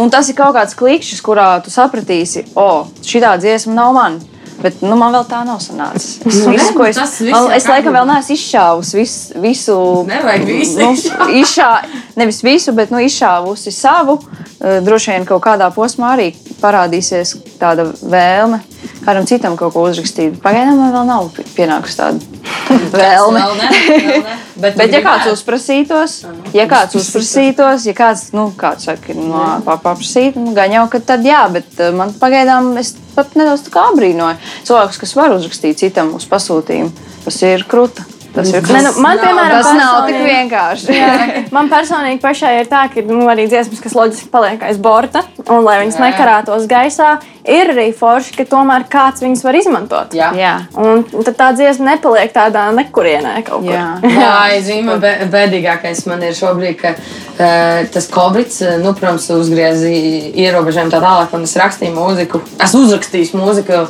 un 0.00 0.10
tas 0.10 0.28
ir 0.30 0.38
kaut 0.38 0.54
kāds 0.56 0.78
klikšķis, 0.78 1.22
kurā 1.24 1.48
tu 1.64 1.74
sapratīsi, 1.74 2.46
o, 2.58 2.86
šī 3.04 3.22
dziesma 3.42 3.76
nav 3.76 3.92
man. 3.98 4.22
Bet 4.62 4.80
nu, 4.84 4.94
man 4.96 5.12
vēl 5.14 5.24
tā 5.28 5.40
nav 5.46 5.58
sanācis. 5.60 6.20
Es, 6.24 6.38
Nu, 6.44 6.52
visu, 6.54 6.72
ko 6.76 6.84
nu, 6.84 6.90
es, 6.90 7.20
man, 7.28 7.48
es 7.56 7.66
laikam 7.68 7.96
vēl 7.96 8.06
neesmu 8.08 8.36
izšāvusi 8.36 8.98
visu. 9.00 9.40
visu 9.42 9.78
Nevajag 10.08 10.44
visu 10.48 10.78
nu, 10.80 10.92
izšā, 11.40 11.70
nevis 12.16 12.42
visu, 12.46 12.72
bet 12.76 12.92
nu, 12.94 13.02
izšāvusi 13.04 13.72
savu. 13.74 14.18
Eh, 14.60 14.80
Droši 14.84 15.10
vien 15.14 15.26
kaut 15.28 15.42
kādā 15.44 15.68
posmā 15.74 16.14
arī 16.16 16.30
parādīsies 16.62 17.34
tāda 17.60 17.88
vēlme 18.00 18.62
kādam 19.04 19.26
citam 19.28 19.56
kaut 19.60 19.74
ko 19.74 19.84
uzrakstīt. 19.88 20.38
Pagaidām 20.44 20.78
man 20.80 20.92
vēl 20.94 21.06
nav 21.08 21.28
pienākusi 21.56 21.98
tāda 21.98 22.18
vēlme. 22.94 23.40
Vēl 23.42 23.56
ne, 23.60 23.68
vēl 24.00 24.24
ne. 24.24 24.36
Bet, 24.64 24.76
Bet, 24.78 24.92
ja 24.94 25.00
kāds 25.02 25.26
uzprasītos, 25.32 26.12
ja 26.54 26.64
kāds 26.70 26.94
uzprasītos, 27.00 27.88
ja 27.88 27.94
kāds, 27.98 28.28
nu, 28.36 28.44
kāds 28.56 28.86
saka, 28.86 29.16
no, 29.18 29.40
pa- 29.66 29.80
paprasīt, 29.82 30.38
nu, 30.38 30.52
gan 30.54 30.70
jau, 30.70 30.84
ka 30.92 31.00
tad 31.02 31.26
jā, 31.26 31.40
bet 31.50 31.80
eh, 31.82 31.90
man 31.90 32.12
pagaidām 32.20 32.70
es 32.78 32.92
pat 33.16 33.34
nedaudz 33.34 33.66
tā 33.66 33.74
kā 33.74 33.88
abrīnoju 33.90 34.38
cilvēkus, 34.68 35.00
kas 35.02 35.16
var 35.18 35.34
uzrakstīt 35.34 35.82
citam 35.82 36.14
uz 36.14 36.28
pasūtījumu. 36.30 36.94
Tas 37.26 37.40
ir 37.50 37.66
krūta. 37.66 38.06
Tas 38.34 38.50
ir 38.50 38.64
Ne, 38.74 38.80
nu, 38.82 38.90
man, 39.04 39.20
piemēram, 39.20 39.60
Tas 39.62 39.76
nav 39.78 40.08
tik 40.08 40.18
vienkārši. 40.24 40.94
Jā, 40.96 41.10
man 41.54 41.68
personīgi 41.70 42.18
pašai 42.22 42.54
ir 42.62 42.70
tā, 42.70 42.86
ka 42.90 43.04
nu, 43.06 43.22
arī 43.30 43.46
dziesmas, 43.50 43.82
kas 43.84 43.94
loģiski 43.94 44.30
paliek 44.32 44.64
aiz 44.66 44.80
borta, 44.82 45.22
un 45.44 45.62
lai 45.62 45.78
viņas 45.84 46.00
nekarātos 46.02 46.66
gaisā, 46.70 47.12
ir 47.46 47.70
arī 47.74 47.86
forši, 47.94 48.34
ka 48.38 48.46
tomēr 48.50 48.86
kāds 48.90 49.22
viņas 49.22 49.44
var 49.46 49.58
izmantot. 49.58 50.16
Jā. 50.16 50.32
Jā. 50.38 50.54
Un 50.80 51.04
tad 51.14 51.38
tā 51.38 51.50
dziesma 51.58 51.92
nepaliek 51.92 52.34
tādā 52.34 52.66
nekurienē 52.74 53.36
kaut 53.46 53.62
kur. 53.68 53.74
Jā. 53.74 53.86
Jā, 54.24 54.34
zīme 54.64 54.98
bēdīgākais 54.98 56.04
man 56.10 56.26
ir 56.26 56.34
šobrīd, 56.34 56.80
ka 56.80 56.94
uh, 56.96 57.84
tas 57.94 58.10
Covid, 58.10 58.50
uh, 58.64 58.76
nu, 58.82 58.96
protams, 58.98 59.30
uzgrieza 59.36 59.90
ierobežojumu 59.90 60.94
tā 60.94 61.02
tālāk, 61.04 61.38
un 61.38 61.46
es 61.46 61.54
rakstīju 61.60 61.94
mūziku. 61.94 62.42
Es 62.64 62.74
uzrakstīju 62.78 63.38
mūziku 63.38 63.84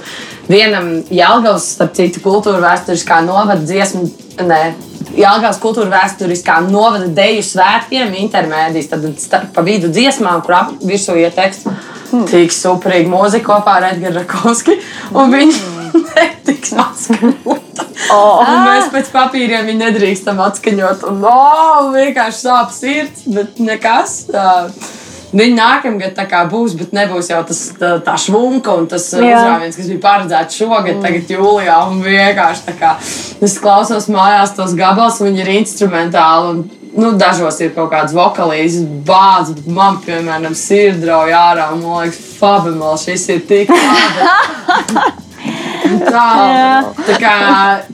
vienam 0.49 0.91
Jālgavas, 1.13 1.67
starp 1.77 1.95
citu, 1.97 2.23
kultūra 2.25 2.61
vēsturiskā 2.63 3.21
novada 3.27 3.63
dziesmu. 3.65 4.07
Nē, 4.45 4.61
Jālgavas 5.19 5.61
kultūra 5.63 5.91
vēsturiskā 5.93 6.59
novada 6.67 7.09
deju 7.17 7.45
svētkiem 7.47 8.15
intermēdijas, 8.25 8.91
tad 8.93 9.07
starp 9.23 9.53
pa 9.55 9.65
vidu 9.67 9.91
dziesmām, 9.93 10.43
kur 10.45 10.59
ap 10.59 10.73
virsū 10.85 11.17
iet 11.21 11.37
teksts. 11.39 11.69
Tik 12.31 12.53
superīgi 12.55 13.11
mūzika 13.11 13.49
kopā 13.49 13.79
ar 13.81 13.89
Edgars 13.89 14.21
Rakovski, 14.21 14.77
un 15.19 15.33
viņi 15.35 15.55
netiks 16.15 16.75
atskaņota. 16.79 17.89
Oh. 18.15 18.43
Un 18.43 18.61
mēs 18.69 18.91
pēc 18.93 19.09
papīriem 19.15 19.67
viņu 19.71 19.81
nedrīkstam 19.81 20.43
atskaņot. 20.45 21.07
Un, 21.11 21.25
oh, 21.31 21.89
vienkārši 21.95 22.45
sāp 22.45 22.75
sirds, 22.75 23.25
bet 23.35 23.59
nekas. 23.63 24.21
Tā. 24.31 24.45
Viņi 25.35 25.57
nākamgad 25.59 26.15
tā 26.15 26.29
kā 26.31 26.45
būs, 26.51 26.77
bet 26.79 26.93
nebūs 26.95 27.33
jau 27.33 27.41
tas 27.49 27.61
tā, 27.79 27.97
tā 28.07 28.15
švunka 28.21 28.77
un 28.79 28.87
tas 28.91 29.09
uh, 29.17 29.25
uzrāviens, 29.25 29.75
kas 29.79 29.91
bija 29.91 30.03
paredzēts 30.05 30.61
šogad, 30.61 31.01
tagad 31.03 31.33
jūlijā. 31.35 31.81
Un 31.91 32.05
vienkārši 32.05 32.67
tā 32.69 32.77
kā 32.79 32.93
es 33.03 33.59
klausos 33.59 34.07
mājās 34.15 34.55
tos 34.55 34.77
gabalus, 34.79 35.19
un 35.21 35.33
viņi 35.33 35.45
ir 35.47 35.53
instrumentāli. 35.59 36.55
Un, 36.55 36.65
Nu, 36.95 37.09
dažos 37.19 37.57
ir 37.59 37.73
kaut 37.75 37.89
kāds 37.91 38.13
vokālīs, 38.15 38.77
bāzes, 39.03 39.57
bet 39.57 39.67
man, 39.67 39.97
piemēram, 40.05 40.55
sirdrauja 40.55 41.41
ārā. 41.51 41.67
un 41.75 41.83
Man 41.83 42.05
liekas, 42.05 42.21
Fabimāls, 42.39 43.09
šis 43.09 43.27
ir 43.35 43.43
tik 43.51 43.75
labi. 43.75 45.19
Tā, 45.85 46.29
tā 47.05 47.17
kā 47.21 47.35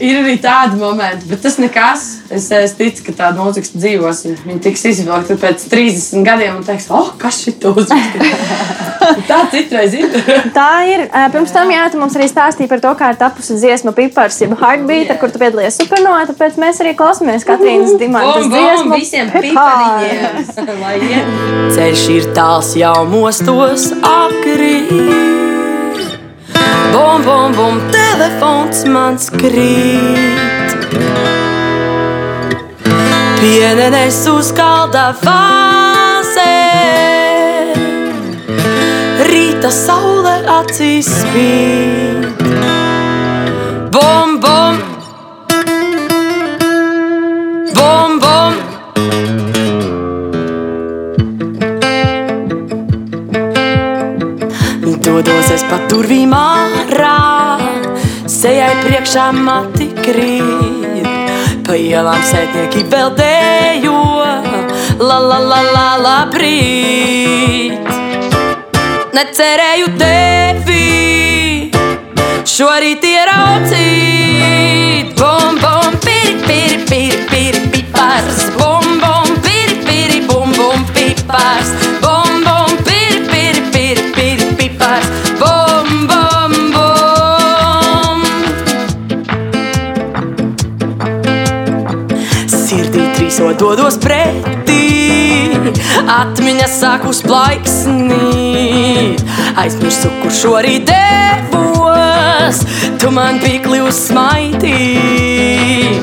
ir 0.02 0.20
arī 0.22 0.36
tādi 0.42 0.78
momenti, 0.80 1.26
bet 1.30 1.42
tas 1.42 1.58
nekas. 1.60 2.06
Es, 2.30 2.46
es 2.54 2.74
ticu, 2.78 3.02
ka 3.08 3.14
tāda 3.24 3.42
mūzika 3.42 3.72
dzīvos. 3.74 4.22
Viņa 4.46 4.60
tiks 4.62 4.84
izvilkta 4.92 5.36
pēc 5.40 5.64
30 5.72 6.26
gadiem 6.26 6.60
un 6.60 6.66
teiks, 6.66 6.86
oh, 6.94 7.10
kas 7.20 7.42
šī 7.44 7.56
uzrakstīja? 7.70 8.78
Tā 9.30 9.40
citreiz 9.50 9.94
ir. 9.96 10.12
Tā 10.54 10.68
ir. 10.86 11.06
Pirms 11.32 11.54
tam 11.54 11.70
jā, 11.72 11.86
tu 11.90 12.00
mums 12.00 12.14
arī 12.18 12.28
stāstīja 12.30 12.70
par 12.70 12.82
to, 12.84 12.92
kā 12.98 13.10
ir 13.14 13.18
tapusi 13.20 13.56
dziesma 13.58 13.94
Pipars, 13.96 14.38
jeb 14.44 14.54
Heartbeat, 14.60 15.10
ar 15.14 15.20
kur 15.22 15.32
tu 15.32 15.40
piedalījies 15.42 15.80
supernovā. 15.80 16.26
Tāpēc 16.30 16.60
mēs 16.60 16.82
arī 16.84 16.94
klausāmies 16.98 17.46
Katrīnas 17.48 17.96
Dimantas 18.00 18.46
dziesmu. 18.52 18.94
visiem 18.94 19.32
Pipar. 19.32 19.82
pipariņiem. 20.60 21.34
Ceļš 21.74 22.06
ir 22.18 22.30
tāls 22.36 22.74
jau 22.78 22.96
mostos 23.10 23.90
akrīt. 24.04 25.69
Bum, 26.92 27.22
bum, 27.22 27.52
bum, 27.54 27.80
telefons 27.92 28.84
man 28.90 29.18
krīt. 29.38 30.86
Pienenes 33.40 34.18
uz 34.28 34.50
kalda 34.56 35.10
fāzē. 35.22 36.56
Rīta 39.30 39.70
saule 39.72 40.36
acīs 40.58 41.08
spīd. 41.22 42.26
Bum, 43.94 44.40
bum, 44.40 44.40
bum, 44.44 44.89
Dodos 55.20 55.50
es 55.52 55.60
pa 55.68 55.76
durvīm 55.84 56.30
ārā, 56.32 57.60
sejai 58.24 58.70
priekšā 58.80 59.26
mati 59.36 59.90
krīt. 59.98 61.04
Pa 61.66 61.76
ielām 61.76 62.22
sētnieki 62.24 62.86
vēl 62.88 63.12
dējo, 63.18 63.98
la 64.96 65.18
la 65.20 65.38
la 65.44 65.60
la 65.74 65.90
la 66.00 66.14
brīt. 66.32 67.84
Necerēju 69.12 69.92
tevi, 70.00 70.88
šorīt 72.56 73.04
ieraudzīt. 73.12 75.06
Bum, 75.20 75.60
bum, 75.60 76.00
piri, 76.00 76.32
piri, 76.48 76.80
piri, 76.88 77.20
piri, 77.28 77.60
pipars. 77.76 78.39
Bum, 78.39 78.39
dodos 93.90 93.98
pretī, 93.98 95.50
atmiņa 96.06 96.68
sāk 96.70 97.02
uzplaiksnīt. 97.10 99.18
Aizmirsu, 99.58 100.06
kur 100.22 100.30
šorīt 100.30 100.86
devos, 100.86 102.62
tu 103.00 103.10
man 103.10 103.40
pīkli 103.42 103.80
uzsmaidīji. 103.82 105.98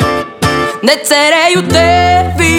Necerēju 0.87 1.61
tevi, 1.71 2.56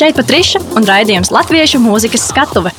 Šeit 0.00 0.16
Patriša 0.16 0.62
un 0.78 0.86
raidījums 0.88 1.28
Latviešu 1.28 1.76
mūzikas 1.84 2.22
skatuve. 2.30 2.70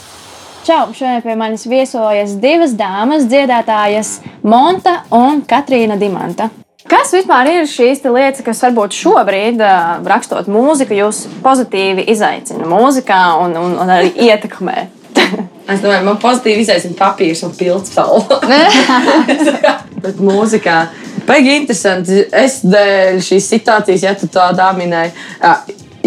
Čau! 0.65 0.87
Šodien 0.89 1.19
pie 1.21 1.35
manis 1.37 1.67
viesojas 1.69 2.31
divas 2.41 2.71
dāmas, 2.73 3.27
dziedātājas 3.29 4.15
Monta 4.41 5.03
un 5.13 5.43
Katrīna 5.45 5.99
Dimanta. 6.01 6.47
Kas 6.89 7.11
vispār 7.13 7.51
ir 7.51 7.67
šīs 7.69 8.01
lietas, 8.07 8.41
kas 8.41 8.63
varbūt 8.65 8.97
šobrīd, 8.97 9.61
rakstot 10.09 10.49
mūziku, 10.49 10.97
jūs 10.97 11.27
pozitīvi 11.43 12.07
izaicina 12.09 12.65
mūzikā 12.71 13.19
un, 13.43 13.53
un, 13.59 13.75
un 13.83 13.93
arī 13.99 14.09
ietekmē? 14.31 14.87
Es 15.69 15.83
domāju, 15.83 16.07
man 16.07 16.17
pozitīvi 16.23 16.65
izsmeļas 16.65 16.97
papīrs 16.97 17.43
un 17.45 17.53
pildspalva. 17.59 18.39
Bet 20.07 20.17
mūzikā. 20.17 20.79
Baigi 21.29 21.53
interesanti. 21.59 22.23
Es 22.33 22.63
dēļ 22.65 23.21
šīs 23.29 23.51
situācijas, 23.53 24.07
ja 24.09 24.17
tu 24.17 24.25
tā 24.33 24.71
minēji, 24.73 25.13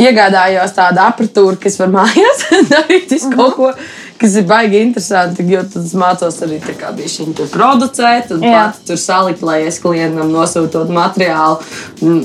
iegādājos 0.01 0.75
tādu 0.77 1.03
apatūru, 1.05 1.59
kas 1.61 1.79
var 1.81 1.93
mājās 1.95 2.49
darīt 2.73 3.15
visu 3.15 3.31
kaut 3.35 3.55
ko. 3.59 3.71
Kas 4.15 4.37
ir 4.39 4.45
baigi 4.47 4.79
interesanti, 4.79 5.43
jo 5.51 5.61
tad 5.67 5.83
es 5.83 5.93
mācos 5.99 6.37
arī 6.47 6.61
tā 6.63 6.93
šī 7.11 7.27
tur 7.37 7.49
producēt, 7.51 8.31
un 8.33 8.45
pats 8.47 8.85
tur 8.87 9.01
salikt, 9.01 9.43
lai 9.45 9.65
es 9.67 9.81
klientam 9.83 10.31
nosūtot 10.33 10.93
materiālu. 10.95 11.59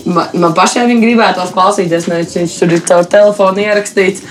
Man, 0.05 0.29
man 0.37 0.53
pašai 0.55 0.85
viņa 0.87 1.03
gribētos 1.03 1.55
klausīties, 1.55 2.05
nevis 2.11 2.37
viņš 2.37 2.59
tur 2.61 2.77
ir 2.77 2.85
caur 2.85 3.09
telefonu 3.09 3.65
ierakstīts. 3.65 4.21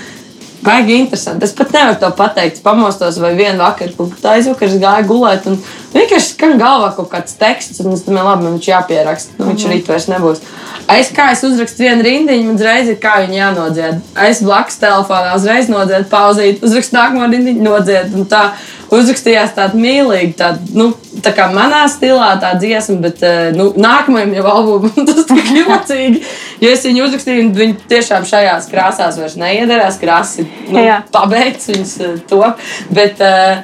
Baigi 0.62 0.97
interesanti. 0.99 1.47
Es 1.47 1.55
pat 1.55 1.70
nevaru 1.74 1.99
to 2.01 2.09
pateikt. 2.18 2.62
Pamostos 2.62 3.18
vai 3.22 3.34
vienu 3.39 3.62
vakaru, 3.62 3.95
kaut 3.99 4.16
kā 4.18 4.34
aizvakar, 4.39 4.70
es 4.70 4.80
gāju 4.82 5.07
gulēt. 5.11 5.47
Un 5.51 5.61
vienkārši 5.93 6.32
skan 6.32 6.59
galvā 6.59 6.91
kaut 6.97 7.12
kāds 7.12 7.36
teksts, 7.39 7.78
un 7.84 7.95
es 7.95 8.03
domāju, 8.07 8.26
labi, 8.26 8.47
man 8.47 8.57
viņš 8.57 8.70
jāpieraksta. 8.72 9.39
Nu, 9.39 9.53
viņš 9.53 9.68
rīt 9.70 9.91
vairs 9.93 10.09
nebūs. 10.11 10.43
Es 10.89 11.11
kā 11.12 11.28
es 11.34 11.43
uzrakstu 11.45 11.84
vienu 11.84 12.05
rindiņu, 12.07 12.49
un 12.49 12.57
uzreiz 12.57 12.89
ir 12.89 12.97
kā 13.03 13.18
viņa 13.24 13.36
jānodzied. 13.36 14.01
Es 14.24 14.41
blakus 14.45 14.80
telefonā 14.80 15.34
uzreiz 15.36 15.68
nodziedu, 15.68 16.09
pauzīt, 16.09 16.62
uzrakstu 16.64 16.97
nākamo 16.97 17.28
rindiņu, 17.28 17.64
nodziedu. 17.66 18.22
un 18.22 18.28
tā 18.30 18.49
Uzrakstījās 18.89 19.51
tāda 19.53 19.76
mīlīga, 19.76 20.32
tāda, 20.39 20.62
nu, 20.72 20.86
tā 21.20 21.34
kā 21.36 21.51
manā 21.53 21.82
stilā, 21.93 22.30
tā 22.41 22.55
dziesma, 22.57 22.97
bet 23.05 23.20
eh, 23.26 23.51
nu, 23.53 23.66
nākamajam 23.76 24.32
jau 24.39 24.45
albumam 24.49 25.05
tas 25.11 25.26
tik 25.28 25.51
jocīgi. 25.59 26.22
Jo 26.62 26.70
es 26.72 26.86
viņu 26.89 27.05
uzrakstīju, 27.05 27.43
un 27.45 27.51
viņi 27.57 27.76
tiešām 27.91 28.24
šajās 28.28 28.70
krāsās 28.72 29.20
vairs 29.20 29.36
neiedarās. 29.41 30.01
Krāsas 30.01 30.41
ir 30.41 30.49
nu, 30.72 30.86
pabeigts, 31.12 31.68
viņas 31.68 31.95
eh, 32.07 32.14
top. 32.30 32.64
Bet 32.97 33.20
uh, 33.20 33.61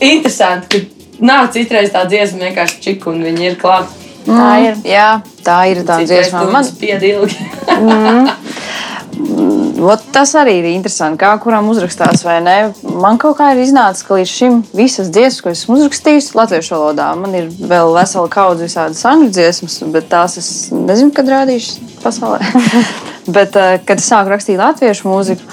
interesanti, 0.00 0.80
ka 0.80 1.20
nav 1.28 1.52
citreiz 1.52 1.92
tā 1.92 2.06
dziesma 2.08 2.46
vienkārši 2.46 2.80
čika, 2.86 3.12
un 3.12 3.20
viņi 3.28 3.50
ir 3.50 3.60
klāti. 4.24 4.38
Tā 4.38 4.52
ir. 4.66 4.80
Jā, 4.88 5.08
tā 5.44 5.58
ir 5.72 5.82
tā 5.88 6.00
dziesma. 6.06 6.44
man 6.44 6.52
Man, 6.58 6.64
spiedīja. 6.68 7.26
Ot, 9.82 10.02
tas 10.14 10.30
arī 10.38 10.52
ir 10.60 10.66
interesanti, 10.70 11.18
kā 11.18 11.32
kuram 11.42 11.66
uzrakstās 11.72 12.22
vai 12.22 12.36
nē. 12.44 12.56
Man 13.02 13.16
kaut 13.20 13.34
kā 13.40 13.48
ir 13.52 13.62
iznācis, 13.64 14.04
ka 14.06 14.14
līdz 14.14 14.30
šim 14.30 14.58
visas 14.78 15.08
dziesmas, 15.10 15.40
ko 15.42 15.50
esmu 15.50 15.74
uzrakstījis 15.76 16.28
latviešu 16.38 16.76
valodā, 16.76 17.08
man 17.18 17.34
ir 17.34 17.48
vēl 17.50 17.90
vesela 17.96 18.30
kaudze 18.30 18.68
visādas 18.68 19.02
angļu 19.10 19.32
dziesmas, 19.34 19.80
bet 19.94 20.06
tās 20.12 20.38
es 20.38 20.50
nezinu, 20.74 21.10
kad 21.16 21.30
rādīšu 21.34 21.82
pasaulē. 22.04 22.38
bet, 23.36 23.58
eh, 23.58 23.80
kad 23.86 23.98
es 23.98 24.06
sāku 24.06 24.30
rakstīt 24.32 24.60
latviešu 24.62 25.08
mūziku, 25.10 25.50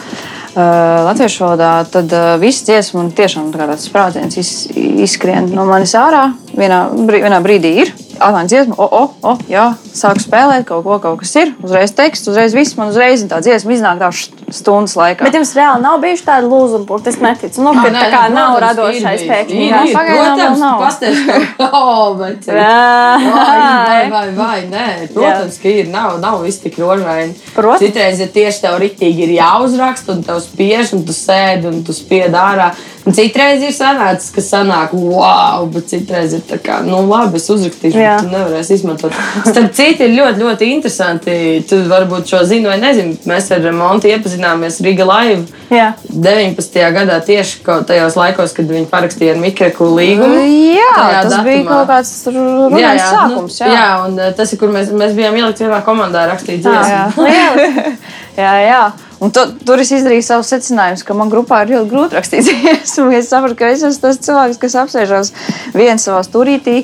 eh, 0.53 0.61
latviešu 1.09 1.47
valodā, 1.47 1.71
tad 1.89 2.13
eh, 2.13 2.29
visas 2.41 2.67
dziesmas 2.69 2.95
man 2.99 3.11
tiešām 3.17 3.49
tā 3.55 3.65
tāds 3.65 3.89
sprādziens 3.89 4.37
iz- 4.37 4.69
izskrien 5.09 5.49
no 5.53 5.65
manis 5.69 5.95
ārā. 5.97 6.27
Vienā, 6.53 6.83
brī- 7.09 7.23
vienā 7.25 7.41
brīdī 7.45 7.73
ir 7.85 7.93
atnāk 8.19 8.49
dziesma, 8.51 8.75
o, 8.77 8.85
o, 8.85 9.03
o, 9.31 9.33
jā, 9.49 9.65
sāku 9.95 10.23
spēlēt 10.23 10.65
kaut 10.67 10.83
ko, 10.85 10.97
kaut 11.03 11.19
kas 11.21 11.33
ir. 11.39 11.53
Uzreiz 11.65 11.93
teksts, 11.95 12.29
uzreiz 12.31 12.55
viss, 12.55 12.75
man 12.79 12.91
uzreiz 12.91 13.23
tā 13.29 13.39
dziesma 13.43 13.75
iznāk 13.75 14.01
tā 14.01 14.09
stundas 14.55 14.95
laikā. 14.99 15.25
Bet 15.27 15.37
jums 15.37 15.53
reāli 15.57 15.83
nav 15.83 15.99
bijuši 16.03 16.25
tādi 16.27 16.49
lūzumi, 16.51 16.87
kur 16.89 17.03
es 17.09 17.19
neticu. 17.23 17.63
Nu, 17.65 17.73
ka 17.77 17.91
tā 17.93 18.05
kā 18.13 18.21
nav 18.33 18.57
radošais 18.63 19.25
pēkšņi. 19.29 19.65
Jā, 19.69 19.81
pagaidām 19.95 20.59
nav. 20.61 20.83
pastāstiet, 20.83 21.63
oh, 21.69 22.17
bet. 22.19 22.49
Vai, 22.49 23.25
vai, 23.25 24.03
vai, 24.13 24.25
vai, 24.37 24.59
nē, 24.69 24.87
protams, 25.15 25.59
ka 25.61 25.73
ir. 25.73 25.89
Nav, 25.89 26.19
nav 26.21 26.43
viss 26.45 26.61
tik 26.61 26.77
rožaini. 26.81 27.33
Protams. 27.55 27.81
Citreiz 27.81 28.21
ir 28.21 28.29
tieši 28.35 28.63
tev 28.65 28.77
ritīgi 28.83 29.25
ir 29.25 29.35
jāuzraksta, 29.39 30.13
un 30.15 30.25
tev 30.27 30.41
spiež, 30.43 30.93
un 30.97 31.05
tu 31.07 31.15
sēdi, 31.15 31.69
un 31.71 31.83
tu 31.87 31.95
spied 31.95 32.35
ārā. 32.37 32.71
Un 33.09 33.15
citreiz 33.17 33.63
ir 33.65 33.71
sanācis, 33.73 34.29
ka 34.35 34.41
sanāk, 34.45 34.91
wow, 34.93 35.63
bet 35.73 35.87
citreiz 35.89 36.35
ir 36.37 36.43
tā 36.45 36.59
kā, 36.61 36.75
nu 36.85 36.99
labi, 37.09 37.39
es 37.39 37.47
uzrakstīšu, 37.49 37.97
Jā. 37.97 38.19
bet 38.19 38.27
tu 38.27 38.35
nevarēsi 38.35 38.75
izmantot. 38.77 39.15
Starp 39.47 39.73
citu, 39.73 40.05
ir 40.05 40.13
ļoti, 40.13 40.43
ļoti 40.43 40.69
interesanti. 40.75 41.37
Tu 41.65 41.79
varbūt 41.89 42.29
šo 42.29 42.43
zini 42.45 42.69
vai 42.69 42.77
nezini. 42.81 43.17
Mēs 43.29 43.49
ar 43.55 43.65
Monti 43.73 44.13
iepazināmies 44.13 44.77
Riga 44.85 45.09
Live. 45.09 45.47
Jā. 45.73 45.89
19. 46.05 46.79
gadā 46.99 47.17
tieši 47.25 47.65
tajos 47.89 48.19
laikos, 48.19 48.53
kad 48.53 48.69
viņi 48.69 48.89
parakstīja 48.93 49.33
ar 49.33 49.41
Mikreku 49.41 49.89
līgumu. 49.89 50.45
Jā, 50.77 50.93
tas 51.25 51.39
bija 51.41 51.63
datumā. 51.63 51.73
kaut 51.73 51.91
kāds 51.95 52.15
runājums 52.29 53.05
sākums. 53.09 53.59
nu, 53.65 53.73
jā, 53.73 53.89
un 54.05 54.21
uh, 54.21 54.31
tas 54.37 54.53
ir, 54.53 54.61
kur 54.61 54.73
mēs, 54.77 54.93
mēs 54.93 55.17
bijām 55.17 55.41
ielikt 55.41 55.65
vienā 55.65 55.81
komandā 55.85 56.29
rakstīt 56.29 56.61
dziesmu. 56.61 57.25
jā. 57.25 57.53
jā. 57.81 57.93
jā, 58.37 58.57
jā. 58.69 58.83
Un 59.19 59.33
tu, 59.35 59.41
tur 59.67 59.81
es 59.83 59.89
izdarīju 59.91 60.23
savu 60.23 60.45
secinājumu, 60.47 61.03
ka 61.03 61.15
man 61.17 61.31
grupā 61.31 61.63
ir 61.65 61.73
ļoti 61.73 61.91
grūti 61.91 62.15
rakstīt 62.15 62.45
dziesmu. 62.47 63.09
Es 63.19 63.27
saprotu, 63.27 63.57
ka 63.59 63.71
es 63.73 63.83
esmu 63.83 64.05
tas 64.05 64.19
cilvēks, 64.23 64.59
kas 64.61 64.77
apsēžās 64.79 65.31
viens 65.75 66.05
savā 66.07 66.21
stūrītī 66.23 66.77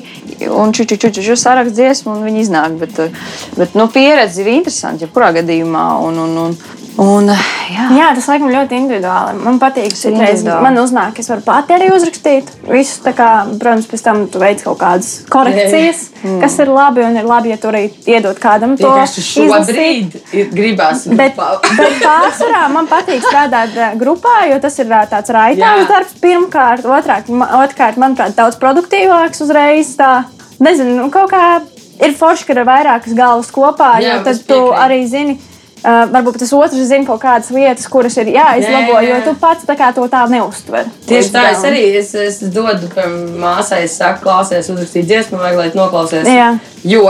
un 0.52 0.74
čuču, 0.76 0.98
čuču, 1.00 1.22
čuču 1.22 1.36
sarakst 1.40 1.76
dziesmu, 1.78 2.18
un 2.18 2.26
viņi 2.28 2.42
iznāk. 2.44 2.76
Bet, 2.82 2.98
eh, 3.00 3.16
bet 3.56 3.76
nu, 3.78 3.88
pieredze 3.92 4.44
ir 4.44 4.52
interesanta, 4.52 5.06
jebkurā 5.06 5.32
gadījumā. 5.38 5.86
Un, 6.04 6.20
un, 6.26 6.36
un, 6.44 6.58
un, 7.02 7.30
jā. 7.72 7.86
Jā, 7.96 8.10
tas 8.16 8.28
laikam 8.30 8.50
ļoti 8.52 8.78
individuāli. 8.80 9.40
Man 9.44 9.60
patīk, 9.62 9.94
ka 10.00 10.58
man 10.64 10.78
uznāk, 10.80 11.18
es 11.20 11.30
varu 11.30 11.44
pati 11.46 11.76
arī 11.76 11.90
uzrakstīt. 11.94 12.50
Visu, 12.70 13.02
kā, 13.16 13.30
protams, 13.60 13.88
pēc 13.90 14.04
tam 14.06 14.24
tu 14.32 14.42
veic 14.42 14.64
kaut 14.64 14.80
kādas 14.82 15.18
korekcijas, 15.32 16.06
Mm. 16.26 16.40
kas 16.42 16.56
ir 16.58 16.70
labi 16.72 17.04
un 17.06 17.16
ir 17.20 17.26
labi, 17.28 17.52
ja 17.52 17.56
tu 17.60 17.68
arī 17.70 17.84
iedod 18.08 18.38
kādam 18.42 18.72
to 18.80 18.88
šobrīd 19.06 20.16
ir 20.34 20.48
gribās. 20.50 21.04
Bet, 21.06 21.36
bet 21.78 21.98
pārsvarā 22.02 22.64
man 22.72 22.88
patīk 22.90 23.22
strādāt 23.22 23.76
eh, 23.76 23.94
grupā, 24.00 24.48
jo 24.50 24.58
tas 24.62 24.78
ir 24.82 24.90
eh, 24.90 25.04
tāds 25.10 25.30
raitāms 25.36 25.84
Jā. 25.84 25.88
darbs. 25.90 26.16
Pirmkārt, 26.22 26.88
otrkārt, 26.88 27.30
otrkārt, 27.60 28.00
manuprāt, 28.02 28.34
daudz 28.38 28.58
produktīvāks 28.62 29.44
uzreiz. 29.44 29.92
Tā, 30.00 30.24
nezinu, 30.58 30.96
nu, 30.98 31.10
kaut 31.14 31.30
kā 31.30 31.44
ir 32.02 32.16
forši, 32.16 32.48
ka 32.48 32.56
ir 32.56 32.64
vairākas 32.66 33.14
galvas 33.16 33.52
kopā, 33.54 33.96
Jā, 34.02 34.16
jo 34.16 34.26
tad 34.26 34.42
tu 34.48 34.62
arī 34.74 35.04
zini. 35.10 35.38
Uh, 35.84 36.06
varbūt 36.10 36.38
tas 36.40 36.50
otrs 36.56 36.88
zina 36.88 37.04
kaut 37.06 37.20
kādas 37.22 37.50
lietas, 37.52 37.84
kuras 37.92 38.16
ir 38.18 38.32
jāizlabo, 38.32 38.96
Jā, 38.96 39.02
jā, 39.04 39.08
jo 39.12 39.18
tu 39.28 39.34
pats 39.38 39.66
tā 39.68 39.90
to 39.94 40.06
tā 40.10 40.22
neuztver. 40.32 40.88
Tieši 41.06 41.34
tā, 41.34 41.42
es 41.52 41.66
arī 41.68 41.82
es, 42.00 42.14
es 42.16 42.40
dodu 42.50 42.88
māsai, 43.38 43.84
es 43.84 43.98
saku, 44.00 44.24
klausies, 44.24 44.70
uzrakstīt 44.72 45.06
dziesmu, 45.06 45.38
vajag, 45.38 45.60
lai 45.60 45.68
noklausies. 45.76 46.26
Jā. 46.32 46.54
Jo 46.82 47.04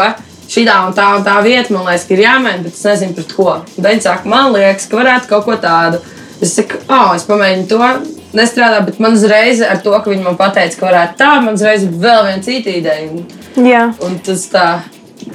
šī 0.50 0.66
tā 0.66 0.76
un 0.86 0.94
tā 0.96 1.06
un 1.16 1.24
tā 1.26 1.36
vieta, 1.44 1.72
man 1.74 1.86
liekas, 1.88 2.06
ka 2.06 2.14
ir 2.14 2.24
jāmēģina, 2.24 2.66
bet 2.66 2.76
es 2.76 2.84
nezinu 2.86 3.16
pret 3.16 3.32
ko. 3.36 3.54
Daņa 3.86 4.04
saka, 4.04 4.30
man 4.30 4.52
liekas, 4.54 4.88
ka 4.90 5.00
varētu 5.00 5.30
kaut 5.30 5.46
ko 5.46 5.56
tādu. 5.62 6.02
Es 6.42 6.52
saku, 6.58 6.82
ah, 6.92 7.14
es 7.16 7.26
pamēģinu 7.28 7.70
to. 7.70 7.90
Nestrādā, 8.36 8.82
bet 8.84 8.98
man 9.00 9.16
uzreiz 9.16 9.62
ar 9.64 9.80
to, 9.80 9.94
ka 9.94 10.12
viņi 10.12 10.26
man 10.26 10.36
pateica, 10.36 10.76
ka 10.76 10.90
varētu 10.90 11.18
tā, 11.22 11.30
man 11.44 11.56
uzreiz 11.56 11.86
vēl 11.86 12.26
viena 12.26 12.44
cita 12.44 12.74
ideja. 12.74 13.08
Un, 13.08 13.64
Jā. 13.64 13.86
un 14.04 14.18
tas 14.26 14.44
tā. 14.52 14.66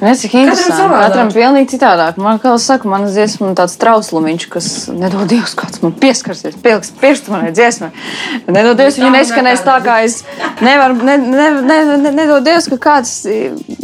Cik 0.01 0.33
interesanti. 0.33 0.73
savādāk. 0.81 1.11
Katram 1.11 1.27
pilnīgi 1.29 1.69
citādāk. 1.75 2.17
Man, 2.17 2.39
kā 2.41 2.49
jau 2.49 2.59
saka, 2.61 2.89
man 2.89 3.05
dziesma 3.05 3.51
ir 3.51 3.57
tāds 3.59 3.75
trauslumiņš, 3.81 4.45
kas 4.49 4.69
nedod 4.89 5.29
Dievs, 5.29 5.53
kāds 5.57 5.83
man 5.83 5.93
pieskarsies, 6.01 6.57
pieliks 6.63 6.89
pirkstu 6.97 7.35
manai 7.35 7.51
dziesmai. 7.53 7.91
Nedod 8.49 8.79
Dievs, 8.79 8.97
viņa 8.97 9.11
neskanēs 9.13 9.61
tā, 9.67 9.77
kā 9.85 9.99
es 10.07 10.23
nevaru. 10.65 10.97
Ne, 11.05 11.19
ne, 11.21 11.49
ne, 11.61 11.77
ne, 12.01 12.13
nedod 12.17 12.41
Dievs, 12.47 12.69
ka 12.73 12.79
kāds 12.81 13.13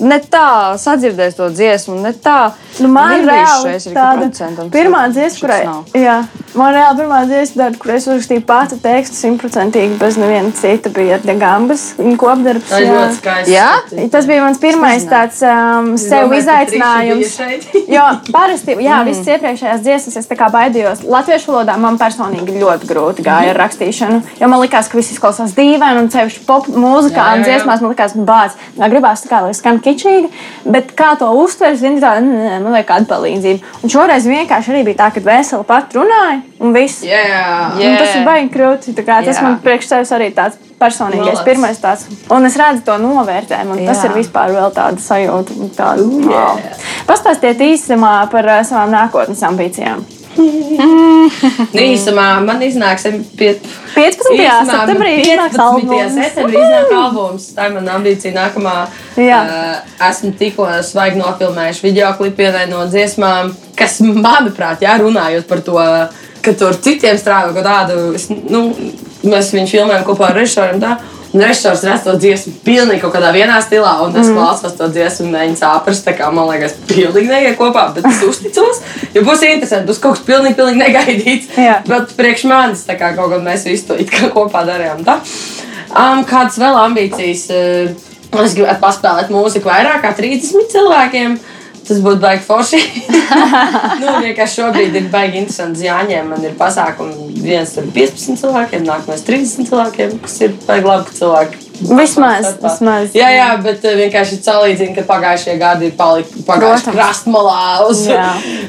ne 0.02 0.18
tā 0.26 0.48
sadzirdēs 0.82 1.38
to 1.38 1.52
dziesmu, 1.54 2.00
ne 2.02 2.16
tā. 2.18 2.40
Nu, 2.82 2.90
man 2.94 3.22
reāli 3.26 3.76
es 3.78 3.88
tāda 3.90 4.28
pirmā 4.74 5.08
dziesma, 5.14 5.40
kurai, 5.42 5.62
nav. 5.66 5.96
jā, 5.98 6.18
man 6.58 6.76
reāli 6.76 7.00
pirmā 7.02 7.22
dziesma, 7.30 7.62
tāda, 7.64 7.80
kur 7.82 7.94
es 7.96 8.06
uzrakstīju 8.06 8.44
pati 8.46 8.78
tekstu 8.82 9.18
simtprocentīgi 9.18 9.98
bez 10.02 10.18
neviena 10.22 10.54
cita, 10.58 10.92
bija 10.94 11.18
ar 11.18 11.42
Gambas 11.42 11.88
kopdarbs. 12.22 12.74
Jā. 12.82 13.08
Jā? 13.50 13.70
Tas 14.14 14.30
bija 14.30 14.46
mans 14.46 14.62
pirmais 14.62 15.06
tāds 15.10 15.42
um, 15.46 15.96
sev 16.10 16.34
izaicinājums. 16.38 17.36
Jo 17.88 18.04
parasti, 18.34 18.74
jā, 18.84 18.98
mm. 19.00 19.08
visas 19.08 19.28
iepriekšējās 19.32 19.84
dziesmas 19.86 20.18
es 20.20 20.28
baidījos. 20.54 21.04
Latviešu 21.08 21.54
valodā 21.54 21.78
man 21.80 21.96
personīgi 22.00 22.58
ļoti 22.60 22.90
grūti 22.90 23.24
gāja 23.26 23.54
ar 23.54 23.60
rakstīšanu. 23.62 24.20
Jo 24.42 24.50
man 24.52 24.62
likās, 24.64 24.90
ka 24.92 25.00
viss 25.00 25.14
izklausās 25.14 25.56
dīvaini, 25.56 26.02
un 26.04 26.10
ceļš 26.12 26.42
pop 26.48 26.68
mūzikā 26.68 27.16
Jā, 27.16 27.30
jā, 27.30 27.38
un 27.38 27.46
jā. 27.46 27.48
dziesmās 27.48 27.84
man 27.84 27.94
likās, 27.94 28.18
bācis. 28.28 28.60
Man 28.78 28.92
gribās 28.92 29.24
tā 29.24 29.32
kā, 29.32 29.42
lai 29.46 29.56
skan 29.56 29.80
kičīgi, 29.84 30.32
bet 30.68 30.92
kā 31.00 31.14
to 31.22 31.30
uztver, 31.40 31.78
zini, 31.80 32.02
tā, 32.04 32.18
"Nē, 32.24 32.60
man 32.66 32.76
vajag 32.76 32.90
kādu 32.92 33.10
palīdzību. 33.14 33.74
Un 33.84 33.96
šoreiz 33.96 34.28
vienkārši 34.28 34.74
arī 34.74 34.84
bija 34.90 35.02
tā, 35.06 35.14
ka 35.14 35.24
veseli 35.24 35.64
pat 35.68 35.96
runāja, 35.96 36.42
un 36.60 36.74
viss. 36.74 37.04
Jā, 37.08 37.24
Un 37.78 37.98
tas 37.98 38.16
ir 38.16 38.26
baigi 38.28 38.54
krūti. 38.54 38.96
Tas 38.98 39.38
Jā. 39.38 39.44
man 39.44 39.60
priekš 39.64 39.88
sevis 39.88 40.12
arī 40.12 40.32
tāds 40.36 40.58
personīgais, 40.82 41.42
pirmais 41.46 41.80
tāds. 41.82 42.06
Un 42.34 42.46
es 42.48 42.58
redzu 42.60 42.86
to 42.88 42.98
novērtējumu, 43.02 43.78
un 43.78 43.88
tas 43.88 44.04
Jā. 44.04 44.10
ir 44.10 44.20
vispār 44.20 44.54
vēl 44.56 44.74
tāda 44.76 45.02
sajūta. 45.02 45.58
Tāda, 45.78 46.06
Ooh, 46.06 46.30
yeah. 46.30 46.86
Pastāstiet 47.10 47.62
īsumā 47.66 48.20
par 48.32 48.48
uh, 48.50 48.62
savām 48.68 48.94
nākotnes 48.94 49.44
ambīcijām. 49.48 50.06
Nu, 50.38 51.82
īsumā 51.82 52.26
man 52.46 52.62
iznāks 52.62 53.08
pie, 53.38 53.56
15. 53.96 54.36
Īsumā, 54.36 54.66
septembrī 54.70 55.14
iznāks 55.24 55.56
15. 55.58 55.64
albums. 55.64 56.14
septembrī 56.18 56.60
iznāk 56.62 56.94
albums. 56.94 57.48
Tā 57.58 57.66
ir 57.68 57.74
mana 57.74 57.96
ambīcija 57.98 58.36
nākamā. 58.36 58.76
Jā. 59.18 59.40
Uh, 59.42 59.98
esmu 60.08 60.32
tikko 60.38 60.70
svaigi 60.86 61.20
nofilmējuši 61.22 61.86
video 61.88 62.12
klipu 62.20 62.46
vienai 62.46 62.68
no 62.70 62.86
dziesmām, 62.90 63.50
kas, 63.78 63.98
manuprāt, 64.06 64.86
jā, 64.86 64.94
runājot 65.02 65.50
par 65.50 65.66
to, 65.66 65.82
ka 66.46 66.56
tur 66.62 66.78
citiem 66.86 67.18
strādā 67.20 67.52
kaut 67.58 67.66
kādu, 67.66 68.00
es, 68.18 68.30
nu, 68.30 68.70
mēs 69.24 69.54
viņu 69.56 69.72
filmējam 69.72 70.06
kopā 70.08 70.32
ar 70.32 70.42
režisoriem. 70.42 70.82
tā, 70.84 70.98
Un 71.34 71.42
režisors 71.44 71.84
redz 71.84 72.06
to 72.06 72.14
dziesmu 72.16 72.54
pilnīgi 72.64 73.02
kaut 73.04 73.12
kādā 73.18 73.34
vienā 73.36 73.58
stilā, 73.62 73.98
un 74.06 74.16
es 74.16 74.30
mm. 74.30 74.38
klausos 74.38 74.78
to 74.80 74.88
dziesmu, 74.90 75.28
mēģinu 75.34 75.60
saprast, 75.60 76.06
tā 76.08 76.14
kā 76.16 76.30
man 76.32 76.48
liekas, 76.54 76.78
pilnīgi 76.88 77.28
neiet 77.28 77.58
kopā, 77.60 77.90
bet 77.96 78.08
es 78.08 78.22
uzticos, 78.24 78.80
jo 79.12 79.24
būs 79.28 79.44
interesanti, 79.50 79.90
būs 79.90 80.00
kaut 80.04 80.16
kas 80.16 80.24
pilnīgi, 80.30 80.56
pilnīgi 80.56 80.82
negaidīts. 80.86 81.52
Jā. 81.60 81.82
Bet 81.88 82.16
priekš 82.18 82.48
manis 82.48 82.86
tā 82.88 82.96
kā 83.00 83.12
kaut 83.18 83.34
kā 83.34 83.42
mēs 83.44 83.68
visu 83.68 83.90
to 83.90 84.00
it 84.00 84.14
kā 84.14 84.32
kopā 84.32 84.64
darījām. 84.70 85.04
Tā. 85.08 85.20
Um, 85.92 86.24
kādas 86.28 86.60
vēl 86.64 86.80
ambīcijas? 86.86 87.44
Uh, 87.52 88.08
es 88.44 88.56
gribētu 88.56 88.82
paspēlēt 88.84 89.30
mūziku 89.34 89.70
vairāk 89.70 90.02
kā 90.04 90.16
30 90.16 90.72
cilvēkiem. 90.72 91.38
Tas 91.88 92.02
būtu 92.04 92.20
baigi 92.20 92.44
forši. 92.44 92.80
nu, 94.02 94.18
vienkārši 94.26 94.60
šobrīd 94.60 94.98
ir 95.00 95.08
baigi 95.14 95.40
interesanti. 95.44 95.86
Jāņem, 95.88 96.34
man 96.34 96.44
ir 96.44 96.58
pasākumi 96.60 97.42
viens 97.46 97.78
ar 97.80 97.88
15 97.96 98.42
cilvēkiem, 98.42 98.84
nākamais 98.88 99.24
30 99.28 99.72
cilvēkiem, 99.72 100.18
kas 100.26 100.36
ir 100.44 100.58
baigi 100.68 100.92
labi 100.92 101.16
cilvēki. 101.22 101.67
Vismaz, 101.78 102.48
vismaz. 102.62 103.14
Jā, 103.16 103.28
jā, 103.36 103.48
bet 103.62 103.84
uh, 103.86 103.94
vienkārši 104.00 104.40
salīdzinu, 104.42 104.96
ka 104.96 105.04
pagājušie 105.10 105.58
gadi 105.62 105.90
ir 105.92 105.94
palikuši 105.98 106.94
krastmalā. 106.94 107.60
Uz, 107.90 108.04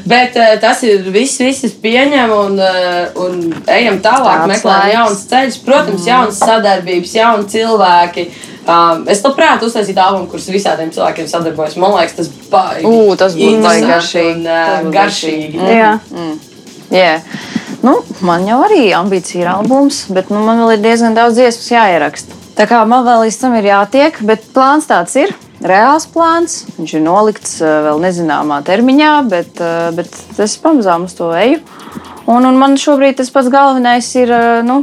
bet 0.09 0.37
uh, 0.37 0.55
tas 0.61 0.83
ir 0.87 1.07
viss, 1.15 1.41
viss 1.41 1.65
es 1.69 1.77
pieņemu 1.81 2.39
un, 2.49 2.61
uh, 2.61 3.25
un 3.25 3.41
ejam 3.65 4.01
tālāk, 4.05 4.45
Tāds 4.45 4.53
meklējam 4.53 4.95
jaunas 4.95 5.25
ceļus. 5.33 5.59
Protams, 5.65 6.07
jaunas 6.09 6.41
sadarbības, 6.43 7.17
jauni 7.19 7.51
cilvēki. 7.55 8.29
Um, 8.69 9.07
es 9.09 9.23
labprāt 9.25 9.63
uztaisītu 9.65 10.03
albumu, 10.05 10.29
kurš 10.29 10.51
visādiem 10.53 10.91
cilvēkiem 10.93 11.31
sadarbojas. 11.31 11.79
Man 11.81 11.95
liekas, 11.97 12.19
tas 12.19 12.29
baigi. 12.53 12.85
Ū, 12.85 13.15
tas 13.17 13.37
būtu 13.39 13.63
baigi 13.65 13.89
garšīgi. 13.89 14.35
Un, 14.35 14.51
uh, 14.53 14.91
garšīgi. 14.93 15.63
Jā. 15.73 15.95
Jā. 16.93 17.15
Nu, 17.85 17.95
man 18.27 18.45
jau 18.49 18.59
arī 18.67 18.91
ambīcija 18.97 19.45
ir 19.45 19.51
albums, 19.53 20.03
bet 20.13 20.33
nu, 20.35 20.43
man 20.45 20.61
vēl 20.65 20.77
ir 20.77 20.85
diezgan 20.85 21.17
daudz 21.17 21.39
dziesmu 21.39 21.77
jāieraksta. 21.77 22.39
Tā 22.59 22.65
kā 22.67 22.81
man 22.91 23.05
vēl 23.07 23.21
līdz 23.23 23.37
tam 23.39 23.53
ir 23.55 23.69
jātiek, 23.69 24.17
bet 24.27 24.49
plāns 24.51 24.89
tāds 24.91 25.13
ir. 25.15 25.31
Reāls 25.63 26.09
plāns. 26.11 26.65
Viņš 26.75 26.95
ir 26.99 27.03
nolikts 27.05 27.53
eh, 27.63 27.75
vēl 27.85 28.01
nezināmā 28.03 28.59
termiņā, 28.67 29.13
bet, 29.31 29.61
eh, 29.63 29.91
bet 29.95 30.11
es 30.43 30.57
pamazām 30.59 31.07
uz 31.07 31.15
to 31.15 31.29
eju. 31.39 31.61
Un, 32.27 32.49
un 32.49 32.59
man 32.59 32.75
šobrīd 32.75 33.21
tas 33.21 33.31
pats 33.31 33.51
galvenais 33.55 34.09
ir 34.19 34.35
eh, 34.35 34.63
nu, 34.67 34.81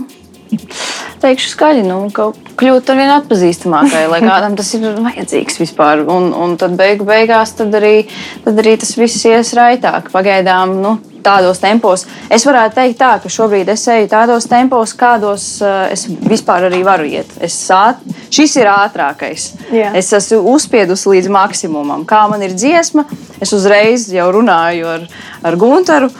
teikšu 1.23 1.51
skaļi, 1.53 1.85
nu, 1.87 2.01
kaut 2.15 2.39
kļūt 2.59 2.91
ar 2.91 2.99
vien 2.99 3.15
atpazīstamākai, 3.17 4.05
lai 4.11 4.21
kādam 4.29 4.55
tas 4.59 4.71
ir 4.77 4.85
vajadzīgs 5.05 5.59
vispār. 5.61 6.05
Un, 6.11 6.31
un 6.33 6.55
tad 6.61 6.77
beigu 6.79 7.07
beigās 7.07 7.55
tad 7.59 7.75
arī, 7.77 7.97
tad 8.45 8.63
arī 8.63 8.77
tas 8.81 8.95
viss 8.99 9.27
ies 9.29 9.53
raitāk. 9.57 10.11
Pagaidām, 10.13 10.77
nu, 10.83 10.97
tādos 11.25 11.61
tempos. 11.61 12.05
Es 12.31 12.45
varētu 12.45 12.77
teikt, 12.77 12.99
tā, 12.99 13.15
ka 13.21 13.31
šobrīd 13.31 13.69
es 13.73 13.85
eju 13.91 14.09
tādos 14.11 14.47
tempos, 14.49 14.93
kādos 14.97 15.47
uh, 15.63 15.87
es 15.93 16.05
vispār 16.05 16.67
arī 16.69 16.83
varu 16.85 17.07
iet. 17.09 17.31
Es 17.43 17.57
āt, 17.73 18.03
šis 18.33 18.57
ir 18.61 18.69
ātrākais. 18.71 19.49
Jā. 19.73 19.91
Es 19.97 20.11
esmu 20.15 20.43
uzspiedusi 20.53 21.15
līdz 21.15 21.31
maksimumam. 21.33 22.05
Kā 22.09 22.25
man 22.31 22.45
ir 22.45 22.55
dziesma, 22.57 23.07
es 23.41 23.53
uzreiz 23.55 24.07
jau 24.13 24.29
runāju 24.35 24.91
ar, 24.97 25.09
ar 25.45 25.59
Gunteru. 25.59 26.11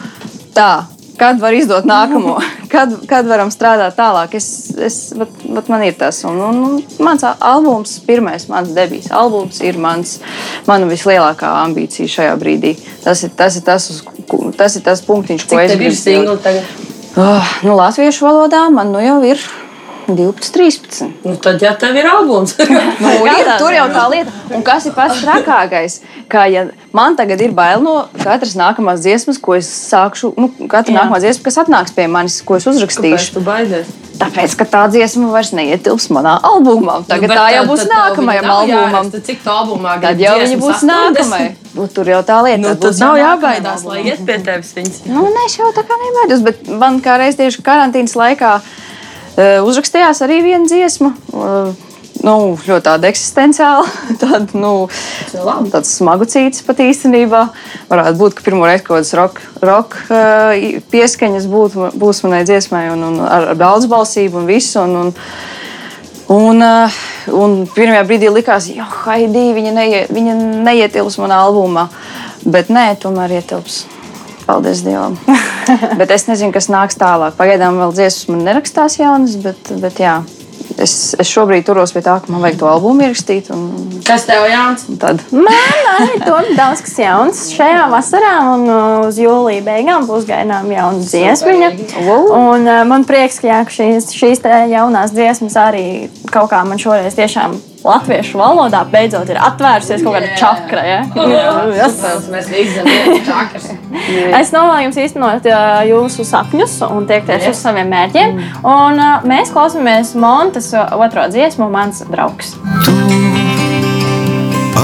Tā, 0.56 0.70
kad 1.18 1.40
var 1.40 1.56
izdot 1.56 1.86
nākamo, 1.88 2.36
kad, 2.72 2.92
kad 3.08 3.28
varam 3.28 3.50
strādāt 3.54 3.96
tālāk. 3.98 4.36
Es, 4.38 4.48
es, 4.76 4.98
bet, 5.18 5.32
bet 5.44 5.70
man 5.72 5.84
ir 5.86 5.96
tas, 5.98 6.22
un, 6.28 6.40
un, 6.48 6.62
un 6.68 7.04
mans 7.04 7.26
albums, 7.36 7.98
pirmais 8.06 8.48
mans 8.52 8.72
debijas 8.76 9.10
albums, 9.14 9.60
ir 9.64 9.80
mans, 9.82 10.18
mana 10.68 10.88
vislielākā 10.90 11.52
ambīcija 11.64 12.14
šajā 12.16 12.38
brīdī. 12.40 12.76
Tas 13.04 13.24
ir 13.26 13.34
tas, 13.36 13.58
ir 13.58 13.66
tas, 13.66 13.90
uz, 13.92 14.02
tas, 14.58 14.78
ir 14.78 14.86
tas 14.86 15.04
punktiņš, 15.06 15.46
ko 15.46 15.60
Cik 15.60 15.64
es 15.66 15.78
gribu. 15.78 16.00
singli 16.00 16.38
tagad? 16.44 16.74
Oh, 17.16 17.54
nu, 17.64 17.72
latviešu 17.78 18.26
valodā 18.26 18.66
man 18.68 18.90
nu 18.92 19.00
jau 19.00 19.22
ir 19.24 19.40
12, 20.06 20.52
13. 20.54 21.06
Nu, 21.26 21.34
tad 21.42 21.62
jau 21.62 21.72
tev 21.80 21.96
ir 21.98 22.06
albums. 22.06 22.54
Nu, 23.02 23.10
ir, 23.26 23.48
tur 23.58 23.74
jau 23.74 23.86
tā 23.92 24.04
lieta. 24.12 24.32
Un 24.54 24.62
kas 24.66 24.86
ir 24.86 24.94
pats 24.96 25.18
trakākais? 25.24 25.98
Kā 26.30 26.44
ja 26.50 26.62
man 26.96 27.16
tagad 27.18 27.42
ir 27.42 27.52
bail 27.54 27.82
no 27.84 28.06
katras 28.22 28.54
nākamās 28.58 29.02
dziesmas, 29.04 29.38
ko 29.42 29.56
es 29.58 29.68
sākšu, 29.90 30.30
nu, 30.38 30.48
katra 30.70 30.94
Jā. 30.94 31.00
nākamā 31.02 31.20
dziesma, 31.22 31.44
kas 31.48 31.58
atnāks 31.62 31.94
pie 31.94 32.06
manis, 32.10 32.38
ko 32.46 32.56
es 32.58 32.64
Kāpēc 32.66 32.78
uzrakstīšu. 32.78 33.34
tu 33.36 33.42
baidies? 33.46 33.90
Tāpēc, 34.16 34.54
ka 34.56 34.64
tā 34.72 34.84
dziesma 34.94 35.28
vairs 35.34 35.50
neietilps 35.52 36.08
manā 36.14 36.38
albumā. 36.40 37.02
Tagad 37.10 37.28
Nu, 37.28 37.36
tā 37.36 37.50
jau 37.52 37.60
tad- 37.66 37.70
būs 37.72 37.82
tad 37.84 37.92
nākamajam 37.92 38.48
albumam. 38.54 38.88
jāraksta, 38.94 39.20
Cik 39.28 39.42
tā 39.44 39.52
albumā 39.60 39.98
Tad 40.00 40.16
grib 40.16 40.24
jau 40.24 40.38
viņa 40.40 40.58
būs 40.62 40.78
80? 40.78 40.88
nākamajai. 41.18 41.52
Nu, 41.76 41.86
tur 41.92 42.04
jau 42.14 42.22
tā 42.24 42.38
lieta. 42.46 42.62
Nu, 42.62 42.68
tad 42.72 42.80
tad 42.86 43.02
nav 43.04 43.16
jābaidās, 43.20 43.84
lai 43.84 44.00
iet 44.08 44.24
pie 44.24 44.38
tevis 44.40 44.72
viņas. 44.78 45.02
Nu, 45.10 45.26
nē, 45.28 45.44
es 45.50 45.58
jau 45.58 45.68
tā 45.76 45.84
kā 45.84 46.00
nebaidos, 46.06 46.42
bet 46.46 46.66
man 46.68 47.02
kā 47.04 47.18
reiz 47.20 47.36
tieši 47.36 47.60
karantīnas 47.60 48.16
laikā 48.16 48.54
uh, 48.56 48.74
uzrakstījās 49.36 50.22
arī 50.24 50.40
viena 50.44 50.68
dziesma. 50.68 51.12
Nu, 52.24 52.56
ļoti 52.56 52.84
tāda 52.86 53.10
eksistenciāla, 53.10 53.84
tāda, 54.22 54.46
nu, 54.56 54.88
smagu 55.86 56.26
cīts 56.30 56.64
pat 56.66 56.80
īstenībā. 56.82 57.42
Varētu 57.90 58.20
būt, 58.20 58.38
ka 58.38 58.46
pirmo 58.46 58.66
reizi 58.66 58.86
kaut 58.86 58.96
kādas 58.98 59.12
roka 59.18 59.66
rock, 59.66 59.98
uh, 60.08 60.80
pieskaņas 60.92 61.46
būt, 61.52 61.76
būs 62.00 62.24
manai 62.24 62.42
dziesmai, 62.48 62.88
un, 62.94 63.04
un 63.10 63.20
ar, 63.26 63.52
ar 63.52 63.60
daudz 63.60 63.86
balsību 63.92 64.42
un 64.42 64.50
visu. 64.50 64.82
Un, 64.82 64.98
un, 65.04 65.14
Un, 66.26 66.58
un 67.38 67.52
pirmajā 67.70 68.02
brīdī 68.02 68.26
likās, 68.34 68.64
ka 68.74 69.12
Haidī 69.12 69.44
viņa, 69.54 69.72
neie, 69.76 70.00
viņa 70.10 70.32
neietilps 70.66 71.20
manā 71.22 71.36
albumā. 71.44 71.84
Bet 72.42 72.66
nē, 72.66 72.88
tomēr 72.98 73.36
ietilps. 73.38 73.84
Paldies 74.46 74.84
Dievam. 74.86 75.18
bet 76.00 76.14
es 76.14 76.28
nezinu, 76.30 76.54
kas 76.54 76.70
nāks 76.70 76.98
tālāk. 77.00 77.34
Pagaidām 77.38 77.80
vēl 77.82 77.94
dziesmas 77.96 78.30
man 78.30 78.44
nerakstās 78.46 79.00
jaunas, 79.00 79.34
bet, 79.42 79.72
bet 79.82 79.98
jā, 80.02 80.20
es, 80.78 80.94
es 81.18 81.28
šobrīd 81.30 81.66
turos 81.66 81.92
pie 81.94 82.02
tā, 82.04 82.16
ka 82.22 82.32
man 82.32 82.44
vajag 82.44 82.60
to 82.60 82.68
albumu 82.70 83.06
ierakstīt. 83.06 83.50
Un, 83.54 83.66
Kas 84.06 84.26
tev 84.28 84.46
Jānis? 84.46 84.86
un 84.90 84.98
tad 85.02 85.22
Man 85.34 85.48
arī 85.96 86.20
tur 86.22 86.46
ir 86.46 86.58
daudz 86.58 86.82
kas 86.86 86.96
jauns. 87.00 87.42
Šajā 87.56 87.86
vasarā 87.92 88.34
un 88.54 88.66
uh, 88.70 89.06
uz 89.08 89.20
jūlija 89.20 89.64
beigām 89.66 90.06
būs 90.08 90.28
gaidām 90.28 90.70
jauna 90.72 91.02
dziesmiņa. 91.02 91.72
Un, 92.06 92.66
uh, 92.66 92.82
man 92.88 93.06
prieks, 93.08 93.40
ka, 93.42 93.50
jā, 93.50 93.62
šīs, 93.78 94.12
šīs 94.16 94.44
jaunās 94.70 95.14
dziesmas 95.16 95.58
arī 95.60 95.86
kaut 96.30 96.52
kā 96.52 96.62
man 96.68 96.80
šoreiz 96.82 97.18
tiešām 97.18 97.58
latviešu 97.86 98.40
valodā 98.40 98.82
beidzot 98.90 99.30
ir 99.32 99.38
atvērusies 99.40 100.02
kaut 100.04 100.14
kāda 100.18 100.28
čakra. 100.40 100.82
Ja? 100.86 101.00
Yes. 101.76 102.00
Es 104.36 104.52
novēlu 104.54 104.86
jums 104.86 104.98
īstenot 105.02 105.46
jūsu 105.88 106.24
sapņus 106.26 106.72
un 106.88 107.06
tiekties 107.08 107.48
uz 107.50 107.58
saviem 107.60 107.88
mērķiem. 107.90 108.30
Un, 108.62 109.00
uh, 109.00 109.24
mēs 109.26 109.52
klausāmies 109.54 110.14
Montes 110.18 110.72
otro 110.76 111.26
dziesmu, 111.32 111.68
mans 111.72 112.04
draugs. 112.10 112.48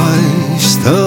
aiz 0.03 0.77
tā 0.83 0.99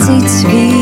kāds 0.00 0.06
cits 0.06 0.40
viņu 0.48 0.73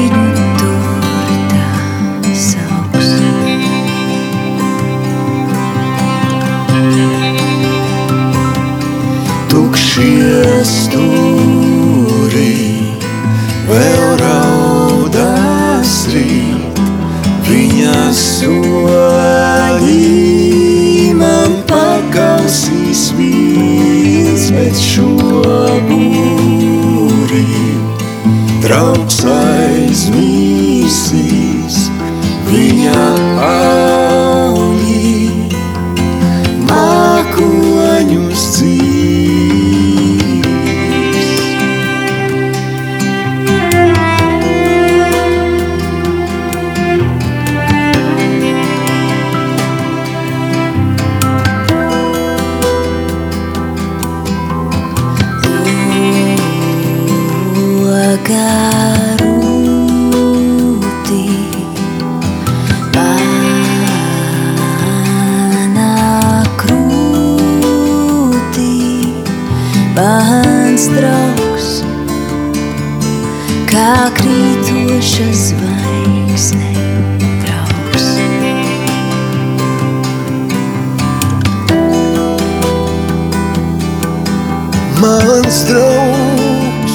mans 85.03 85.65
draugs, 85.67 86.95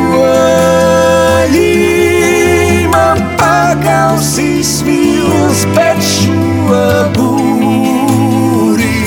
man 2.96 3.18
pakausīs 3.38 4.72
vils 4.88 5.62
pēc 5.78 6.02
šo 6.16 6.33
būri. 7.16 9.00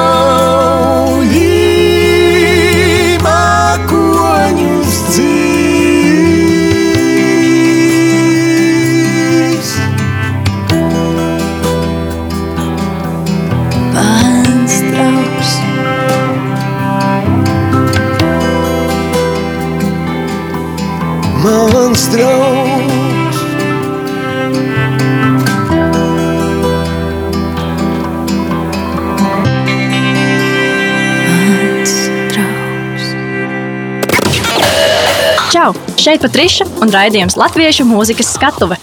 Šeit 36.03 36.19
Patriša 36.19 36.65
un 36.83 36.89
raidījums 36.91 37.37
Latviešu 37.39 37.85
mūzikas 37.87 38.33
skatuve. 38.35 38.75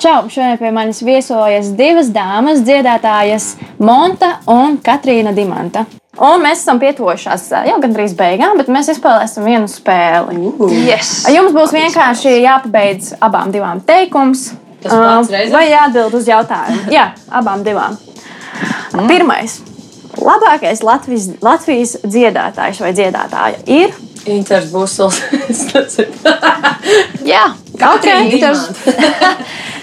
Čau! 0.00 0.22
Šodien 0.32 0.56
pie 0.56 0.70
manis 0.72 1.02
viesojas 1.04 1.68
divas 1.76 2.08
dāmas, 2.14 2.62
dziedātājas 2.64 3.50
Monta 3.76 4.38
un 4.48 4.78
Katrīna 4.80 5.34
Dimanta. 5.36 5.84
Un 6.16 6.40
mēs 6.40 6.62
esam 6.62 6.80
pietuvušās 6.80 7.44
jau 7.68 7.76
gandrīz 7.84 8.16
beigām, 8.16 8.56
bet 8.56 8.72
mēs 8.72 8.88
izspēlēsim 8.94 9.44
vienu 9.50 9.68
spēli. 9.68 10.54
Yes. 10.88 11.26
Jums 11.28 11.52
būs 11.52 11.76
vienkārši 11.76 12.38
jāpabeidz 12.38 13.18
abām 13.20 13.52
divām 13.52 13.84
teikums. 13.84 14.54
Uh? 14.80 15.20
Vai 15.52 15.66
jāatbild 15.68 16.16
uz 16.22 16.30
jautājumu? 16.30 16.86
Jā, 16.94 17.10
abām 17.28 17.66
divām. 17.68 18.00
Pirmais. 18.96 19.60
Labākais 20.16 20.80
Latvijas, 20.88 21.34
Latvijas 21.44 21.98
dziedātājs 22.00 22.80
vai 22.80 22.96
dziedātāja 22.96 23.60
ir 23.68 23.92
Inters. 24.26 24.70
Es 25.50 25.62
nezinu. 25.72 26.34
Jā, 27.26 27.50
Katrīna 27.78 28.24
ok. 28.26 28.32
Inters. 28.34 28.64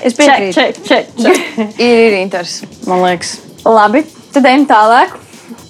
es 0.03 0.17
piekrītu. 0.17 0.53
ček, 0.53 0.81
ček, 0.85 1.13
ček. 1.17 1.37
Ir, 1.77 2.01
ir 2.01 2.17
inters, 2.21 2.61
man 2.87 3.03
liekas. 3.05 3.37
Labi, 3.65 4.03
tad 4.33 4.47
ejam 4.47 4.67
tālāk. 4.69 5.15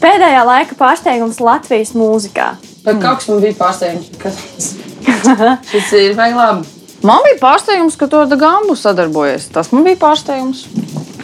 Pēdējā 0.01 0.41
laika 0.45 0.77
pārsteigums 0.77 1.39
Latvijas 1.41 1.95
mūzikā. 1.97 2.51
Bet 2.85 2.99
kaut 3.01 3.21
kas 3.21 3.29
man 3.31 3.41
bija 3.41 3.57
pārsteigums. 3.57 4.11
Kas... 4.21 4.73
Šis 5.71 5.93
ir 5.97 6.17
vai 6.17 6.29
labi. 6.35 6.67
Man 7.05 7.23
bija 7.25 7.37
pārsteigums, 7.41 7.97
ka 7.97 8.09
to 8.09 8.23
Gambu 8.37 8.75
sadarbojas. 8.77 9.49
Tas 9.53 9.71
man 9.73 9.85
bija 9.87 9.99
pārsteigums. 10.01 10.65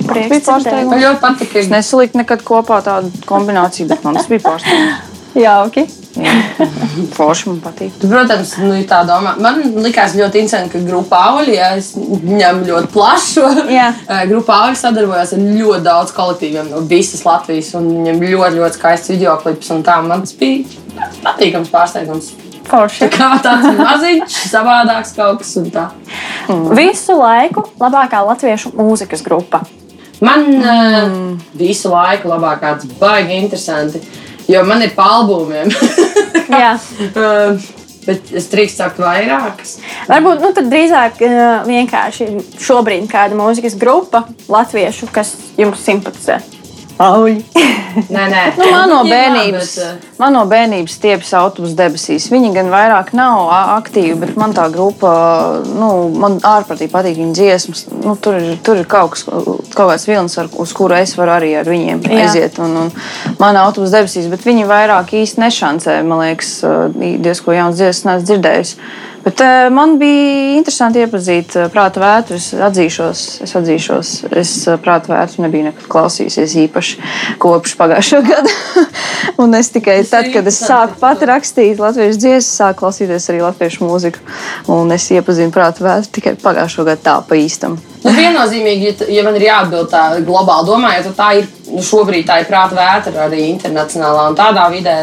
Prieks 0.03 0.29
bija 0.29 0.43
pārsteigums. 0.47 0.91
Man 0.91 1.03
ļoti 1.03 1.21
patika. 1.23 1.59
Es 1.61 1.69
nesaliku 1.71 2.21
nekad 2.21 2.45
kopā 2.45 2.81
tādu 2.85 3.13
kombināciju, 3.29 3.89
bet 3.93 4.05
man 4.05 4.17
tas 4.19 4.29
bija 4.31 4.43
pārsteigums. 4.45 5.13
Jauki. 5.37 5.87
Forši 7.17 7.49
man 7.49 7.59
patīk. 7.63 7.95
Tu, 7.97 8.09
Protams, 8.11 8.53
nu, 8.61 8.75
tā 8.89 9.01
domā. 9.07 9.33
Man 9.41 9.61
likās 9.81 10.13
ļoti 10.17 10.43
interesanti, 10.43 10.73
ka 10.75 10.81
grupā 10.85 11.21
Auļa, 11.31 11.55
ja 11.55 11.69
es 11.79 11.93
ņemu 11.97 12.67
ļoti 12.69 12.91
plašu, 12.93 13.45
Jā. 13.73 13.89
eh, 14.11 14.23
grupā 14.29 14.59
Auļa 14.67 14.79
sadarbojās 14.83 15.33
ar 15.35 15.43
ļoti 15.43 15.83
daudz 15.87 16.13
kolektīviem 16.15 16.71
no 16.73 16.83
visas 16.89 17.25
Latvijas. 17.25 17.73
un 17.79 17.89
Viņam 17.93 18.23
ļoti, 18.23 18.61
ļoti 18.61 18.79
skaists 18.79 19.13
video 19.13 19.35
klips, 19.41 19.73
un 19.73 19.83
tā 19.85 19.99
man 20.05 20.25
tas 20.25 20.35
bija 20.37 21.09
patīkams 21.25 21.73
pārsteigums. 21.73 22.33
Forši. 22.63 23.09
Kā 23.11 23.33
tāds 23.43 23.73
maziņš, 23.75 24.35
savādāks 24.53 25.15
kaut 25.17 25.41
kas 25.41 25.55
un 25.59 25.69
tā. 25.73 25.87
Visu 26.77 27.17
laiku 27.19 27.65
labākā 27.81 28.21
latviešu 28.23 28.71
mūzikas 28.77 29.23
grupa. 29.25 29.63
Man 30.23 30.45
mm. 30.47 31.39
visu 31.59 31.91
laiku 31.91 32.29
labākā 32.31 32.77
tas 32.79 32.87
baigi 32.99 33.35
interesanti, 33.41 33.99
jo 34.47 34.65
man 34.67 34.83
ir 34.85 34.93
pa 34.97 35.07
albumiem. 35.19 35.71
Jā. 36.63 36.75
Uh, 37.13 37.61
Bet 38.03 38.33
es 38.35 38.49
drīkstu 38.51 38.81
sagt 38.81 38.97
vairākas. 38.99 39.77
Varbūt 40.09 40.41
nu, 40.43 40.49
drīzāk 40.67 41.21
eh, 41.23 41.37
vienkārši 41.63 42.25
šobrīd 42.59 43.07
kāda 43.11 43.37
mūzikas 43.39 43.77
grupa 43.79 44.25
latviešu, 44.51 45.07
kas 45.13 45.31
jums 45.55 45.85
simpatizē. 45.87 46.41
Auļi. 47.01 47.43
Nē, 48.09 48.23
nē. 48.29 48.41
Nu, 48.57 48.65
man 48.71 48.89
no 48.89 48.99
bērnības, 49.05 49.71
uh, 49.81 50.05
man 50.17 50.33
no 50.33 50.41
bērnības 50.49 50.95
stiepjas 50.97 51.33
autobusu 51.37 51.75
debesīs. 51.77 52.25
Viņi 52.33 52.49
gan 52.55 52.71
vairāk 52.73 53.11
nav 53.17 53.49
a- 53.53 53.75
aktīvi, 53.77 54.15
bet 54.23 54.35
man 54.39 54.53
tā 54.57 54.65
grupa, 54.73 55.11
nu, 55.67 56.09
man 56.17 56.39
ārprātīgi 56.41 56.89
patīk 56.93 57.19
viņa 57.21 57.37
dziesmas. 57.37 57.85
Nu, 58.03 58.15
tur, 58.17 58.39
ir, 58.41 58.57
tur 58.65 58.81
ir 58.81 58.89
kaut, 58.89 59.13
kas, 59.13 59.25
kaut 59.27 59.75
kāds 59.75 60.07
vilnis, 60.09 60.37
ar, 60.41 60.49
uz 60.57 60.73
kuru 60.73 60.97
es 60.97 61.13
varu 61.19 61.35
arī 61.37 61.53
ar 61.59 61.69
viņiem 61.69 62.01
Jā. 62.09 62.25
aiziet. 62.25 62.59
Un, 62.65 62.75
un 62.85 62.91
man 63.41 63.53
ir 63.57 63.61
autobusu 63.61 63.93
debesīs, 63.93 64.29
bet 64.33 64.45
viņi 64.45 64.65
vairāk 64.69 65.13
īsti 65.21 65.45
nešancē. 65.45 65.99
Man 66.09 66.25
liekas, 66.25 66.55
diezko 66.97 67.53
jauns 67.53 67.77
dziesmas 67.77 68.05
neesmu 68.09 68.29
dzirdējis. 68.31 68.75
Bet 69.23 69.39
uh, 69.39 69.71
man 69.71 69.95
bija 69.99 70.57
interesanti 70.57 70.99
iepazīt 70.99 71.53
uh, 71.55 71.69
prāta 71.71 72.01
vētru. 72.03 72.35
Es 72.35 72.49
atzīšos, 72.51 73.21
es, 73.45 73.53
atzīšos, 73.55 74.11
es 74.41 74.51
uh, 74.67 74.75
prāta 74.83 75.13
vētru 75.13 75.45
nebiju 75.45 75.69
nekad 75.69 75.87
klausījusies 75.93 76.57
īpaši 76.65 76.99
kopš 77.43 77.77
pagājušā 77.79 78.19
gada. 78.29 78.51
Un 79.39 79.55
es 79.55 79.71
tikai 79.71 80.01
tad, 80.09 80.27
kad 80.33 80.47
es 80.51 80.59
sāku 80.59 80.99
pati 80.99 81.29
rakstīt 81.29 81.79
latviešu 81.79 82.19
dziesmas, 82.19 82.51
sāku 82.59 82.83
klausīties 82.83 83.29
arī 83.31 83.39
latviešu 83.45 83.87
mūziku. 83.87 84.19
Un 84.75 84.91
es 84.91 85.07
iepazinu 85.15 85.55
prāta 85.55 85.87
vētru 85.87 86.15
tikai 86.19 86.35
pagājušā 86.43 86.87
gada 86.91 87.03
tā 87.07 87.17
pa 87.29 87.39
īstam. 87.39 87.79
Nu, 88.03 88.11
viennozīmīgi, 88.11 88.89
ja, 88.89 89.11
ja 89.19 89.23
man 89.23 89.39
ir 89.39 89.47
jāatbild 89.47 89.87
tā 89.93 90.03
globāli 90.27 90.67
domājot, 90.67 91.13
tad 91.13 91.19
tā 91.21 91.29
ir 91.39 91.47
šobrīd 91.81 92.27
tā 92.27 92.41
ir 92.43 92.47
prāta 92.49 92.75
vētra 92.77 93.25
arī 93.27 93.47
internacionālā. 93.49 94.27
Un 94.29 94.35
tādā 94.37 94.67
vidē 94.73 94.95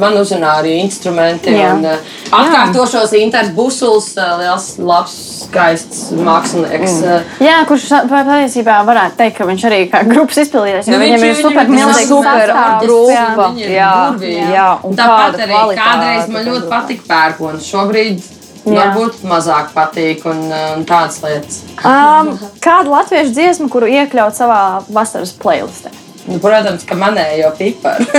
man 0.00 0.16
uzrunā 0.18 0.56
arī 0.60 0.76
instrumenti. 0.82 1.52
Jā. 1.54 1.72
Un, 1.76 1.84
uh, 1.86 2.14
atkārtošos 2.40 3.12
Inters 3.20 3.52
Busuls, 3.56 4.12
uh, 4.18 4.36
liels, 4.40 4.68
labs, 4.78 5.14
skaists 5.46 6.10
mākslinieks. 6.16 6.96
Mm. 7.04 7.34
Jā, 7.46 7.56
kurš 7.68 7.88
patiesībā 8.10 8.80
varētu 8.88 9.20
teikt, 9.20 9.36
ka 9.38 9.48
viņš 9.48 9.66
arī 9.70 9.82
kā 9.92 10.02
grupas 10.08 10.40
izpildītājs, 10.42 10.90
Nu, 10.90 10.98
viņam 11.02 11.26
ir 11.28 11.36
super 11.38 11.70
milzīgs 11.70 12.08
super 12.10 12.54
grupa. 12.82 13.50
jā. 13.56 13.68
Jā, 13.76 13.92
burvīgi. 14.10 14.48
jā, 14.54 14.68
un 14.82 14.96
Tāpat 14.98 15.38
arī 15.44 15.52
kvalitāte 15.52 15.84
kādreiz 15.84 16.32
man 16.32 16.50
ļoti 16.50 16.72
patika 16.72 17.06
pērkons. 17.12 17.68
Šobrīd 17.70 18.24
Jā. 18.66 18.72
varbūt 18.80 19.20
mazāk 19.30 19.70
patīk 19.76 20.24
un, 20.26 20.40
un 20.50 20.82
tādas 20.88 21.20
lietas. 21.22 21.60
Um, 21.86 22.32
kādu 22.64 22.90
latviešu 22.90 23.30
dziesmu, 23.36 23.68
kuru 23.70 23.86
iekļaut 23.86 24.34
savā 24.34 24.82
vasaras 24.90 25.30
playlistē? 25.38 25.92
Nu, 26.26 26.38
protams, 26.42 26.82
ka 26.88 26.94
manējo 26.98 27.52
piparu. 27.58 28.06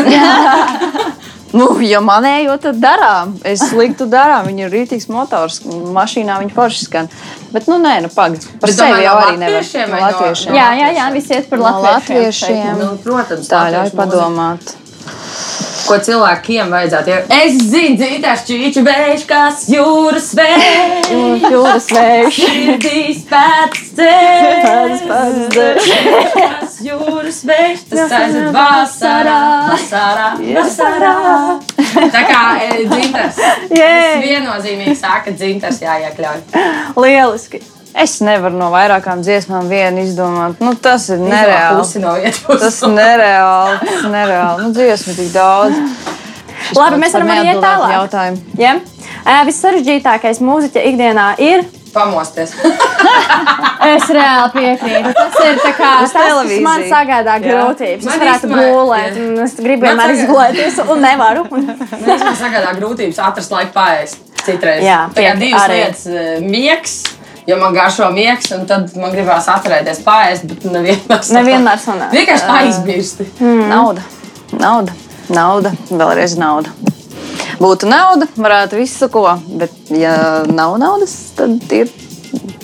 Nu, 1.55 1.69
ja 1.79 2.01
manējo, 2.03 2.57
tad 2.59 2.75
darām. 2.83 3.29
Es 3.47 3.61
liktu 3.71 4.03
darām. 4.11 4.49
Viņa 4.49 4.65
ir 4.65 4.73
rītīgs 4.73 5.07
motors. 5.09 5.61
Mašīnā 5.95 6.35
viņa 6.41 6.51
forši 6.53 6.81
skan. 6.89 7.07
Bet, 7.53 7.69
nu, 7.71 7.77
nē, 7.79 7.93
nu, 8.03 8.09
pagaidi. 8.11 8.43
Par 8.59 8.67
Bet 8.67 8.75
sevi 8.75 8.89
domāju, 8.91 9.05
jau 9.05 9.13
no 9.15 9.21
arī 9.29 9.37
nevar. 9.39 9.55
latviešiem 9.55 9.93
No 9.95 10.01
latviešiem. 10.03 10.57
Jā, 10.59 10.65
jā, 10.81 10.89
jā, 10.97 11.05
visi 11.15 11.33
iet 11.37 11.47
par 11.49 11.61
No 11.63 11.71
latviešiem. 11.71 12.19
latviešiem. 12.19 12.73
nu, 12.83 12.89
protams, 13.05 13.47
Tā 13.47 13.61
ļauj 13.63 13.95
latviešu 13.95 14.27
mūzika. 14.35 14.75
Ko 15.87 15.95
cilvēkiem 16.03 16.71
vajadzētu 16.73 17.11
iet? 17.13 17.29
Es 17.31 17.53
zinu, 17.71 17.95
dzīvās 17.99 18.41
čīču 18.47 18.81
vējš, 18.83 19.21
kas 19.29 19.63
jūras 19.71 20.33
vējš. 20.35 21.11
Jūras 21.53 21.87
vējš. 21.95 22.39
Sirdīs 22.41 23.21
pēc 23.29 23.77
ceļš. 23.99 25.05
Kas 26.35 26.75
jūras 26.83 27.39
vējš, 27.47 27.85
tas 27.93 28.17
aiziet 28.19 28.49
vasarā, 28.55 29.37
vasarā, 29.71 30.27
vasarā. 30.59 31.15
Tā 32.17 32.25
kā 32.27 32.43
e, 32.65 32.83
dzintars. 32.91 33.41
Jē, 33.71 33.95
Viennozīmīgi 34.25 34.97
saka, 34.99 35.33
dzintars 35.39 35.81
jāiekļauj. 35.85 36.45
lieliski. 36.99 37.63
Es 37.97 38.19
nevaru 38.21 38.53
no 38.59 38.67
vairākām 38.73 39.23
dziesmām 39.25 39.69
vienu 39.71 40.03
izdomāt. 40.05 40.59
Nu, 40.61 40.75
tas 40.75 41.07
ir 41.09 41.17
nereāli. 41.23 42.01
no. 42.03 42.13
Tas 42.59 42.81
ir 42.83 42.91
nereāli. 42.93 43.79
Tas 43.81 44.03
ir 44.03 44.11
nereāli. 44.13 44.61
Nu, 44.67 44.69
dziesmu 44.75 45.15
tik 45.17 45.31
daudz. 45.33 45.79
Šis 46.67 46.77
Labi, 46.77 46.99
mēs 47.01 47.13
varam 47.15 47.31
arī 47.33 47.47
iet 47.51 47.59
tālāk. 47.63 47.91
Jautājumu. 47.95 48.37
Ja? 48.59 48.75
Ē, 49.27 49.35
Vissarežģītākais 49.49 50.39
mūziķa 50.45 50.83
ikdienā 50.91 51.27
ir. 51.41 51.65
Pamosties. 51.93 52.53
Es 53.87 54.03
reāli 54.11 54.49
piekrītu. 54.51 55.11
Tas 55.15 55.35
ir 55.47 55.59
tā 55.63 55.69
kā, 55.77 55.89
tas, 56.03 56.13
kas 56.13 56.49
man 56.65 56.81
sagādā 56.89 57.37
grūtības. 57.39 58.01
Es 58.03 58.07
Man 58.09 58.19
varētu 58.19 58.47
īstenībā- 58.49 58.65
gulēt, 58.73 59.19
un 59.21 59.43
es 59.45 59.53
gribu 59.61 59.85
vienmēr 59.87 60.11
sagādā- 60.11 60.23
izgulēties, 60.25 60.79
un 60.91 61.01
nevaru. 61.05 61.45
Un... 61.55 61.67
Man 62.27 62.35
sagādā 62.41 62.73
grūtības 62.79 63.21
atrast 63.29 63.53
laiku 63.53 63.71
pāriest. 63.77 64.17
Citreiz. 64.43 64.83
Jā, 64.83 64.99
tā 65.15 65.23
kā 65.23 65.31
piek- 65.31 65.39
divas 65.45 65.63
arī. 65.69 65.77
lietas 65.79 66.03
miegs. 66.43 66.97
Jo 67.47 67.55
man 67.61 67.73
garšo 67.73 68.09
miegs, 68.11 68.49
un 68.51 68.65
tad 68.67 68.91
man 68.99 69.13
gribās 69.13 69.45
atcerēties 69.47 70.01
pāriest, 70.03 70.47
bet 70.49 70.65
nevienmēr. 70.67 71.21
sanāk. 71.23 71.37
Nevienmēr 71.37 71.79
sanāk. 71.79 72.11
Vienkārši 72.11 72.49
aizmirsti. 72.57 73.27
Nauda. 73.39 74.03
Nauda. 74.51 74.95
Nauda. 75.31 75.71
Vēlreiz 75.87 76.35
nauda. 76.39 76.75
Būtu 77.57 77.87
nauda, 77.89 78.27
varētu 78.35 78.77
visu 78.77 79.07
ko, 79.09 79.23
bet, 79.57 79.73
ja 79.95 80.43
nav 80.51 80.75
naudas, 80.77 81.15
tad 81.39 81.71
ir 81.73 81.89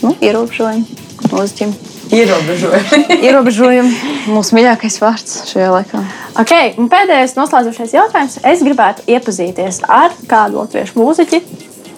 nu, 0.04 0.14
ierobežojumi 0.20 1.00
mūziķim. 1.32 1.72
Ierobežojumi. 2.14 3.06
Ierobežojumi 3.26 4.14
mūsu 4.30 4.60
mīļākais 4.60 5.00
vārds 5.02 5.40
šajā 5.50 5.72
laikā. 5.74 6.04
Okay, 6.44 6.74
un 6.78 6.92
pēdējais 6.92 7.38
noslēdzošais 7.40 7.96
jautājums. 7.96 8.38
Es 8.46 8.62
gribētu 8.66 9.08
iepazīties 9.10 9.82
ar 9.88 10.14
kādu 10.30 10.62
latviešu 10.62 11.00
mūziķi. 11.00 11.42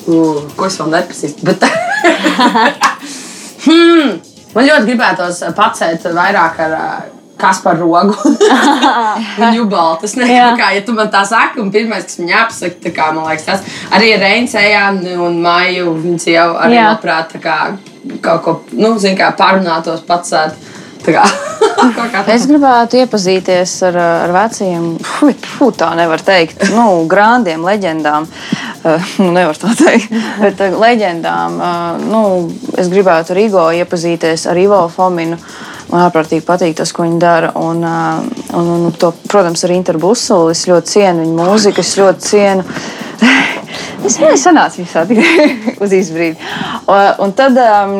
Uh, 0.05 0.43
ko 0.55 0.69
es 0.69 0.77
vēl 0.79 0.93
nepazīstu? 0.93 1.45
Bet... 1.47 1.65
hmm, 3.65 4.15
man 4.53 4.69
ļoti 4.69 4.87
gribētos 4.89 5.43
pacelt 5.57 6.09
vairāk 6.15 6.63
ar 6.67 6.79
Kas 7.37 7.59
par 7.59 7.75
rogu? 7.79 8.15
un 9.43 9.55
jubāli. 9.57 9.97
Tas 10.01 10.13
ne, 10.15 10.27
Jā. 10.31 10.51
kā, 10.59 10.69
ja 10.75 10.83
tu 10.87 10.95
man 10.95 11.09
tā 11.11 11.25
saki, 11.27 11.59
un 11.59 11.71
pirmais, 11.73 12.05
kas 12.07 12.19
man 12.21 12.31
jāpasaka, 12.31 12.79
tā 12.85 12.93
kā, 12.95 13.09
man 13.15 13.27
liekas, 13.27 13.47
tas 13.49 13.81
arī 13.95 14.13
Reins, 14.21 14.55
Ejāna 14.59 15.17
un 15.25 15.41
Maiju, 15.43 15.97
viņas 16.05 16.29
jau 16.31 16.47
arī 16.63 16.79
Jā. 16.79 16.87
labprāt 16.93 17.35
tā 17.35 17.43
kā, 17.43 17.57
kaut 18.23 18.45
ko, 18.45 18.55
nu, 18.79 18.95
zin 19.03 19.19
kā, 19.19 19.33
parunātos 19.35 20.05
pats. 20.07 20.31
Tā 21.05 21.13
kā, 21.13 21.25
kā 22.15 22.23
Es 22.33 22.47
gribētu 22.49 23.03
iepazīties 23.03 23.75
ar, 23.91 23.99
ar 23.99 24.31
veciem, 24.33 24.93
fū, 25.03 25.67
tā 25.75 25.91
nevar 25.99 26.23
teikt, 26.23 26.63
nu, 26.71 27.03
grandiem, 27.11 27.67
leģendām. 27.67 28.25
Uh, 28.85 29.01
nu, 29.17 29.31
nevar 29.33 29.57
tā 29.57 29.71
teikt, 29.73 30.11
bet 30.43 30.59
uh, 30.61 30.75
leģendām. 30.77 31.55
Uh, 31.57 32.03
nu, 32.05 32.19
es 32.77 32.91
gribētu 32.91 33.33
ar 33.33 33.39
Igo 33.41 33.63
iepazīties 33.73 34.45
ar 34.51 34.59
Ivo 34.61 34.83
Fominu. 34.93 35.39
Man 35.89 36.03
ārprātīgi 36.03 36.45
patīk 36.45 36.75
tas, 36.77 36.91
ko 36.93 37.05
viņi 37.05 37.17
dara. 37.21 37.49
Un, 37.57 37.81
un, 37.81 38.69
un 38.75 38.93
to, 39.01 39.09
protams, 39.29 39.65
ar 39.65 39.73
Interbusulu. 39.73 40.53
Es 40.53 40.67
ļoti 40.69 40.95
cienu 40.95 41.25
viņu 41.25 41.35
mūziku, 41.39 41.81
es 41.81 41.97
ļoti 41.97 42.29
cienu. 42.29 42.69
Es 44.05 44.19
vienkārši 44.21 44.43
sanācu 44.43 44.83
visā 44.83 45.01
tikai 45.09 45.47
uz 45.83 45.93
īsu 45.97 46.13
brīdi. 46.13 46.49
Un, 46.85 47.07
un 47.25 47.33
tad, 47.35 47.57
um, 47.57 47.95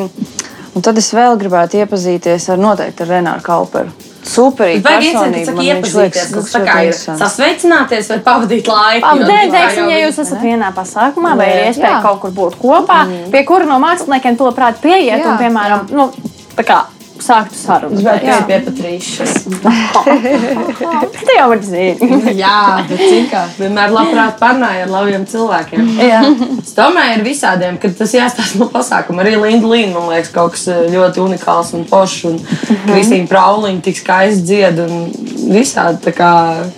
un 0.78 0.84
tad 0.86 1.02
es 1.02 1.10
vēl 1.12 1.34
gribētu 1.40 1.82
iepazīties 1.82 2.46
ar 2.54 2.62
noteikti 2.62 3.02
ar 3.02 3.16
Renāru 3.16 3.42
Kauperu. 3.44 4.05
Superīgi. 4.26 4.82
Vajag 4.84 5.04
viņš 5.04 5.36
liekas 5.36 5.60
iepazīties. 5.66 6.32
Tas 6.34 6.50
tā 6.50 6.62
kas 6.62 6.66
kā 6.66 6.76
ir 6.88 6.96
sasveicināties 7.20 8.10
vai 8.12 8.18
pavadīt 8.26 8.70
laiku. 8.70 9.04
jo 9.06 9.12
Abdēļ, 9.12 9.52
tā 9.52 9.54
teiksim, 9.54 9.92
ja 9.92 10.00
jūs 10.02 10.18
esat 10.24 10.42
vienā 10.42 10.72
pasākumā, 10.76 11.36
vai 11.38 11.48
ir 11.52 11.62
iespēja 11.70 12.02
kaut 12.04 12.20
kur 12.24 12.34
būt 12.36 12.58
kopā, 12.60 13.04
pie 13.32 13.44
kura 13.48 13.68
no 13.68 13.78
māksliniekiem 13.82 14.38
tu 14.38 14.48
labprāt 14.48 14.82
pieiet 14.82 15.22
un, 15.22 15.38
piemēram, 15.40 15.88
nu, 15.94 16.10
tā 16.58 16.66
kā 16.66 16.82
sāktu 17.24 17.58
sarunu. 17.58 17.98
Gribētu 17.98 18.46
pie, 18.48 18.58
Patrīšas. 18.66 19.34
Tu 21.26 21.34
jau 21.36 21.46
vari 21.50 21.66
zināt. 21.66 22.28
Jā, 22.36 22.82
bet 22.88 23.00
cik 23.00 23.34
vienmēr 23.60 23.92
labprāt 23.94 24.38
parunāju 24.40 24.84
ar 24.86 24.92
labiem 24.92 25.26
cilvēkiem. 25.28 25.90
Jā. 26.00 26.20
Es 26.60 26.74
domāju, 26.76 27.18
ar 27.18 27.24
visādiem, 27.26 27.78
ka 27.82 27.90
tas 27.96 28.14
jāstāsta 28.16 28.60
no 28.60 28.68
pasākuma. 28.72 29.24
Arī 29.24 29.36
Linda 29.40 29.70
Līna, 29.70 29.94
man 29.96 30.10
liekas, 30.12 30.32
kaut 30.34 30.56
kas 30.56 30.66
eh, 30.72 30.84
ļoti 30.92 31.22
unikāls 31.24 31.72
un 31.76 31.86
pošs. 31.88 32.18
Un 32.30 32.40
Kristīna 32.86 33.28
Prauliņa 33.30 33.84
tik 33.86 34.00
skaisti 34.00 34.46
dzied 34.46 34.82
un 34.86 35.06
visādi. 35.52 36.02
Tā 36.06 36.14
kā 36.16 36.32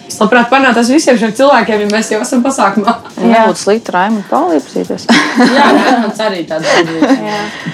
es 0.09 0.19
labprāt 0.21 0.51
parunātos 0.53 0.93
visiem 0.93 1.19
šiem 1.21 1.35
cilvēkiem, 1.39 1.85
ja 1.85 1.91
mēs 1.93 2.13
jau 2.15 2.23
esam 2.25 2.45
pasākumā. 2.47 2.97
Nebūtu 3.19 3.65
slikti 3.65 3.95
Raimundu 3.95 4.29
Pauli 4.31 4.61
iepazīties. 4.61 5.11
Jā, 5.57 5.69
Rēmons 5.79 6.25
arī 6.29 6.47
tādā. 6.49 6.79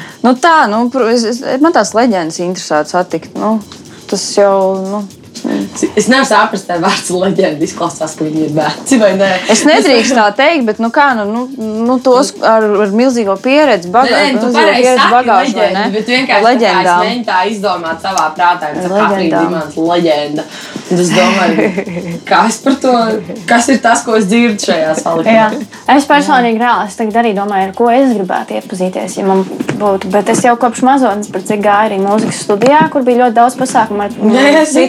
nu, 0.25 0.35
tā, 0.41 0.57
nu, 0.71 0.87
man 1.63 1.75
tās 1.77 1.95
leģendas 1.97 2.41
interesētu 2.43 2.97
satikt. 2.97 3.37
Nu, 3.39 3.59
tas 4.11 4.25
jau. 4.39 4.57
Nu, 4.89 5.05
Es 5.95 6.09
nevaru 6.09 6.27
saprast, 6.29 6.69
vai 6.71 6.79
vārds 6.83 7.11
leģenda 7.13 7.65
izklausās, 7.67 8.15
ka 8.19 8.25
viņi 8.25 8.45
ir 8.47 8.53
veci 8.57 8.99
vai 9.01 9.11
nē. 9.19 9.31
Es 9.53 9.65
nedrīkstu 9.69 10.17
tā 10.17 10.27
teikt, 10.39 10.65
bet 10.69 10.81
nu, 10.83 10.89
kā, 10.95 11.11
nu, 11.19 11.25
nu, 11.29 11.43
nu, 11.89 11.99
tos 12.05 12.33
ar, 12.41 12.65
ar 12.85 12.95
milzīgo 12.97 13.37
pieredzi, 13.45 13.91
Nē, 13.91 13.95
bagā, 13.95 14.21
nē, 14.23 14.31
tu 14.39 14.47
milzīgo 14.47 14.61
pareizi 14.61 14.83
pieredzi 14.83 15.11
bagāžu, 15.13 15.57
vai 15.59 15.67
ne? 15.67 15.67
leģenda, 15.67 15.85
bet 15.99 16.13
vienkārši 16.15 16.45
tā 16.45 16.49
leģendām. 16.49 17.03
mēģinu 17.05 17.27
tā 17.29 17.41
izdomāt 17.53 18.01
savā 18.07 18.27
prātā. 18.39 18.73
Ir 18.75 18.95
Katrīna. 18.95 19.43
Dimants 19.45 19.77
leģenda. 19.77 20.47
Un 20.85 21.01
es 21.01 21.11
domāju, 21.17 22.17
kas 22.29 22.59
par 22.65 22.75
to, 22.83 22.95
kas 23.49 23.69
ir 23.73 23.79
tas, 23.85 24.03
ko 24.05 24.19
es 24.19 24.27
dzirdu 24.29 24.67
šajā 24.69 24.91
Jā. 24.91 24.97
salikumā. 25.01 25.47
Es 25.95 26.05
personīgi 26.09 26.61
reāli 26.61 26.91
es 26.91 26.99
tagad 26.99 27.17
arī 27.23 27.33
domāju, 27.37 27.71
ar 27.71 27.73
ko 27.79 27.89
es 27.93 28.13
gribētu 28.13 28.59
iepazīties. 28.59 29.17
Ja 29.19 29.25
man 29.29 29.45
būtu, 29.81 30.11
bet 30.13 30.29
es 30.33 30.43
jau 30.45 30.53
kopš 30.61 30.83
mazotnes 30.85 31.31
par 31.33 31.45
cik 31.49 31.63
gāju 31.65 31.89
arī 31.89 32.01
mūzikas 32.05 32.43
studijā, 32.45 32.83
kur 32.93 33.03
bija 33.07 33.25
ļoti 33.25 33.37
daudz 33.41 33.57
pasākumu 33.61 34.05
ar 34.05 34.13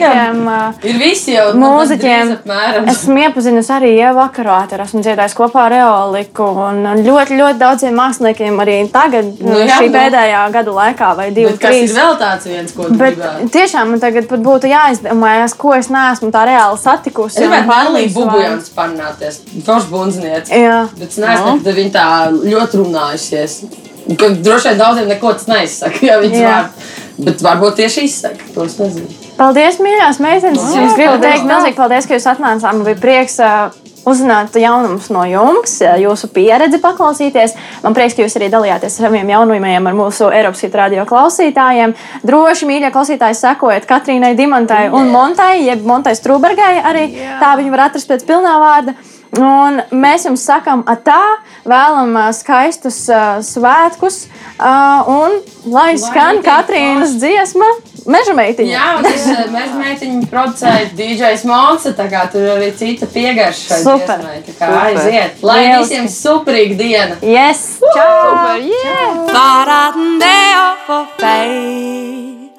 Jā, 0.06 0.26
citiem. 0.46 0.84
uh, 0.84 0.86
Ir 0.90 0.98
visi 1.02 1.34
jau 1.34 1.54
nu, 1.54 1.66
Mūziķiem 1.66 2.32
tas 2.46 2.90
esmu 2.96 3.18
iepazinusi 3.26 3.72
arī 3.76 3.92
jau 3.98 4.14
vakarā. 4.18 4.58
Tur 4.70 4.84
esmu 4.86 5.02
dziedājis 5.04 5.36
kopā 5.38 5.66
ar 5.66 5.76
Eoliku 5.80 6.44
un 6.68 6.84
ļoti, 7.06 7.38
ļoti 7.40 7.58
daudziem 7.60 7.94
māksliniekiem 8.00 8.60
arī 8.64 8.78
tagad, 8.92 9.26
Nu 9.40 9.52
nu, 9.54 9.60
jā, 9.66 9.80
šī 9.80 9.90
nu. 9.90 9.96
pēdējā 9.98 10.52
gada 10.52 10.72
laikā, 10.72 11.16
vai 11.18 11.30
divi, 11.32 11.52
Bet 11.52 11.60
kas 11.60 11.76
ir 11.76 11.88
trīs. 11.88 11.96
vēl 11.98 12.18
tāds 12.22 12.46
viens, 12.46 12.72
ko 12.76 12.84
tu 12.84 12.94
Bet 12.94 13.16
gribētu? 13.18 13.50
tiešām 13.52 13.90
man 13.90 14.00
tagad 14.00 14.28
pat 14.28 14.40
būtu 14.40 14.70
jāizdomājas, 14.72 15.58
ko 15.58 15.74
es 15.74 15.88
neesmu 15.90 16.32
tā 16.32 16.46
reāli 16.48 16.78
satikusi. 16.78 17.38
Es 17.40 17.48
un 17.48 17.52
gribētu 17.52 17.92
vai- 17.94 18.08
Bubujans 18.16 18.70
parunāties. 18.76 19.40
Forši 19.66 19.90
bundzniec. 19.90 20.50
Jā. 20.50 20.88
Bet 21.00 21.10
es 21.10 21.18
neesmu, 21.18 21.64
ka 21.64 21.70
viņi 21.72 21.92
tā 21.92 22.06
ļoti 22.32 22.84
runājusies. 22.84 23.64
Ka 24.20 24.28
droši 24.30 24.70
vien 24.70 24.78
daudziem 24.78 25.08
neko 25.08 25.34
tas 25.34 25.48
neizsaka, 25.48 25.98
ja 26.10 26.20
Jā. 26.22 26.30
vārdu. 26.30 26.70
Bet 27.26 27.42
varbūt 27.42 27.76
tieši 27.80 28.04
izsaka. 28.06 28.44
To 28.54 28.64
es 28.66 28.76
nezinu. 28.78 29.08
Paldies, 29.36 29.82
mīļās 29.84 30.22
meitenes! 30.24 30.62
Es 30.64 30.78
jums 30.78 30.94
gribu 30.96 31.18
teikt, 31.20 31.44
milzīgi 31.48 31.76
paldies, 31.76 32.08
ka 32.08 32.16
jūs 32.16 32.28
atnācāt. 32.32 32.70
Man 32.72 32.86
bija 32.88 33.00
prieks 33.02 33.36
uzzināt 34.08 34.56
jaunumus 34.62 35.10
no 35.12 35.26
jums, 35.28 35.74
jūsu 36.00 36.30
pieredzi 36.32 36.80
paklausīties. 36.84 37.56
Man 37.84 37.98
prieks, 37.98 38.16
ka 38.16 38.24
jūs 38.24 38.38
arī 38.40 38.48
dalījāties 38.54 39.00
ar 39.00 39.10
saviem 39.10 39.34
jaunumiem 39.34 39.90
ar 39.90 39.98
mūsu 39.98 40.30
Eiropas 40.30 40.64
Hit 40.64 40.78
radio 40.80 41.04
klausītājiem. 41.10 41.96
Droši, 42.24 42.70
mīļie 42.70 42.94
klausītāji, 42.96 43.40
sekojiet 43.42 43.90
Katrīnai 43.90 44.36
Dimantai 44.38 44.86
un 44.94 45.12
Montai, 45.12 45.66
jeb 45.66 45.84
Montai 45.90 46.16
Strūbergai. 46.16 46.78
Arī 46.86 47.10
tā 47.42 47.56
viņu 47.60 47.76
var 47.76 47.90
atrast 47.90 48.12
pēc 48.12 48.24
pilnā 48.30 48.56
vārda. 48.62 48.96
Un 49.42 49.82
mēs 49.92 50.26
jums 50.28 50.44
sakām, 50.48 50.84
tā 51.04 51.22
vēlam 51.68 52.16
skaistus 52.36 53.02
uh, 53.12 53.42
svētkus, 53.44 54.26
uh, 54.56 55.10
un 55.12 55.40
lai 55.72 55.96
skan 56.00 56.40
Katrīnas 56.46 57.18
dziesma, 57.20 57.68
meža 58.08 58.36
meitiņa. 58.38 58.72
Jā, 58.72 58.88
tas 59.04 59.28
eh, 59.34 59.42
mēs 59.52 59.74
meitiņu 59.80 60.30
producēja 60.32 60.92
DJs 60.96 61.46
Monsa, 61.50 61.92
tā 61.98 62.08
kā 62.12 62.26
tur 62.32 62.48
arī 62.56 62.72
cita 62.78 63.10
piegarša 63.12 63.68
šai 63.72 63.82
Super. 63.84 64.24
dziesmai. 64.24 64.38
Tā 64.48 64.58
kā 64.60 64.72
aiziet. 64.86 65.44
Lai 65.44 65.60
Lieliski. 65.64 65.84
visiem 65.84 66.12
superīga 66.16 66.80
diena! 66.80 67.20
Yes! 67.26 67.66
Čau! 67.84 68.62
Faradendeo 69.34 70.68
for 70.88 71.10
fei. 71.20 72.52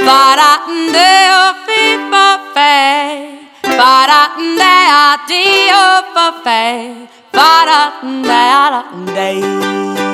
Faradendeo 0.00 1.44
fi 1.64 1.84
for 2.10 3.49
Fara 3.62 4.30
dea 4.36 5.18
dio 5.26 5.84
fa 6.14 6.28
fe. 6.42 7.08
Fara 7.30 7.92
dea 8.02 8.84
dea. 9.14 10.09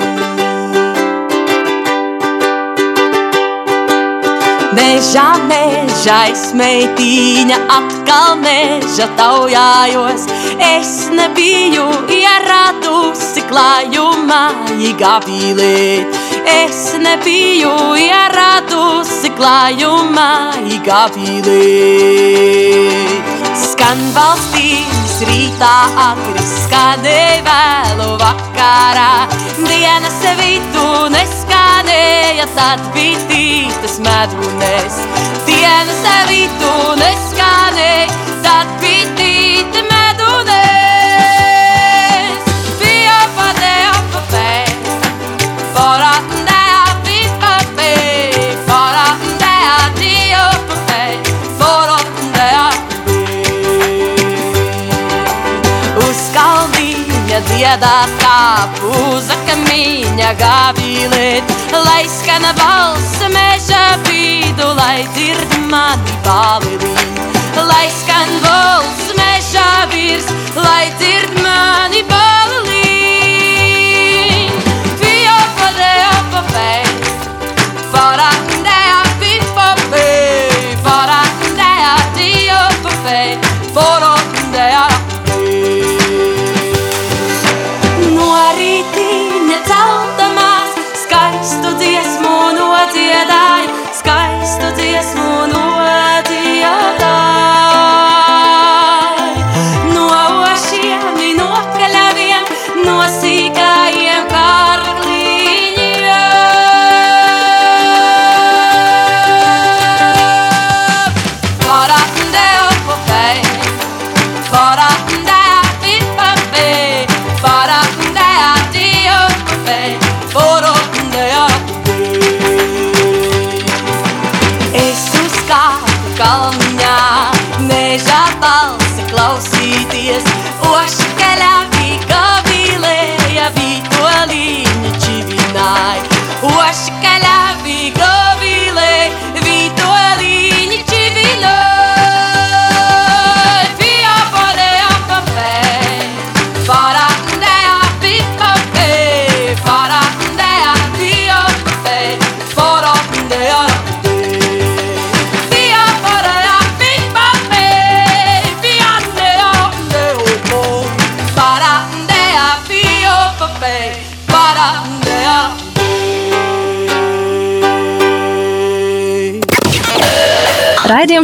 Mežā, 4.77 5.29
mežā, 5.49 6.21
meitīņa 6.59 7.59
atkal 7.73 8.37
meža 8.43 9.07
taujājos. 9.19 10.27
Es 10.63 10.93
nebiju 11.13 11.87
ieradusi 12.13 13.43
klājumā, 13.49 14.43
igavīlēt. 14.91 16.21
Es 16.57 16.81
nebiju 17.01 17.75
ieradusi 18.05 19.33
klājumā, 19.39 20.31
igavīlēt. 20.77 21.51
Skan 23.67 24.01
valstīs 24.17 25.06
rītā 25.25 25.75
agri, 26.03 26.43
skanēja 26.45 27.43
vēlu 27.47 28.09
vakarā. 28.21 29.13
Dienas 29.63 30.21
vidū 30.41 30.89
neskanēja, 31.15 32.47
tad 32.57 32.81
bija 32.95 33.21
tītas 33.31 33.97
medunēs. 34.05 34.97
Dienas 35.49 36.05
vidū 36.31 36.75
neskanēja, 37.01 38.09
tad 38.45 38.67
bija 38.83 39.07
tīta 39.21 39.81
medunēs. 39.89 40.67
Bija 42.83 43.19
padēja 43.39 43.93
papē, 44.13 44.53
fora 45.73 46.16
kalniņa 57.37 57.49
dziedāt 57.53 58.13
kā 58.21 58.69
pūza, 58.79 59.35
kamiņa 59.47 60.31
gāvīlēt, 60.41 61.45
lai 61.73 62.07
skana 62.09 62.53
balss 62.57 63.21
meža 63.29 63.99
vidū, 64.07 64.73
lai 64.77 65.05
dzird 65.13 65.69
mani 65.69 66.17
balirī. 66.25 66.95
Lai 67.57 67.89
skan 67.91 68.29
balss 68.41 69.13
meža 69.17 69.87
virs, 69.93 70.27
lai 70.57 70.89
dzird 70.99 71.37
mani 71.43 72.03
balirī. 72.09 72.89
Fio 74.97 75.39
padeo 75.61 76.17
papē, 76.33 76.85
fora 77.93 78.31